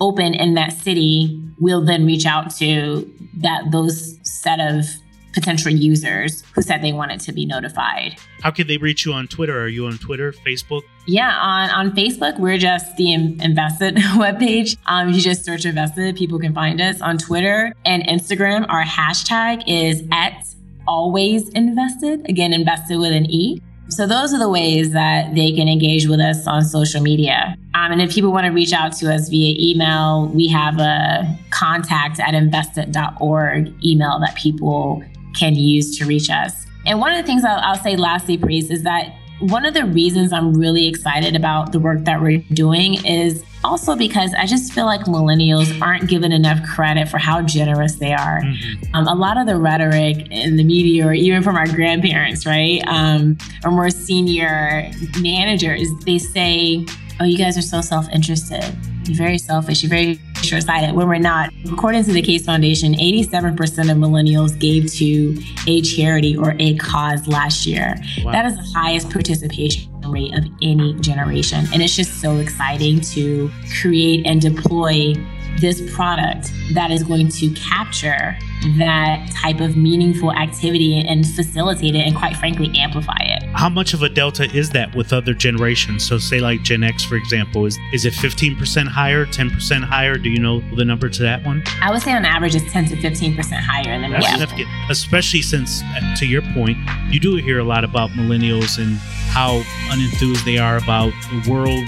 open 0.00 0.34
in 0.34 0.54
that 0.54 0.72
city, 0.72 1.42
we'll 1.60 1.84
then 1.84 2.06
reach 2.06 2.26
out 2.26 2.54
to 2.56 3.10
that, 3.38 3.70
those 3.72 4.18
set 4.22 4.60
of 4.60 4.84
potential 5.32 5.72
users 5.72 6.42
who 6.54 6.62
said 6.62 6.82
they 6.82 6.92
wanted 6.92 7.20
to 7.20 7.32
be 7.32 7.46
notified. 7.46 8.16
How 8.42 8.50
can 8.50 8.66
they 8.66 8.76
reach 8.78 9.04
you 9.04 9.12
on 9.12 9.28
Twitter? 9.28 9.60
Are 9.60 9.68
you 9.68 9.86
on 9.86 9.98
Twitter, 9.98 10.32
Facebook? 10.32 10.82
Yeah, 11.06 11.36
on, 11.40 11.70
on 11.70 11.92
Facebook, 11.92 12.38
we're 12.38 12.58
just 12.58 12.96
the 12.96 13.14
Envested 13.14 13.96
webpage. 14.16 14.76
Um, 14.86 15.08
if 15.08 15.16
you 15.16 15.22
just 15.22 15.44
search 15.44 15.64
Envested, 15.64 16.16
people 16.16 16.38
can 16.38 16.54
find 16.54 16.80
us. 16.80 17.00
On 17.00 17.18
Twitter 17.18 17.74
and 17.84 18.02
Instagram, 18.04 18.66
our 18.68 18.84
hashtag 18.84 19.62
is 19.66 20.02
at 20.12 20.44
always 20.86 21.52
envested. 21.54 22.28
Again, 22.28 22.52
Envested 22.52 22.98
with 22.98 23.12
an 23.12 23.30
E. 23.30 23.60
So 23.90 24.06
those 24.06 24.34
are 24.34 24.38
the 24.38 24.48
ways 24.50 24.92
that 24.92 25.34
they 25.34 25.52
can 25.52 25.66
engage 25.66 26.06
with 26.08 26.20
us 26.20 26.46
on 26.46 26.62
social 26.64 27.00
media. 27.00 27.56
Um, 27.74 27.92
and 27.92 28.02
if 28.02 28.12
people 28.12 28.32
want 28.32 28.44
to 28.46 28.52
reach 28.52 28.72
out 28.72 28.92
to 28.98 29.12
us 29.12 29.28
via 29.28 29.54
email, 29.58 30.28
we 30.28 30.46
have 30.48 30.78
a 30.78 31.38
contact 31.50 32.20
at 32.20 32.34
envested.org 32.34 33.72
email 33.84 34.18
that 34.20 34.34
people 34.36 35.02
can 35.38 35.54
use 35.54 35.96
to 35.98 36.06
reach 36.06 36.30
us. 36.30 36.66
And 36.86 37.00
one 37.00 37.12
of 37.12 37.18
the 37.18 37.26
things 37.26 37.44
I'll, 37.44 37.60
I'll 37.60 37.82
say 37.82 37.96
lastly, 37.96 38.38
Priest, 38.38 38.70
is 38.70 38.82
that 38.82 39.14
one 39.40 39.64
of 39.64 39.74
the 39.74 39.84
reasons 39.84 40.32
I'm 40.32 40.52
really 40.54 40.88
excited 40.88 41.36
about 41.36 41.72
the 41.72 41.78
work 41.78 42.04
that 42.04 42.20
we're 42.20 42.38
doing 42.52 43.04
is 43.04 43.44
also 43.62 43.94
because 43.94 44.34
I 44.34 44.46
just 44.46 44.72
feel 44.72 44.86
like 44.86 45.02
millennials 45.02 45.80
aren't 45.80 46.08
given 46.08 46.32
enough 46.32 46.62
credit 46.66 47.08
for 47.08 47.18
how 47.18 47.42
generous 47.42 47.96
they 47.96 48.12
are. 48.12 48.40
Mm-hmm. 48.40 48.94
Um, 48.94 49.06
a 49.06 49.14
lot 49.14 49.38
of 49.38 49.46
the 49.46 49.56
rhetoric 49.56 50.28
in 50.30 50.56
the 50.56 50.64
media, 50.64 51.06
or 51.06 51.12
even 51.12 51.42
from 51.42 51.56
our 51.56 51.66
grandparents, 51.66 52.46
right, 52.46 52.82
um, 52.86 53.38
or 53.64 53.70
more 53.70 53.90
senior 53.90 54.90
managers, 55.20 55.88
they 56.04 56.18
say, 56.18 56.84
"Oh, 57.20 57.24
you 57.24 57.38
guys 57.38 57.56
are 57.56 57.62
so 57.62 57.80
self-interested. 57.80 58.64
You're 59.06 59.16
very 59.16 59.38
selfish. 59.38 59.82
You're 59.82 59.90
very 59.90 60.20
when 60.52 61.08
we're 61.08 61.18
not. 61.18 61.50
According 61.72 62.04
to 62.04 62.12
the 62.12 62.22
Case 62.22 62.44
Foundation, 62.44 62.94
87% 62.94 63.90
of 63.90 63.96
millennials 63.96 64.58
gave 64.58 64.92
to 64.94 65.40
a 65.66 65.80
charity 65.82 66.36
or 66.36 66.54
a 66.58 66.76
cause 66.76 67.26
last 67.28 67.66
year. 67.66 67.94
Wow. 68.24 68.32
That 68.32 68.46
is 68.46 68.56
the 68.56 68.78
highest 68.78 69.10
participation 69.10 69.90
rate 70.02 70.34
of 70.34 70.44
any 70.62 70.94
generation. 71.00 71.66
And 71.72 71.82
it's 71.82 71.94
just 71.94 72.20
so 72.20 72.36
exciting 72.36 73.00
to 73.00 73.50
create 73.80 74.26
and 74.26 74.40
deploy 74.40 75.14
this 75.60 75.82
product 75.94 76.52
that 76.74 76.90
is 76.90 77.02
going 77.02 77.28
to 77.28 77.50
capture 77.50 78.36
that 78.76 79.30
type 79.32 79.60
of 79.60 79.76
meaningful 79.76 80.32
activity 80.32 81.00
and 81.00 81.26
facilitate 81.26 81.94
it 81.94 82.00
and 82.00 82.16
quite 82.16 82.36
frankly 82.36 82.70
amplify 82.76 83.16
it. 83.20 83.42
How 83.54 83.68
much 83.68 83.94
of 83.94 84.02
a 84.02 84.08
delta 84.08 84.44
is 84.54 84.70
that 84.70 84.94
with 84.94 85.12
other 85.12 85.32
generations? 85.34 86.06
So 86.06 86.18
say 86.18 86.40
like 86.40 86.62
Gen 86.62 86.82
X 86.82 87.04
for 87.04 87.16
example, 87.16 87.66
is 87.66 87.78
is 87.92 88.04
it 88.04 88.14
15% 88.14 88.88
higher, 88.88 89.26
10% 89.26 89.84
higher? 89.84 90.16
Do 90.16 90.28
you 90.28 90.40
know 90.40 90.60
the 90.74 90.84
number 90.84 91.08
to 91.08 91.22
that 91.22 91.44
one? 91.44 91.62
I 91.80 91.90
would 91.90 92.02
say 92.02 92.12
on 92.12 92.24
average 92.24 92.54
it's 92.54 92.70
10 92.72 92.86
to 92.86 92.96
15% 92.96 93.36
higher 93.60 94.00
than 94.00 94.10
That's 94.10 94.24
yeah. 94.24 94.32
significant. 94.32 94.68
Especially 94.90 95.42
since 95.42 95.82
uh, 95.82 96.16
to 96.16 96.26
your 96.26 96.42
point, 96.52 96.78
you 97.10 97.20
do 97.20 97.36
hear 97.36 97.58
a 97.58 97.64
lot 97.64 97.84
about 97.84 98.10
millennials 98.10 98.78
and 98.78 98.96
how 99.30 99.60
unenthused 99.90 100.44
they 100.44 100.58
are 100.58 100.76
about 100.76 101.12
the 101.30 101.50
world 101.50 101.84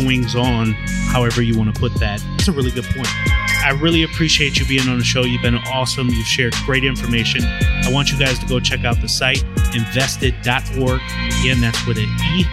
goings 0.00 0.34
on, 0.34 0.72
however 1.08 1.42
you 1.42 1.56
want 1.56 1.74
to 1.74 1.80
put 1.80 1.94
that. 2.00 2.22
It's 2.34 2.48
a 2.48 2.52
really 2.52 2.70
good 2.70 2.84
point. 2.84 3.08
I 3.64 3.76
really 3.80 4.02
appreciate 4.02 4.58
you 4.58 4.66
being 4.66 4.88
on 4.88 4.98
the 4.98 5.04
show. 5.04 5.22
You've 5.22 5.42
been 5.42 5.56
awesome. 5.56 6.08
You've 6.08 6.26
shared 6.26 6.54
great 6.64 6.84
information. 6.84 7.42
I 7.44 7.90
want 7.90 8.12
you 8.12 8.18
guys 8.18 8.38
to 8.38 8.46
go 8.46 8.60
check 8.60 8.84
out 8.84 9.00
the 9.00 9.08
site, 9.08 9.42
envested.org. 9.74 11.00
Again, 11.40 11.60
that's 11.60 11.86
with 11.86 11.98
an 11.98 12.08
E. 12.34 12.44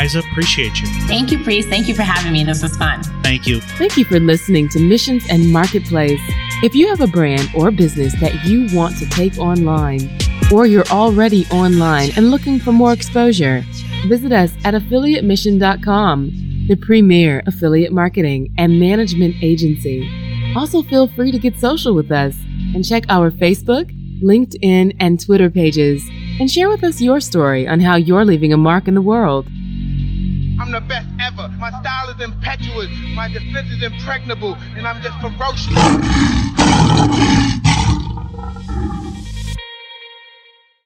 Isa, 0.00 0.20
appreciate 0.20 0.80
you. 0.80 0.86
Thank 1.06 1.32
you, 1.32 1.42
Priest. 1.42 1.68
Thank 1.68 1.88
you 1.88 1.94
for 1.94 2.02
having 2.02 2.32
me. 2.32 2.44
This 2.44 2.62
was 2.62 2.76
fun. 2.76 3.02
Thank 3.22 3.46
you. 3.46 3.60
Thank 3.60 3.96
you 3.96 4.04
for 4.04 4.20
listening 4.20 4.68
to 4.70 4.80
Missions 4.80 5.24
and 5.28 5.52
Marketplace. 5.52 6.20
If 6.62 6.74
you 6.74 6.88
have 6.88 7.00
a 7.00 7.06
brand 7.06 7.48
or 7.56 7.70
business 7.70 8.18
that 8.20 8.44
you 8.44 8.68
want 8.76 8.98
to 8.98 9.08
take 9.08 9.38
online, 9.38 10.10
or 10.52 10.66
you're 10.66 10.86
already 10.88 11.46
online 11.46 12.10
and 12.16 12.30
looking 12.30 12.58
for 12.58 12.72
more 12.72 12.92
exposure, 12.92 13.64
visit 14.06 14.32
us 14.32 14.52
at 14.64 14.74
affiliatemission.com, 14.74 16.59
the 16.70 16.76
premier 16.76 17.42
affiliate 17.48 17.92
marketing 17.92 18.54
and 18.56 18.78
management 18.78 19.34
agency. 19.42 20.08
Also, 20.54 20.84
feel 20.84 21.08
free 21.08 21.32
to 21.32 21.38
get 21.38 21.58
social 21.58 21.96
with 21.96 22.12
us 22.12 22.36
and 22.76 22.86
check 22.86 23.02
our 23.08 23.32
Facebook, 23.32 23.90
LinkedIn, 24.22 24.94
and 25.00 25.18
Twitter 25.18 25.50
pages 25.50 26.00
and 26.38 26.48
share 26.48 26.68
with 26.68 26.84
us 26.84 27.00
your 27.00 27.18
story 27.18 27.66
on 27.66 27.80
how 27.80 27.96
you're 27.96 28.24
leaving 28.24 28.52
a 28.52 28.56
mark 28.56 28.86
in 28.86 28.94
the 28.94 29.02
world. 29.02 29.48
I'm 29.48 30.70
the 30.70 30.80
best 30.80 31.08
ever. 31.20 31.48
My 31.58 31.70
style 31.70 32.08
is 32.10 32.22
impetuous. 32.22 32.88
My 33.16 33.26
defense 33.26 33.68
is 33.70 33.82
impregnable. 33.82 34.54
And 34.76 34.86
I'm 34.86 35.02
just 35.02 35.18
ferocious. 35.20 35.74